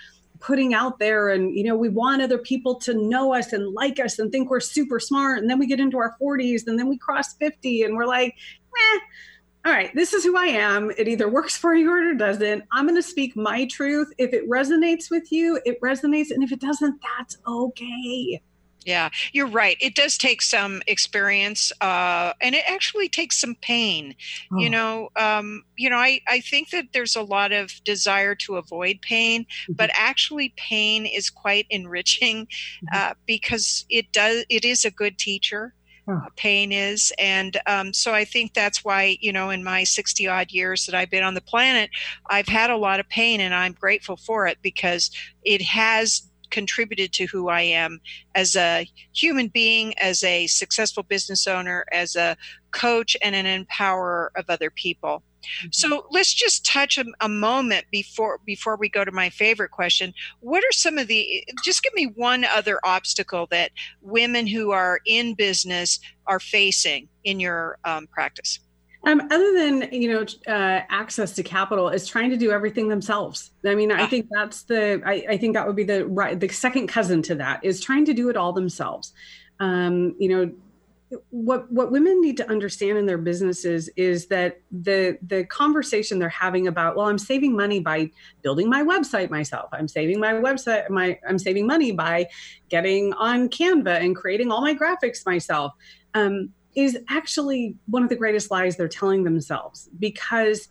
putting 0.41 0.73
out 0.73 0.99
there 0.99 1.29
and 1.29 1.55
you 1.55 1.63
know 1.63 1.77
we 1.77 1.91
want 1.91 2.23
other 2.23 2.39
people 2.39 2.75
to 2.75 2.95
know 2.95 3.35
us 3.35 3.53
and 3.53 3.75
like 3.75 4.01
us 4.01 4.19
and 4.19 4.33
think 4.33 4.51
we're 4.51 4.59
super 4.59 4.99
smart 4.99 5.39
and 5.39 5.49
then 5.51 5.59
we 5.59 5.67
get 5.67 5.79
into 5.79 5.99
our 5.99 6.17
40s 6.21 6.67
and 6.67 6.79
then 6.79 6.89
we 6.89 6.97
cross 6.97 7.35
50 7.35 7.83
and 7.83 7.95
we're 7.95 8.07
like 8.07 8.35
eh, 8.35 8.99
all 9.65 9.73
right, 9.73 9.95
this 9.95 10.15
is 10.15 10.25
who 10.25 10.37
I 10.37 10.47
am. 10.47 10.91
It 10.97 11.07
either 11.07 11.29
works 11.29 11.57
for 11.57 11.75
you 11.75 11.91
or 11.91 11.99
it 11.99 12.17
doesn't. 12.17 12.65
I'm 12.73 12.87
going 12.87 12.97
to 12.97 13.03
speak 13.03 13.37
my 13.37 13.67
truth. 13.67 14.11
If 14.17 14.33
it 14.33 14.49
resonates 14.49 15.11
with 15.11 15.31
you, 15.31 15.61
it 15.67 15.79
resonates. 15.83 16.31
And 16.31 16.43
if 16.43 16.51
it 16.51 16.61
doesn't, 16.61 16.99
that's 17.19 17.37
okay. 17.47 18.41
Yeah, 18.87 19.11
you're 19.33 19.47
right. 19.47 19.77
It 19.81 19.95
does 19.95 20.17
take 20.17 20.41
some 20.41 20.83
experience, 20.87 21.71
uh, 21.83 22.33
and 22.41 22.55
it 22.55 22.65
actually 22.67 23.11
takes 23.11 23.39
some 23.39 23.55
pain. 23.57 24.15
Oh. 24.53 24.59
You 24.59 24.71
know, 24.71 25.11
um, 25.17 25.65
you 25.77 25.91
know, 25.91 25.99
I, 25.99 26.21
I 26.27 26.41
think 26.41 26.71
that 26.71 26.87
there's 26.93 27.15
a 27.15 27.23
lot 27.23 27.53
of 27.53 27.73
desire 27.85 28.35
to 28.37 28.57
avoid 28.57 29.03
pain, 29.03 29.43
mm-hmm. 29.43 29.75
but 29.75 29.91
actually, 29.93 30.55
pain 30.57 31.05
is 31.05 31.29
quite 31.29 31.67
enriching 31.69 32.47
mm-hmm. 32.47 32.87
uh, 32.97 33.15
because 33.27 33.85
it 33.91 34.13
does. 34.13 34.45
It 34.49 34.65
is 34.65 34.87
a 34.87 34.91
good 34.91 35.19
teacher 35.19 35.75
pain 36.37 36.73
is. 36.73 37.13
And 37.19 37.57
um, 37.67 37.93
so 37.93 38.13
I 38.13 38.25
think 38.25 38.55
that's 38.55 38.85
why, 38.85 39.19
you 39.21 39.33
know, 39.33 39.51
in 39.51 39.65
my 39.65 39.85
60 39.85 40.27
odd 40.27 40.51
years 40.51 40.87
that 40.87 40.95
I've 40.95 41.11
been 41.11 41.25
on 41.25 41.35
the 41.35 41.41
planet, 41.41 41.91
I've 42.27 42.49
had 42.49 42.71
a 42.71 42.77
lot 42.77 43.01
of 43.01 43.09
pain 43.09 43.41
and 43.41 43.55
I'm 43.55 43.73
grateful 43.73 44.17
for 44.17 44.47
it 44.47 44.59
because 44.63 45.11
it 45.43 45.63
has 45.63 46.23
contributed 46.51 47.13
to 47.13 47.27
who 47.27 47.49
I 47.49 47.63
am 47.63 48.01
as 48.35 48.57
a 48.57 48.89
human 49.15 49.49
being, 49.49 49.97
as 49.99 50.23
a 50.25 50.47
successful 50.49 51.03
business 51.05 51.47
owner, 51.47 51.85
as 51.93 52.17
a 52.17 52.37
coach, 52.73 53.17
and 53.23 53.35
an 53.35 53.65
empowerer 53.65 54.29
of 54.37 54.47
other 54.49 54.71
people. 54.71 55.23
Mm-hmm. 55.41 55.69
So 55.73 56.07
let's 56.11 56.33
just 56.33 56.65
touch 56.65 56.99
a, 56.99 57.05
a, 57.21 57.29
moment 57.29 57.87
before 57.91 58.41
before 58.45 58.77
we 58.77 58.89
go 58.89 59.05
to 59.05 59.13
my 59.13 59.31
favorite 59.31 59.71
question. 59.71 60.13
What 60.41 60.63
are 60.65 60.73
some 60.73 60.99
of 60.99 61.07
the? 61.07 61.45
Just 61.65 61.83
give 61.83 61.95
me 61.95 62.07
one 62.07 62.45
other 62.45 62.79
obstacle 62.85 63.47
that 63.51 63.71
women 64.03 64.47
who 64.47 64.71
are 64.73 65.01
in 65.07 65.35
business 65.35 66.01
are 66.27 66.41
facing 66.41 67.09
in 67.25 67.41
your 67.41 67.79
um, 67.85 68.07
practice. 68.07 68.61
Um, 69.07 69.21
other 69.31 69.53
than 69.55 69.89
you 69.93 70.13
know 70.13 70.27
uh, 70.47 70.83
access 70.91 71.33
to 71.37 71.43
capital 71.43 71.89
is 71.89 72.07
trying 72.07 72.31
to 72.31 72.37
do 72.37 72.51
everything 72.51 72.89
themselves. 72.89 73.51
I 73.65 73.75
mean, 73.75 73.91
I 73.91 74.03
ah. 74.03 74.07
think 74.07 74.27
that's 74.31 74.65
the 74.65 75.01
I, 75.07 75.25
I, 75.31 75.37
think 75.39 75.55
that 75.55 75.67
would 75.67 75.77
be 75.77 75.85
the 75.85 76.07
right 76.07 76.39
the 76.39 76.49
second 76.49 76.89
cousin 76.89 77.23
to 77.23 77.35
that 77.37 77.65
is 77.65 77.81
trying 77.81 78.05
to 78.07 78.13
do 78.13 78.29
it 78.29 78.37
all 78.37 78.53
themselves. 78.53 79.15
Um, 79.59 80.15
you 80.19 80.29
know, 80.29 80.53
what 81.31 81.71
what 81.73 81.91
women 81.91 82.21
need 82.21 82.37
to 82.37 82.49
understand 82.49 82.97
in 82.97 83.07
their 83.07 83.19
businesses 83.19 83.89
is 83.97 84.27
that 84.27 84.61
the 84.71 85.19
the 85.27 85.45
conversation 85.47 86.21
they're 86.21 86.29
having 86.29 86.69
about 86.69 86.95
well 86.95 87.07
i'm 87.07 87.19
saving 87.19 87.57
money 87.57 87.81
by 87.81 88.09
building 88.43 88.69
my 88.69 88.83
website 88.83 89.29
myself. 89.29 89.69
I'm 89.73 89.89
saving 89.89 90.21
my 90.21 90.35
website 90.35 90.89
my 90.89 91.19
i'm 91.29 91.39
saving 91.39 91.67
money 91.67 91.91
by 91.91 92.29
getting 92.69 93.13
on 93.15 93.49
canva 93.49 94.01
and 94.01 94.15
creating 94.15 94.53
all 94.53 94.61
my 94.61 94.75
graphics 94.75 95.27
myself 95.27 95.73
um, 96.15 96.51
is 96.75 96.99
actually 97.09 97.77
one 97.87 98.03
of 98.03 98.09
the 98.09 98.17
greatest 98.17 98.51
lies 98.51 98.77
they're 98.77 98.89
telling 98.89 99.25
themselves. 99.25 99.89
Because 99.99 100.69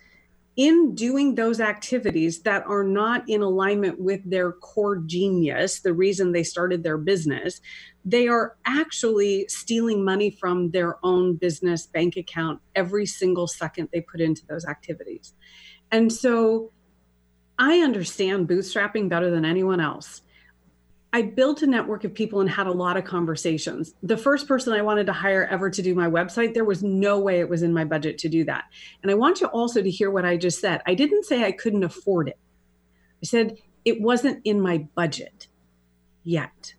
in 0.55 0.93
doing 0.93 1.35
those 1.35 1.61
activities 1.61 2.41
that 2.41 2.65
are 2.65 2.83
not 2.83 3.23
in 3.29 3.41
alignment 3.41 3.99
with 3.99 4.21
their 4.29 4.51
core 4.51 4.97
genius, 4.97 5.79
the 5.79 5.93
reason 5.93 6.31
they 6.31 6.43
started 6.43 6.83
their 6.83 6.97
business, 6.97 7.61
they 8.05 8.27
are 8.27 8.55
actually 8.65 9.45
stealing 9.47 10.03
money 10.03 10.29
from 10.29 10.71
their 10.71 10.97
own 11.03 11.35
business 11.35 11.85
bank 11.85 12.15
account 12.17 12.61
every 12.75 13.05
single 13.05 13.47
second 13.47 13.89
they 13.91 14.01
put 14.01 14.21
into 14.21 14.45
those 14.47 14.65
activities. 14.65 15.33
And 15.91 16.11
so 16.11 16.71
I 17.57 17.79
understand 17.79 18.47
bootstrapping 18.47 19.09
better 19.09 19.29
than 19.29 19.43
anyone 19.43 19.81
else. 19.81 20.21
I 21.11 21.23
built 21.23 21.63
a 21.63 21.67
network 21.67 22.03
of 22.03 22.13
people 22.13 22.39
and 22.39 22.49
had 22.49 22.67
a 22.67 22.71
lot 22.71 22.95
of 22.95 23.03
conversations. 23.03 23.95
The 24.03 24.15
first 24.15 24.47
person 24.47 24.73
I 24.73 24.83
wanted 24.83 25.07
to 25.07 25.13
hire 25.13 25.45
ever 25.45 25.69
to 25.69 25.81
do 25.81 25.95
my 25.95 26.07
website, 26.07 26.53
there 26.53 26.65
was 26.65 26.83
no 26.83 27.19
way 27.19 27.39
it 27.39 27.49
was 27.49 27.63
in 27.63 27.73
my 27.73 27.83
budget 27.83 28.19
to 28.19 28.29
do 28.29 28.43
that. 28.45 28.65
And 29.01 29.11
I 29.11 29.15
want 29.15 29.41
you 29.41 29.47
also 29.47 29.81
to 29.81 29.89
hear 29.89 30.11
what 30.11 30.23
I 30.23 30.37
just 30.37 30.61
said. 30.61 30.81
I 30.85 30.93
didn't 30.93 31.25
say 31.25 31.43
I 31.43 31.51
couldn't 31.51 31.83
afford 31.83 32.29
it, 32.29 32.37
I 33.21 33.25
said 33.25 33.57
it 33.85 34.01
wasn't 34.01 34.41
in 34.45 34.61
my 34.61 34.87
budget 34.95 35.47
yet. 36.23 36.75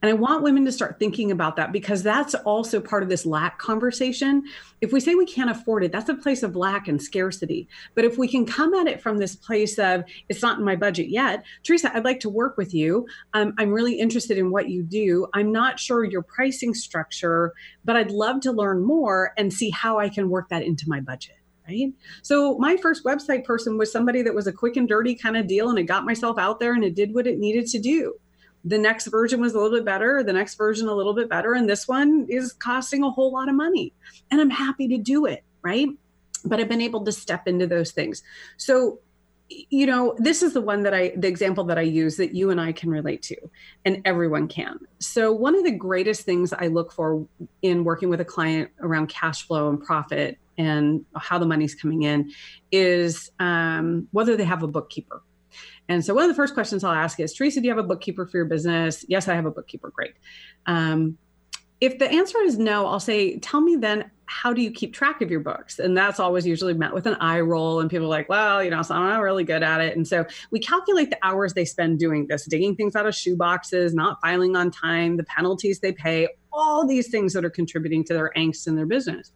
And 0.00 0.10
I 0.10 0.14
want 0.14 0.44
women 0.44 0.64
to 0.64 0.70
start 0.70 0.98
thinking 0.98 1.32
about 1.32 1.56
that 1.56 1.72
because 1.72 2.04
that's 2.04 2.34
also 2.34 2.80
part 2.80 3.02
of 3.02 3.08
this 3.08 3.26
lack 3.26 3.58
conversation. 3.58 4.44
If 4.80 4.92
we 4.92 5.00
say 5.00 5.16
we 5.16 5.26
can't 5.26 5.50
afford 5.50 5.82
it, 5.82 5.90
that's 5.90 6.08
a 6.08 6.14
place 6.14 6.44
of 6.44 6.54
lack 6.54 6.86
and 6.86 7.02
scarcity. 7.02 7.68
But 7.96 8.04
if 8.04 8.16
we 8.16 8.28
can 8.28 8.46
come 8.46 8.74
at 8.74 8.86
it 8.86 9.02
from 9.02 9.18
this 9.18 9.34
place 9.34 9.76
of, 9.78 10.04
it's 10.28 10.40
not 10.40 10.58
in 10.58 10.64
my 10.64 10.76
budget 10.76 11.08
yet, 11.08 11.44
Tresa, 11.64 11.92
I'd 11.92 12.04
like 12.04 12.20
to 12.20 12.28
work 12.28 12.56
with 12.56 12.72
you. 12.72 13.06
Um, 13.34 13.54
I'm 13.58 13.70
really 13.70 13.98
interested 13.98 14.38
in 14.38 14.52
what 14.52 14.68
you 14.68 14.84
do. 14.84 15.26
I'm 15.34 15.50
not 15.50 15.80
sure 15.80 16.04
your 16.04 16.22
pricing 16.22 16.74
structure, 16.74 17.52
but 17.84 17.96
I'd 17.96 18.12
love 18.12 18.40
to 18.42 18.52
learn 18.52 18.84
more 18.84 19.32
and 19.36 19.52
see 19.52 19.70
how 19.70 19.98
I 19.98 20.08
can 20.08 20.30
work 20.30 20.48
that 20.50 20.62
into 20.62 20.88
my 20.88 21.00
budget. 21.00 21.34
Right? 21.66 21.92
So 22.22 22.56
my 22.58 22.76
first 22.78 23.04
website 23.04 23.44
person 23.44 23.76
was 23.76 23.92
somebody 23.92 24.22
that 24.22 24.34
was 24.34 24.46
a 24.46 24.52
quick 24.52 24.76
and 24.76 24.88
dirty 24.88 25.14
kind 25.14 25.36
of 25.36 25.46
deal 25.46 25.68
and 25.68 25.78
it 25.78 25.82
got 25.82 26.06
myself 26.06 26.38
out 26.38 26.60
there 26.60 26.72
and 26.72 26.82
it 26.82 26.94
did 26.94 27.14
what 27.14 27.26
it 27.26 27.38
needed 27.38 27.66
to 27.66 27.78
do 27.78 28.14
the 28.64 28.78
next 28.78 29.06
version 29.06 29.40
was 29.40 29.54
a 29.54 29.60
little 29.60 29.76
bit 29.76 29.84
better, 29.84 30.22
the 30.22 30.32
next 30.32 30.56
version 30.56 30.88
a 30.88 30.94
little 30.94 31.14
bit 31.14 31.28
better, 31.28 31.54
and 31.54 31.68
this 31.68 31.86
one 31.86 32.26
is 32.28 32.52
costing 32.52 33.02
a 33.02 33.10
whole 33.10 33.32
lot 33.32 33.48
of 33.48 33.54
money. 33.54 33.92
And 34.30 34.40
I'm 34.40 34.50
happy 34.50 34.88
to 34.88 34.98
do 34.98 35.26
it, 35.26 35.44
right? 35.62 35.88
But 36.44 36.60
I've 36.60 36.68
been 36.68 36.80
able 36.80 37.04
to 37.04 37.12
step 37.12 37.46
into 37.46 37.66
those 37.66 37.92
things. 37.92 38.22
So, 38.56 39.00
you 39.48 39.86
know, 39.86 40.14
this 40.18 40.42
is 40.42 40.52
the 40.52 40.60
one 40.60 40.82
that 40.82 40.92
I, 40.92 41.12
the 41.16 41.28
example 41.28 41.64
that 41.64 41.78
I 41.78 41.82
use 41.82 42.16
that 42.16 42.34
you 42.34 42.50
and 42.50 42.60
I 42.60 42.72
can 42.72 42.90
relate 42.90 43.22
to, 43.22 43.36
and 43.84 44.02
everyone 44.04 44.48
can. 44.48 44.78
So, 44.98 45.32
one 45.32 45.54
of 45.54 45.64
the 45.64 45.72
greatest 45.72 46.22
things 46.22 46.52
I 46.52 46.66
look 46.66 46.92
for 46.92 47.26
in 47.62 47.84
working 47.84 48.10
with 48.10 48.20
a 48.20 48.26
client 48.26 48.70
around 48.80 49.08
cash 49.08 49.46
flow 49.46 49.70
and 49.70 49.82
profit 49.82 50.38
and 50.58 51.04
how 51.16 51.38
the 51.38 51.46
money's 51.46 51.74
coming 51.74 52.02
in 52.02 52.32
is 52.72 53.30
um, 53.38 54.08
whether 54.10 54.36
they 54.36 54.44
have 54.44 54.62
a 54.62 54.68
bookkeeper 54.68 55.22
and 55.88 56.04
so 56.04 56.14
one 56.14 56.24
of 56.24 56.28
the 56.28 56.34
first 56.34 56.54
questions 56.54 56.84
I'll 56.84 56.92
ask 56.92 57.18
is, 57.18 57.34
Tresa, 57.36 57.54
do 57.54 57.62
you 57.62 57.70
have 57.70 57.78
a 57.78 57.86
bookkeeper 57.86 58.26
for 58.26 58.36
your 58.36 58.46
business? 58.46 59.04
Yes, 59.08 59.26
I 59.28 59.34
have 59.34 59.46
a 59.46 59.50
bookkeeper. 59.50 59.90
Great. 59.90 60.14
Um, 60.66 61.16
if 61.80 61.98
the 61.98 62.10
answer 62.10 62.38
is 62.40 62.58
no, 62.58 62.86
I'll 62.86 63.00
say, 63.00 63.38
tell 63.38 63.60
me 63.60 63.76
then, 63.76 64.10
how 64.26 64.52
do 64.52 64.60
you 64.60 64.70
keep 64.70 64.92
track 64.92 65.22
of 65.22 65.30
your 65.30 65.40
books? 65.40 65.78
And 65.78 65.96
that's 65.96 66.20
always 66.20 66.46
usually 66.46 66.74
met 66.74 66.92
with 66.92 67.06
an 67.06 67.14
eye 67.14 67.40
roll. 67.40 67.80
And 67.80 67.88
people 67.88 68.06
are 68.06 68.10
like, 68.10 68.28
well, 68.28 68.62
you 68.62 68.68
know, 68.68 68.82
so 68.82 68.94
I'm 68.94 69.08
not 69.08 69.22
really 69.22 69.44
good 69.44 69.62
at 69.62 69.80
it. 69.80 69.96
And 69.96 70.06
so 70.06 70.26
we 70.50 70.60
calculate 70.60 71.08
the 71.08 71.18
hours 71.22 71.54
they 71.54 71.64
spend 71.64 71.98
doing 71.98 72.26
this, 72.26 72.44
digging 72.44 72.76
things 72.76 72.94
out 72.94 73.06
of 73.06 73.14
shoe 73.14 73.36
boxes, 73.36 73.94
not 73.94 74.20
filing 74.20 74.56
on 74.56 74.70
time, 74.70 75.16
the 75.16 75.24
penalties 75.24 75.80
they 75.80 75.92
pay, 75.92 76.28
all 76.52 76.86
these 76.86 77.08
things 77.08 77.32
that 77.32 77.44
are 77.44 77.50
contributing 77.50 78.04
to 78.04 78.12
their 78.12 78.32
angst 78.36 78.66
in 78.66 78.74
their 78.74 78.86
business 78.86 79.32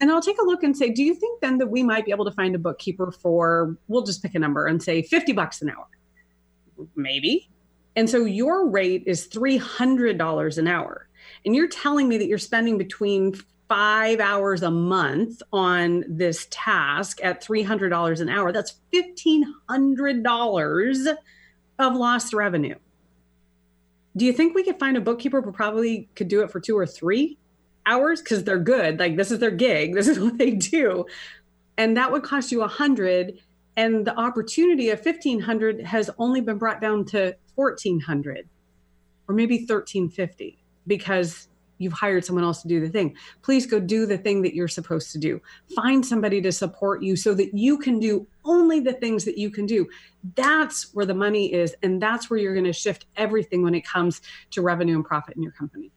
and 0.00 0.10
I'll 0.10 0.22
take 0.22 0.40
a 0.40 0.44
look 0.44 0.62
and 0.62 0.76
say, 0.76 0.90
do 0.90 1.02
you 1.02 1.14
think 1.14 1.40
then 1.40 1.58
that 1.58 1.68
we 1.68 1.82
might 1.82 2.04
be 2.04 2.10
able 2.10 2.24
to 2.24 2.32
find 2.32 2.54
a 2.54 2.58
bookkeeper 2.58 3.12
for, 3.12 3.76
we'll 3.88 4.04
just 4.04 4.22
pick 4.22 4.34
a 4.34 4.38
number 4.38 4.66
and 4.66 4.82
say 4.82 5.02
50 5.02 5.32
bucks 5.32 5.60
an 5.60 5.70
hour? 5.70 5.86
Maybe. 6.96 7.50
And 7.96 8.08
so 8.08 8.24
your 8.24 8.68
rate 8.68 9.04
is 9.06 9.28
$300 9.28 10.58
an 10.58 10.68
hour. 10.68 11.08
And 11.44 11.54
you're 11.54 11.68
telling 11.68 12.08
me 12.08 12.18
that 12.18 12.26
you're 12.26 12.38
spending 12.38 12.78
between 12.78 13.34
five 13.68 14.20
hours 14.20 14.62
a 14.62 14.70
month 14.70 15.42
on 15.52 16.04
this 16.08 16.46
task 16.50 17.18
at 17.22 17.44
$300 17.44 18.20
an 18.20 18.28
hour. 18.28 18.52
That's 18.52 18.74
$1,500 18.92 21.16
of 21.78 21.94
lost 21.94 22.32
revenue. 22.32 22.76
Do 24.16 24.24
you 24.24 24.32
think 24.32 24.54
we 24.54 24.64
could 24.64 24.78
find 24.78 24.96
a 24.96 25.00
bookkeeper 25.00 25.40
who 25.40 25.52
probably 25.52 26.08
could 26.16 26.28
do 26.28 26.42
it 26.42 26.50
for 26.50 26.58
two 26.58 26.76
or 26.76 26.86
three? 26.86 27.38
Hours 27.86 28.20
because 28.20 28.44
they're 28.44 28.58
good. 28.58 28.98
Like 28.98 29.16
this 29.16 29.30
is 29.30 29.38
their 29.38 29.50
gig. 29.50 29.94
This 30.00 30.08
is 30.08 30.18
what 30.18 30.38
they 30.38 30.52
do. 30.52 31.06
And 31.76 31.96
that 31.96 32.12
would 32.12 32.22
cost 32.22 32.52
you 32.52 32.62
a 32.62 32.68
hundred. 32.68 33.38
And 33.76 34.06
the 34.06 34.16
opportunity 34.18 34.90
of 34.90 35.04
1500 35.04 35.80
has 35.82 36.10
only 36.18 36.40
been 36.40 36.58
brought 36.58 36.80
down 36.80 37.04
to 37.06 37.36
1400 37.54 38.48
or 39.28 39.34
maybe 39.34 39.58
1350 39.58 40.58
because 40.86 41.48
you've 41.80 41.92
hired 41.92 42.24
someone 42.24 42.44
else 42.44 42.62
to 42.62 42.68
do 42.68 42.80
the 42.80 42.88
thing. 42.88 43.16
Please 43.42 43.66
go 43.66 43.80
do 43.80 44.06
the 44.06 44.18
thing 44.18 44.42
that 44.42 44.54
you're 44.54 44.68
supposed 44.68 45.10
to 45.12 45.18
do. 45.18 45.40
Find 45.74 46.04
somebody 46.04 46.40
to 46.42 46.52
support 46.52 47.02
you 47.02 47.16
so 47.16 47.34
that 47.34 47.54
you 47.54 47.78
can 47.78 47.98
do 47.98 48.26
only 48.44 48.80
the 48.80 48.92
things 48.92 49.24
that 49.24 49.38
you 49.38 49.50
can 49.50 49.66
do. 49.66 49.88
That's 50.34 50.94
where 50.94 51.06
the 51.06 51.14
money 51.14 51.52
is. 51.52 51.74
And 51.82 52.00
that's 52.00 52.28
where 52.28 52.38
you're 52.38 52.54
going 52.54 52.66
to 52.66 52.72
shift 52.72 53.06
everything 53.16 53.62
when 53.62 53.74
it 53.74 53.84
comes 53.84 54.20
to 54.50 54.62
revenue 54.62 54.94
and 54.94 55.04
profit 55.04 55.36
in 55.36 55.42
your 55.42 55.52
company. 55.52 55.90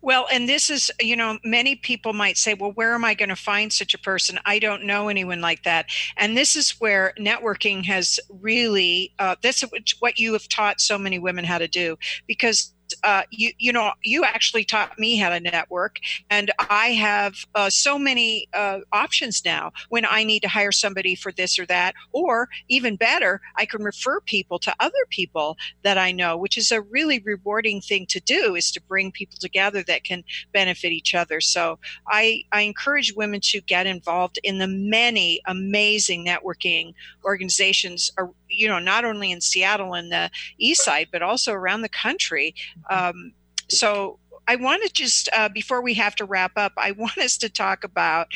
Well, 0.00 0.26
and 0.32 0.48
this 0.48 0.70
is, 0.70 0.90
you 1.00 1.16
know, 1.16 1.38
many 1.44 1.76
people 1.76 2.12
might 2.12 2.36
say, 2.36 2.54
well, 2.54 2.72
where 2.72 2.94
am 2.94 3.04
I 3.04 3.14
going 3.14 3.28
to 3.28 3.36
find 3.36 3.72
such 3.72 3.94
a 3.94 3.98
person? 3.98 4.38
I 4.44 4.58
don't 4.58 4.84
know 4.84 5.08
anyone 5.08 5.40
like 5.40 5.62
that. 5.64 5.86
And 6.16 6.36
this 6.36 6.56
is 6.56 6.80
where 6.80 7.14
networking 7.18 7.84
has 7.86 8.18
really, 8.28 9.12
uh, 9.18 9.36
that's 9.42 9.64
what 10.00 10.18
you 10.18 10.32
have 10.32 10.48
taught 10.48 10.80
so 10.80 10.98
many 10.98 11.18
women 11.18 11.44
how 11.44 11.58
to 11.58 11.68
do 11.68 11.96
because 12.26 12.72
uh, 13.04 13.22
you 13.30 13.52
you 13.58 13.72
know 13.72 13.92
you 14.02 14.24
actually 14.24 14.64
taught 14.64 14.98
me 14.98 15.16
how 15.16 15.28
to 15.28 15.40
network 15.40 15.98
and 16.30 16.50
i 16.70 16.88
have 16.88 17.34
uh, 17.54 17.70
so 17.70 17.98
many 17.98 18.48
uh, 18.54 18.80
options 18.92 19.42
now 19.44 19.72
when 19.88 20.04
i 20.06 20.24
need 20.24 20.40
to 20.40 20.48
hire 20.48 20.72
somebody 20.72 21.14
for 21.14 21.32
this 21.32 21.58
or 21.58 21.66
that 21.66 21.94
or 22.12 22.48
even 22.68 22.96
better 22.96 23.40
i 23.56 23.64
can 23.64 23.82
refer 23.82 24.20
people 24.20 24.58
to 24.58 24.74
other 24.80 25.06
people 25.10 25.56
that 25.82 25.98
i 25.98 26.10
know 26.12 26.36
which 26.36 26.56
is 26.56 26.70
a 26.70 26.80
really 26.82 27.20
rewarding 27.20 27.80
thing 27.80 28.06
to 28.06 28.20
do 28.20 28.54
is 28.54 28.70
to 28.70 28.80
bring 28.82 29.12
people 29.12 29.38
together 29.38 29.82
that 29.82 30.04
can 30.04 30.24
benefit 30.52 30.92
each 30.92 31.14
other. 31.14 31.40
So 31.40 31.78
i 32.08 32.44
i 32.52 32.62
encourage 32.62 33.14
women 33.14 33.40
to 33.40 33.60
get 33.62 33.86
involved 33.86 34.38
in 34.42 34.58
the 34.58 34.66
many 34.66 35.40
amazing 35.46 36.24
networking 36.24 36.94
organizations 37.24 38.10
you 38.50 38.68
know, 38.68 38.78
not 38.78 39.04
only 39.04 39.30
in 39.30 39.40
Seattle 39.40 39.94
and 39.94 40.10
the 40.12 40.30
east 40.58 40.84
side, 40.84 41.08
but 41.12 41.22
also 41.22 41.52
around 41.52 41.82
the 41.82 41.88
country. 41.88 42.54
Um, 42.90 43.32
so 43.68 44.18
I 44.46 44.56
want 44.56 44.82
to 44.82 44.92
just, 44.92 45.28
uh, 45.32 45.48
before 45.48 45.80
we 45.80 45.94
have 45.94 46.16
to 46.16 46.24
wrap 46.24 46.52
up, 46.56 46.72
I 46.76 46.90
want 46.98 47.18
us 47.18 47.38
to 47.38 47.48
talk 47.48 47.84
about 47.84 48.28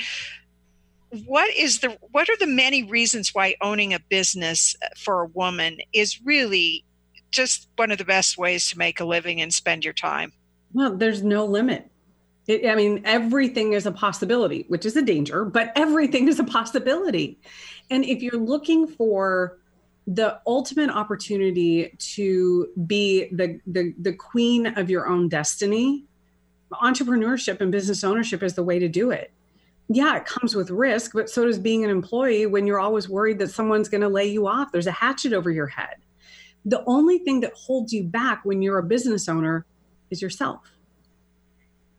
what 1.27 1.55
is 1.55 1.81
the 1.81 1.97
what 2.11 2.29
are 2.29 2.37
the 2.37 2.47
many 2.47 2.83
reasons 2.83 3.35
why 3.35 3.55
owning 3.61 3.95
a 3.95 4.01
business 4.01 4.75
uh, 4.83 4.89
for 4.97 5.23
a 5.23 5.27
woman 5.27 5.79
is 5.93 6.21
really 6.25 6.85
just 7.31 7.69
one 7.77 7.91
of 7.91 7.99
the 7.99 8.05
best 8.05 8.37
ways 8.37 8.69
to 8.71 8.79
make 8.79 9.01
a 9.01 9.05
living 9.05 9.41
and 9.41 9.53
spend 9.55 9.85
your 9.85 9.95
time? 9.95 10.33
Well 10.73 10.97
there's 10.97 11.23
no 11.23 11.45
limit. 11.45 11.91
It, 12.47 12.67
i 12.69 12.75
mean 12.75 13.01
everything 13.07 13.73
is 13.73 13.87
a 13.87 13.93
possibility 13.93 14.67
which 14.69 14.85
is 14.85 14.97
a 14.97 15.03
danger 15.03 15.47
but 15.47 15.73
everything 15.77 16.29
is 16.29 16.39
a 16.39 16.45
possibility. 16.45 17.39
And 17.91 18.05
if 18.05 18.23
you're 18.23 18.41
looking 18.41 18.87
for 18.87 19.59
the 20.07 20.41
ultimate 20.47 20.91
opportunity 20.91 21.95
to 21.99 22.69
be 22.87 23.29
the, 23.33 23.59
the 23.67 23.95
the 23.99 24.13
queen 24.13 24.67
of 24.67 24.91
your 24.91 25.09
own 25.09 25.29
destiny 25.29 26.05
entrepreneurship 26.73 27.61
and 27.61 27.71
business 27.71 28.03
ownership 28.03 28.43
is 28.43 28.55
the 28.55 28.63
way 28.63 28.79
to 28.79 28.89
do 28.89 29.11
it. 29.11 29.33
Yeah 29.89 30.17
it 30.17 30.27
comes 30.27 30.55
with 30.55 30.71
risk 30.71 31.13
but 31.15 31.31
so 31.31 31.47
does 31.47 31.59
being 31.59 31.85
an 31.85 31.91
employee 31.91 32.47
when 32.47 32.67
you're 32.67 32.81
always 32.81 33.09
worried 33.09 33.39
that 33.39 33.51
someone's 33.51 33.89
going 33.89 34.01
to 34.01 34.09
lay 34.09 34.27
you 34.27 34.47
off. 34.47 34.73
There's 34.73 34.87
a 34.87 34.93
hatchet 34.93 35.33
over 35.33 35.51
your 35.51 35.67
head. 35.67 35.97
The 36.67 36.83
only 36.87 37.19
thing 37.19 37.41
that 37.41 37.53
holds 37.55 37.93
you 37.93 38.05
back 38.05 38.45
when 38.45 38.63
you're 38.63 38.79
a 38.79 38.83
business 38.83 39.29
owner 39.29 39.67
is 40.11 40.21
yourself 40.21 40.71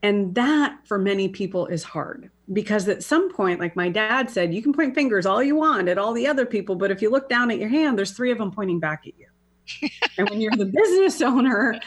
and 0.05 0.35
that 0.35 0.77
for 0.83 0.99
many 0.99 1.27
people 1.27 1.65
is 1.65 1.81
hard 1.81 2.29
because 2.53 2.87
at 2.87 3.01
some 3.01 3.33
point, 3.33 3.59
like 3.59 3.75
my 3.75 3.89
dad 3.89 4.29
said, 4.29 4.53
you 4.53 4.61
can 4.61 4.71
point 4.71 4.93
fingers 4.93 5.25
all 5.25 5.41
you 5.41 5.55
want 5.55 5.89
at 5.89 5.97
all 5.97 6.13
the 6.13 6.27
other 6.27 6.45
people, 6.45 6.75
but 6.75 6.91
if 6.91 7.01
you 7.01 7.09
look 7.09 7.27
down 7.27 7.49
at 7.49 7.57
your 7.57 7.69
hand, 7.69 7.97
there's 7.97 8.11
three 8.11 8.29
of 8.29 8.37
them 8.37 8.51
pointing 8.51 8.79
back 8.79 9.07
at 9.07 9.13
you. 9.17 9.89
and 10.19 10.29
when 10.29 10.39
you're 10.39 10.55
the 10.55 10.65
business 10.67 11.23
owner, 11.23 11.79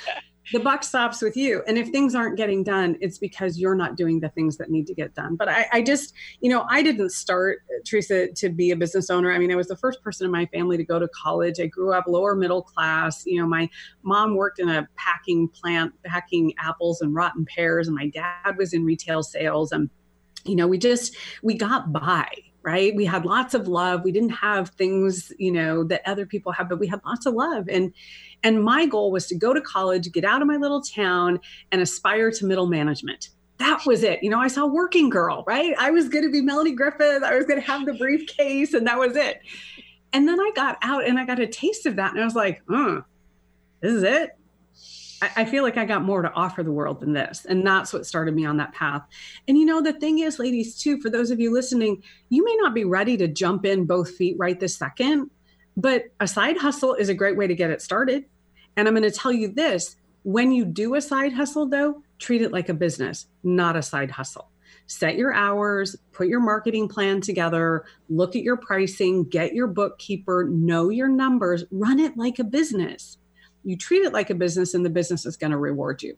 the 0.53 0.61
buck 0.61 0.83
stops 0.83 1.21
with 1.21 1.37
you. 1.37 1.63
And 1.67 1.77
if 1.77 1.85
mm-hmm. 1.85 1.93
things 1.93 2.15
aren't 2.15 2.37
getting 2.37 2.63
done, 2.63 2.97
it's 3.01 3.19
because 3.19 3.59
you're 3.59 3.75
not 3.75 3.97
doing 3.97 4.21
the 4.21 4.29
things 4.31 4.57
that 4.59 4.71
need 4.71 4.87
to 4.87 4.95
get 4.95 5.15
done. 5.15 5.37
But 5.37 5.49
I, 5.49 5.67
I, 5.73 5.83
just, 5.83 6.15
you 6.41 6.51
know, 6.51 6.67
I 6.71 6.83
didn't 6.83 7.11
start, 7.11 7.63
Tresa, 7.85 8.35
to 8.35 8.49
be 8.49 8.71
a 8.71 8.77
business 8.77 9.11
owner. 9.11 9.33
I 9.33 9.39
mean, 9.39 9.53
I 9.53 9.57
was 9.57 9.69
the 9.69 9.77
first 9.77 10.03
person 10.03 10.25
in 10.25 10.31
my 10.31 10.47
family 10.47 10.77
to 10.77 10.85
go 10.85 10.99
to 10.99 11.09
college. 11.09 11.61
I 11.61 11.67
grew 11.67 11.93
up 11.93 12.07
lower 12.07 12.35
middle 12.35 12.63
class. 12.63 13.25
You 13.27 13.41
know, 13.41 13.47
my 13.47 13.69
mom 14.03 14.35
worked 14.35 14.59
in 14.59 14.69
a 14.69 14.89
packing 14.97 15.49
plant, 15.49 15.93
packing 16.05 16.55
apples 16.59 17.01
and 17.01 17.15
rotten 17.15 17.45
pears, 17.45 17.89
and 17.89 17.97
my 17.97 18.09
dad 18.09 18.57
was 18.57 18.73
in 18.73 18.85
retail 18.85 19.23
sales. 19.23 19.73
And, 19.73 19.91
you 20.45 20.57
know, 20.57 20.67
we 20.67 20.79
just, 20.79 21.17
we 21.43 21.55
got 21.55 21.93
by 21.93 22.29
right 22.63 22.97
we 22.97 23.05
had 23.05 23.25
lots 23.25 23.55
of 23.55 23.69
love 23.69 24.03
we 24.03 24.11
didn't 24.11 24.31
have 24.31 24.71
things 24.71 25.33
you 25.39 25.53
know 25.53 25.85
that 25.85 26.03
other 26.07 26.27
people 26.27 26.51
have 26.51 26.69
but 26.69 26.79
we 26.79 26.89
had 26.89 27.01
lots 27.05 27.25
of 27.25 27.33
love 27.33 27.69
and 27.69 27.93
and 28.43 28.63
my 28.63 28.87
goal 28.87 29.11
was 29.11 29.27
to 29.29 29.35
go 29.35 29.53
to 29.53 29.61
college, 29.61 30.11
get 30.13 30.25
out 30.25 30.43
of 30.43 30.49
my 30.49 30.57
little 30.57 30.81
town, 30.81 31.41
and 31.73 31.81
aspire 31.81 32.31
to 32.33 32.47
middle 32.47 32.67
management. 32.67 33.31
That 33.59 33.85
was 33.87 34.05
it. 34.05 34.23
You 34.23 34.31
know, 34.31 34.39
I 34.39 34.49
saw 34.49 34.67
Working 34.67 35.11
Girl, 35.11 35.45
right? 35.47 35.75
I 35.79 35.91
was 35.91 36.09
going 36.09 36.25
to 36.25 36.31
be 36.31 36.41
Melanie 36.41 36.75
Griffith. 36.75 37.23
I 37.25 37.37
was 37.37 37.45
going 37.45 37.61
to 37.61 37.67
have 37.67 37.87
the 37.87 37.95
briefcase, 37.95 38.73
and 38.75 38.87
that 38.87 38.99
was 38.99 39.17
it. 39.17 39.41
And 40.13 40.29
then 40.29 40.39
I 40.39 40.53
got 40.55 40.79
out 40.83 41.07
and 41.07 41.19
I 41.19 41.27
got 41.27 41.41
a 41.41 41.47
taste 41.47 41.85
of 41.87 41.97
that, 41.97 42.13
and 42.13 42.21
I 42.21 42.25
was 42.25 42.37
like, 42.37 42.63
"Hmm, 42.69 42.99
this 43.81 43.93
is 43.93 44.03
it." 44.03 44.39
I, 45.21 45.45
feel 45.45 45.63
like 45.63 45.77
I 45.77 45.85
got 45.85 46.05
more 46.05 46.23
to 46.23 46.33
offer 46.33 46.63
the 46.63 46.73
world 46.73 47.01
than 47.01 47.13
this. 47.13 47.45
And 47.45 47.67
that's 47.67 47.93
what 47.93 48.07
started 48.07 48.35
me 48.35 48.47
on 48.47 48.57
that 48.59 48.73
path. 48.73 49.03
And 49.49 49.59
you 49.59 49.65
know, 49.65 49.83
the 49.83 49.95
thing 49.95 50.21
is, 50.21 50.39
ladies, 50.39 50.81
too, 50.81 51.01
for 51.01 51.11
those 51.11 51.31
of 51.31 51.41
you 51.41 51.53
listening, 51.53 52.03
you 52.29 52.45
may 52.45 52.57
not 52.57 52.75
be 52.75 52.85
ready 52.85 53.17
to 53.17 53.27
jump 53.27 53.65
in 53.65 53.85
both 53.85 54.15
feet 54.15 54.37
right 54.39 54.59
this 54.59 54.77
second. 54.77 55.31
But 55.79 56.07
a 56.19 56.27
side 56.27 56.57
hustle 56.57 56.95
is 56.95 57.09
a 57.09 57.15
great 57.15 57.37
way 57.37 57.47
to 57.47 57.55
get 57.55 57.71
it 57.71 57.81
started. 57.81 58.25
And 58.77 58.89
I'm 58.89 58.95
going 58.95 59.09
to 59.09 59.17
tell 59.17 59.33
you 59.33 59.47
this 59.47 59.95
when 60.25 60.51
you 60.51 60.65
do 60.65 60.97
a 60.97 61.01
side 61.01 61.33
hustle, 61.33 61.67
though, 61.67 62.03
treat 62.19 62.43
it 62.43 62.53
like 62.53 62.69
a 62.69 62.75
business, 62.75 63.29
not 63.45 63.77
a 63.77 63.83
side 63.83 64.11
hustle. 64.11 64.51
Set 64.89 65.15
your 65.15 65.33
hours, 65.33 65.95
put 66.13 66.27
your 66.27 66.41
marketing 66.41 66.89
plan 66.89 67.21
together, 67.21 67.85
look 68.09 68.35
at 68.35 68.43
your 68.43 68.57
pricing, 68.57 69.23
get 69.23 69.55
your 69.55 69.69
bookkeeper, 69.69 70.49
know 70.51 70.89
your 70.89 71.09
numbers, 71.09 71.65
run 71.71 72.01
it 72.01 72.17
like 72.17 72.41
a 72.41 72.45
business. 72.45 73.17
You 73.63 73.77
treat 73.77 74.05
it 74.05 74.13
like 74.13 74.31
a 74.31 74.35
business, 74.35 74.75
and 74.75 74.85
the 74.85 74.91
business 74.91 75.27
is 75.27 75.37
going 75.37 75.53
to 75.53 75.59
reward 75.59 76.03
you. 76.03 76.17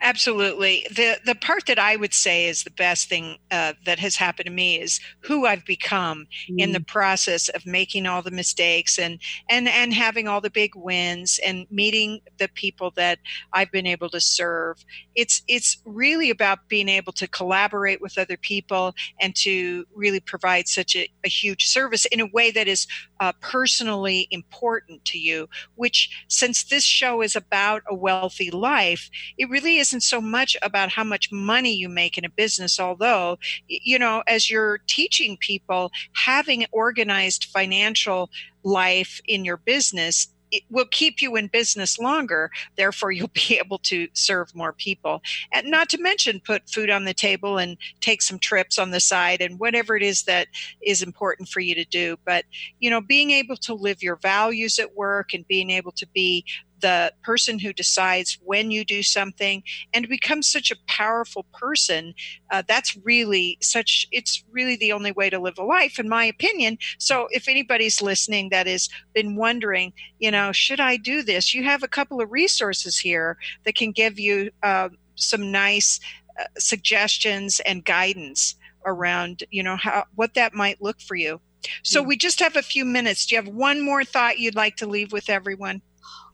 Absolutely. 0.00 0.86
The 0.90 1.18
the 1.24 1.34
part 1.34 1.66
that 1.66 1.78
I 1.78 1.96
would 1.96 2.14
say 2.14 2.46
is 2.46 2.62
the 2.62 2.70
best 2.70 3.08
thing 3.08 3.38
uh, 3.50 3.72
that 3.84 3.98
has 3.98 4.16
happened 4.16 4.46
to 4.46 4.52
me 4.52 4.80
is 4.80 5.00
who 5.20 5.44
I've 5.46 5.64
become 5.64 6.26
mm. 6.48 6.54
in 6.58 6.72
the 6.72 6.78
mm. 6.78 6.86
process 6.86 7.48
of 7.48 7.66
making 7.66 8.06
all 8.06 8.22
the 8.22 8.30
mistakes 8.30 8.98
and 8.98 9.18
and 9.50 9.68
and 9.68 9.92
having 9.92 10.28
all 10.28 10.40
the 10.40 10.50
big 10.50 10.74
wins 10.76 11.40
and 11.44 11.66
meeting 11.70 12.20
the 12.38 12.48
people 12.48 12.92
that 12.92 13.18
I've 13.52 13.72
been 13.72 13.86
able 13.86 14.08
to 14.10 14.20
serve. 14.20 14.84
It's 15.14 15.42
it's 15.48 15.78
really 15.84 16.30
about 16.30 16.68
being 16.68 16.88
able 16.88 17.12
to 17.14 17.26
collaborate 17.26 18.00
with 18.00 18.18
other 18.18 18.36
people 18.36 18.94
and 19.20 19.34
to 19.36 19.84
really 19.94 20.20
provide 20.20 20.68
such 20.68 20.94
a, 20.94 21.08
a 21.24 21.28
huge 21.28 21.66
service 21.66 22.04
in 22.06 22.20
a 22.20 22.26
way 22.26 22.50
that 22.52 22.68
is 22.68 22.86
uh, 23.20 23.32
personally 23.40 24.28
important 24.30 25.04
to 25.06 25.18
you. 25.18 25.48
Which, 25.74 26.24
since 26.28 26.62
this 26.64 26.84
show 26.84 27.20
is 27.20 27.34
about 27.34 27.82
a 27.88 27.94
wealthy 27.94 28.50
life, 28.50 29.10
it 29.36 29.47
really 29.48 29.78
isn't 29.78 30.02
so 30.02 30.20
much 30.20 30.56
about 30.62 30.90
how 30.90 31.04
much 31.04 31.30
money 31.32 31.74
you 31.74 31.88
make 31.88 32.18
in 32.18 32.24
a 32.24 32.30
business, 32.30 32.78
although, 32.78 33.38
you 33.68 33.98
know, 33.98 34.22
as 34.26 34.50
you're 34.50 34.78
teaching 34.86 35.36
people, 35.38 35.90
having 36.12 36.66
organized 36.72 37.46
financial 37.46 38.30
life 38.62 39.20
in 39.26 39.44
your 39.44 39.56
business 39.56 40.28
it 40.50 40.62
will 40.70 40.86
keep 40.90 41.20
you 41.20 41.36
in 41.36 41.48
business 41.48 41.98
longer. 41.98 42.50
Therefore, 42.76 43.12
you'll 43.12 43.28
be 43.34 43.58
able 43.62 43.78
to 43.78 44.08
serve 44.12 44.54
more 44.54 44.72
people. 44.72 45.22
And 45.52 45.70
not 45.70 45.88
to 45.90 46.00
mention, 46.00 46.40
put 46.40 46.68
food 46.68 46.90
on 46.90 47.04
the 47.04 47.14
table 47.14 47.58
and 47.58 47.76
take 48.00 48.22
some 48.22 48.38
trips 48.38 48.78
on 48.78 48.90
the 48.90 49.00
side 49.00 49.40
and 49.40 49.58
whatever 49.58 49.96
it 49.96 50.02
is 50.02 50.24
that 50.24 50.48
is 50.82 51.02
important 51.02 51.48
for 51.48 51.60
you 51.60 51.74
to 51.74 51.84
do. 51.84 52.16
But, 52.24 52.44
you 52.80 52.90
know, 52.90 53.00
being 53.00 53.30
able 53.30 53.56
to 53.58 53.74
live 53.74 54.02
your 54.02 54.16
values 54.16 54.78
at 54.78 54.96
work 54.96 55.34
and 55.34 55.46
being 55.46 55.70
able 55.70 55.92
to 55.92 56.06
be 56.06 56.44
the 56.80 57.12
person 57.22 57.58
who 57.58 57.72
decides 57.72 58.38
when 58.44 58.70
you 58.70 58.84
do 58.84 59.02
something 59.02 59.62
and 59.92 60.08
becomes 60.08 60.46
such 60.46 60.70
a 60.70 60.76
powerful 60.86 61.44
person 61.52 62.14
uh, 62.50 62.62
that's 62.66 62.96
really 63.04 63.58
such 63.60 64.06
it's 64.12 64.44
really 64.50 64.76
the 64.76 64.92
only 64.92 65.12
way 65.12 65.30
to 65.30 65.38
live 65.38 65.58
a 65.58 65.64
life 65.64 65.98
in 65.98 66.08
my 66.08 66.24
opinion. 66.24 66.78
So 66.98 67.28
if 67.30 67.48
anybody's 67.48 68.02
listening 68.02 68.50
that 68.50 68.66
has 68.66 68.88
been 69.14 69.36
wondering 69.36 69.92
you 70.18 70.30
know 70.30 70.52
should 70.52 70.80
i 70.80 70.96
do 70.96 71.22
this? 71.22 71.54
You 71.54 71.64
have 71.64 71.82
a 71.82 71.88
couple 71.88 72.20
of 72.20 72.30
resources 72.30 72.98
here 72.98 73.36
that 73.64 73.74
can 73.74 73.92
give 73.92 74.18
you 74.18 74.50
uh, 74.62 74.88
some 75.14 75.50
nice 75.50 76.00
uh, 76.40 76.44
suggestions 76.58 77.60
and 77.60 77.84
guidance 77.84 78.56
around 78.86 79.44
you 79.50 79.62
know 79.62 79.76
how 79.76 80.04
what 80.14 80.34
that 80.34 80.54
might 80.54 80.80
look 80.82 81.00
for 81.00 81.16
you. 81.16 81.40
So 81.82 82.02
we 82.02 82.16
just 82.16 82.38
have 82.38 82.56
a 82.56 82.62
few 82.62 82.84
minutes. 82.84 83.26
Do 83.26 83.34
you 83.34 83.42
have 83.42 83.52
one 83.52 83.80
more 83.80 84.04
thought 84.04 84.38
you'd 84.38 84.54
like 84.54 84.76
to 84.76 84.86
leave 84.86 85.12
with 85.12 85.28
everyone 85.28 85.82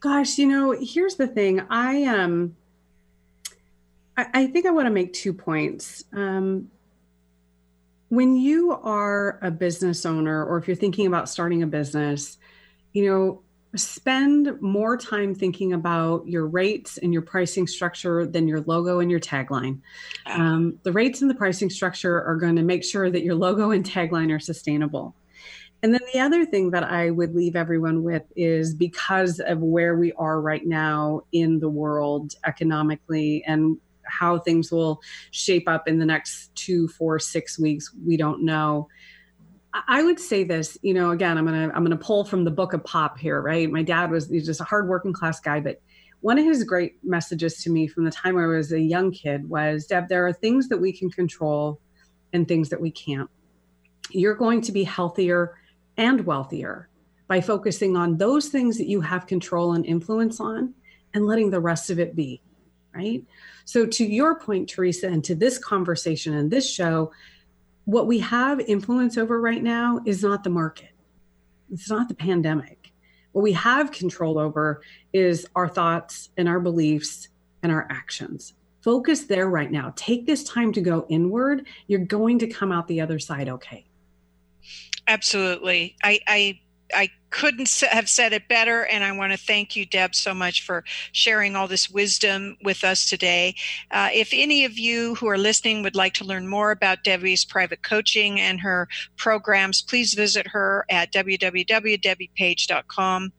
Gosh, 0.04 0.36
you 0.36 0.46
know, 0.46 0.76
here's 0.78 1.16
the 1.16 1.26
thing. 1.26 1.62
I 1.70 2.04
um 2.04 2.54
I, 4.18 4.26
I 4.34 4.46
think 4.48 4.66
I 4.66 4.70
want 4.70 4.84
to 4.84 4.90
make 4.90 5.14
two 5.14 5.32
points. 5.32 6.04
Um 6.12 6.70
when 8.10 8.36
you 8.36 8.72
are 8.72 9.38
a 9.40 9.50
business 9.50 10.04
owner 10.04 10.44
or 10.44 10.58
if 10.58 10.68
you're 10.68 10.76
thinking 10.76 11.06
about 11.06 11.30
starting 11.30 11.62
a 11.62 11.66
business, 11.66 12.36
you 12.92 13.06
know, 13.06 13.40
spend 13.76 14.60
more 14.60 14.98
time 14.98 15.34
thinking 15.34 15.72
about 15.72 16.28
your 16.28 16.46
rates 16.48 16.98
and 16.98 17.14
your 17.14 17.22
pricing 17.22 17.66
structure 17.66 18.26
than 18.26 18.46
your 18.46 18.60
logo 18.60 19.00
and 19.00 19.10
your 19.10 19.20
tagline. 19.20 19.80
Um, 20.26 20.78
the 20.82 20.92
rates 20.92 21.22
and 21.22 21.30
the 21.30 21.34
pricing 21.34 21.70
structure 21.70 22.22
are 22.22 22.36
going 22.36 22.56
to 22.56 22.62
make 22.62 22.84
sure 22.84 23.10
that 23.10 23.22
your 23.24 23.36
logo 23.36 23.70
and 23.70 23.82
tagline 23.82 24.30
are 24.30 24.38
sustainable. 24.38 25.14
And 25.84 25.92
then 25.92 26.00
the 26.14 26.20
other 26.20 26.46
thing 26.46 26.70
that 26.70 26.84
I 26.84 27.10
would 27.10 27.34
leave 27.34 27.56
everyone 27.56 28.02
with 28.02 28.22
is 28.34 28.72
because 28.72 29.38
of 29.38 29.60
where 29.60 29.96
we 29.96 30.14
are 30.14 30.40
right 30.40 30.64
now 30.64 31.20
in 31.32 31.58
the 31.58 31.68
world 31.68 32.32
economically 32.46 33.44
and 33.46 33.76
how 34.06 34.38
things 34.38 34.72
will 34.72 35.02
shape 35.30 35.68
up 35.68 35.86
in 35.86 35.98
the 35.98 36.06
next 36.06 36.54
two, 36.54 36.88
four, 36.88 37.18
six 37.18 37.58
weeks, 37.58 37.94
we 38.02 38.16
don't 38.16 38.42
know. 38.46 38.88
I 39.86 40.02
would 40.02 40.18
say 40.18 40.42
this, 40.42 40.78
you 40.80 40.94
know, 40.94 41.10
again, 41.10 41.36
I'm 41.36 41.44
gonna 41.44 41.70
I'm 41.74 41.84
gonna 41.84 41.98
pull 41.98 42.24
from 42.24 42.44
the 42.44 42.50
book 42.50 42.72
of 42.72 42.82
pop 42.84 43.18
here, 43.18 43.42
right? 43.42 43.70
My 43.70 43.82
dad 43.82 44.10
was 44.10 44.30
he's 44.30 44.46
just 44.46 44.62
a 44.62 44.64
hard 44.64 44.88
working 44.88 45.12
class 45.12 45.38
guy, 45.38 45.60
but 45.60 45.82
one 46.22 46.38
of 46.38 46.46
his 46.46 46.64
great 46.64 46.94
messages 47.04 47.62
to 47.62 47.70
me 47.70 47.88
from 47.88 48.06
the 48.06 48.10
time 48.10 48.38
I 48.38 48.46
was 48.46 48.72
a 48.72 48.80
young 48.80 49.10
kid 49.10 49.50
was, 49.50 49.84
Deb, 49.84 50.08
there 50.08 50.26
are 50.26 50.32
things 50.32 50.70
that 50.70 50.78
we 50.78 50.94
can 50.94 51.10
control 51.10 51.78
and 52.32 52.48
things 52.48 52.70
that 52.70 52.80
we 52.80 52.90
can't. 52.90 53.28
You're 54.08 54.34
going 54.34 54.62
to 54.62 54.72
be 54.72 54.82
healthier 54.82 55.58
and 55.96 56.24
wealthier 56.26 56.88
by 57.26 57.40
focusing 57.40 57.96
on 57.96 58.16
those 58.16 58.48
things 58.48 58.78
that 58.78 58.88
you 58.88 59.00
have 59.00 59.26
control 59.26 59.72
and 59.72 59.86
influence 59.86 60.40
on 60.40 60.74
and 61.14 61.26
letting 61.26 61.50
the 61.50 61.60
rest 61.60 61.90
of 61.90 61.98
it 61.98 62.14
be. 62.14 62.42
Right. 62.94 63.24
So, 63.64 63.86
to 63.86 64.04
your 64.04 64.38
point, 64.38 64.68
Tresa, 64.68 65.12
and 65.12 65.24
to 65.24 65.34
this 65.34 65.58
conversation 65.58 66.34
and 66.34 66.48
this 66.48 66.70
show, 66.70 67.10
what 67.86 68.06
we 68.06 68.20
have 68.20 68.60
influence 68.60 69.18
over 69.18 69.40
right 69.40 69.62
now 69.62 70.00
is 70.06 70.22
not 70.22 70.44
the 70.44 70.50
market, 70.50 70.90
it's 71.72 71.90
not 71.90 72.08
the 72.08 72.14
pandemic. 72.14 72.92
What 73.32 73.42
we 73.42 73.52
have 73.54 73.90
control 73.90 74.38
over 74.38 74.80
is 75.12 75.44
our 75.56 75.68
thoughts 75.68 76.30
and 76.36 76.48
our 76.48 76.60
beliefs 76.60 77.28
and 77.64 77.72
our 77.72 77.88
actions. 77.90 78.54
Focus 78.80 79.24
there 79.24 79.48
right 79.48 79.72
now. 79.72 79.92
Take 79.96 80.24
this 80.24 80.44
time 80.44 80.72
to 80.74 80.80
go 80.80 81.04
inward. 81.08 81.66
You're 81.88 81.98
going 81.98 82.38
to 82.38 82.46
come 82.46 82.70
out 82.70 82.86
the 82.86 83.00
other 83.00 83.18
side 83.18 83.48
okay. 83.48 83.86
Absolutely. 85.06 85.96
I, 86.02 86.20
I 86.26 86.60
I 86.94 87.08
couldn't 87.30 87.70
have 87.90 88.08
said 88.08 88.32
it 88.32 88.48
better. 88.48 88.84
And 88.86 89.02
I 89.02 89.10
want 89.12 89.32
to 89.32 89.38
thank 89.38 89.74
you, 89.74 89.86
Deb, 89.86 90.14
so 90.14 90.34
much 90.34 90.62
for 90.62 90.84
sharing 91.12 91.56
all 91.56 91.66
this 91.66 91.90
wisdom 91.90 92.56
with 92.62 92.84
us 92.84 93.08
today. 93.08 93.56
Uh, 93.90 94.10
if 94.12 94.28
any 94.32 94.64
of 94.64 94.78
you 94.78 95.16
who 95.16 95.26
are 95.26 95.38
listening 95.38 95.82
would 95.82 95.96
like 95.96 96.14
to 96.14 96.24
learn 96.24 96.46
more 96.46 96.70
about 96.70 97.04
Debbie's 97.04 97.44
private 97.44 97.82
coaching 97.82 98.40
and 98.40 98.60
her 98.60 98.88
programs, 99.16 99.82
please 99.82 100.14
visit 100.14 100.46
her 100.48 100.86
at 100.88 101.12
www.debbiepage.com. 101.12 103.32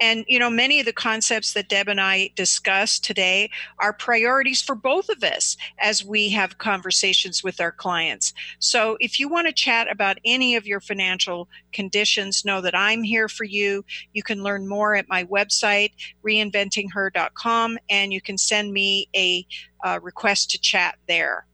And, 0.00 0.24
you 0.28 0.38
know, 0.38 0.50
many 0.50 0.80
of 0.80 0.86
the 0.86 0.92
concepts 0.92 1.52
that 1.52 1.68
Deb 1.68 1.88
and 1.88 2.00
I 2.00 2.30
discussed 2.34 3.04
today 3.04 3.50
are 3.78 3.92
priorities 3.92 4.60
for 4.60 4.74
both 4.74 5.08
of 5.08 5.22
us 5.22 5.56
as 5.78 6.04
we 6.04 6.30
have 6.30 6.58
conversations 6.58 7.44
with 7.44 7.60
our 7.60 7.72
clients. 7.72 8.32
So 8.58 8.96
if 9.00 9.20
you 9.20 9.28
want 9.28 9.46
to 9.46 9.52
chat 9.52 9.90
about 9.90 10.18
any 10.24 10.56
of 10.56 10.66
your 10.66 10.80
financial 10.80 11.48
conditions, 11.72 12.44
know 12.44 12.60
that 12.60 12.74
I'm 12.74 13.02
here 13.02 13.28
for 13.28 13.44
you. 13.44 13.84
You 14.12 14.22
can 14.22 14.42
learn 14.42 14.68
more 14.68 14.94
at 14.94 15.08
my 15.08 15.24
website, 15.24 15.92
reinventingher.com, 16.24 17.78
and 17.88 18.12
you 18.12 18.20
can 18.20 18.38
send 18.38 18.72
me 18.72 19.08
a 19.14 19.46
uh, 19.84 20.00
request 20.02 20.50
to 20.50 20.60
chat 20.60 20.96
there. 21.06 21.46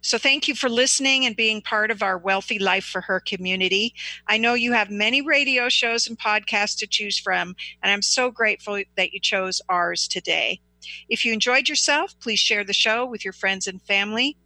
So 0.00 0.18
thank 0.18 0.48
you 0.48 0.54
for 0.54 0.68
listening 0.68 1.26
and 1.26 1.36
being 1.36 1.62
part 1.62 1.90
of 1.90 2.02
our 2.02 2.18
Wealthy 2.18 2.58
Life 2.58 2.84
for 2.84 3.00
Her 3.00 3.20
community. 3.20 3.94
I 4.26 4.38
know 4.38 4.54
you 4.54 4.72
have 4.72 4.90
many 4.90 5.22
radio 5.22 5.68
shows 5.68 6.06
and 6.06 6.18
podcasts 6.18 6.78
to 6.78 6.86
choose 6.86 7.18
from, 7.18 7.54
and 7.82 7.92
I'm 7.92 8.02
so 8.02 8.30
grateful 8.30 8.82
that 8.96 9.12
you 9.12 9.20
chose 9.20 9.60
ours 9.68 10.08
today. 10.08 10.60
If 11.08 11.24
you 11.24 11.32
enjoyed 11.32 11.68
yourself, 11.68 12.18
please 12.20 12.40
share 12.40 12.64
the 12.64 12.72
show 12.72 13.06
with 13.06 13.24
your 13.24 13.32
friends 13.32 13.66
and 13.66 13.80
family. 13.82 14.36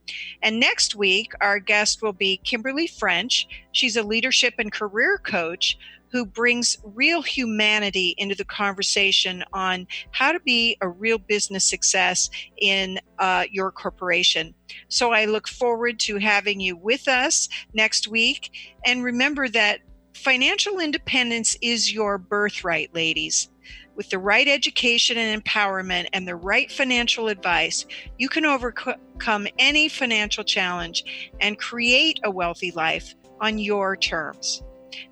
And 0.42 0.60
next 0.60 0.94
week, 0.94 1.32
our 1.40 1.58
guest 1.58 2.02
will 2.02 2.12
be 2.12 2.38
Kimberly 2.44 2.86
French. 2.86 3.46
She's 3.72 3.96
a 3.96 4.02
leadership 4.02 4.54
and 4.58 4.70
career 4.70 5.18
coach 5.18 5.78
who 6.10 6.24
brings 6.24 6.76
real 6.82 7.22
humanity 7.22 8.14
into 8.18 8.34
the 8.34 8.44
conversation 8.44 9.44
on 9.52 9.86
how 10.12 10.32
to 10.32 10.40
be 10.40 10.76
a 10.80 10.88
real 10.88 11.18
business 11.18 11.68
success 11.68 12.30
in 12.58 12.98
uh, 13.18 13.44
your 13.50 13.70
corporation. 13.70 14.54
So 14.88 15.12
I 15.12 15.24
look 15.24 15.48
forward 15.48 15.98
to 16.00 16.18
having 16.18 16.60
you 16.60 16.76
with 16.76 17.08
us 17.08 17.48
next 17.74 18.08
week. 18.08 18.50
And 18.84 19.02
remember 19.04 19.48
that 19.48 19.80
financial 20.14 20.78
independence 20.78 21.56
is 21.60 21.92
your 21.92 22.18
birthright, 22.18 22.94
ladies. 22.94 23.50
With 23.94 24.10
the 24.10 24.18
right 24.18 24.46
education 24.46 25.16
and 25.16 25.42
empowerment 25.42 26.06
and 26.12 26.28
the 26.28 26.36
right 26.36 26.70
financial 26.70 27.28
advice, 27.28 27.86
you 28.18 28.28
can 28.28 28.44
overcome 28.44 29.46
any 29.58 29.88
financial 29.88 30.44
challenge 30.44 31.32
and 31.40 31.58
create 31.58 32.20
a 32.24 32.30
wealthy 32.30 32.72
life 32.72 33.14
on 33.40 33.58
your 33.58 33.96
terms. 33.96 34.62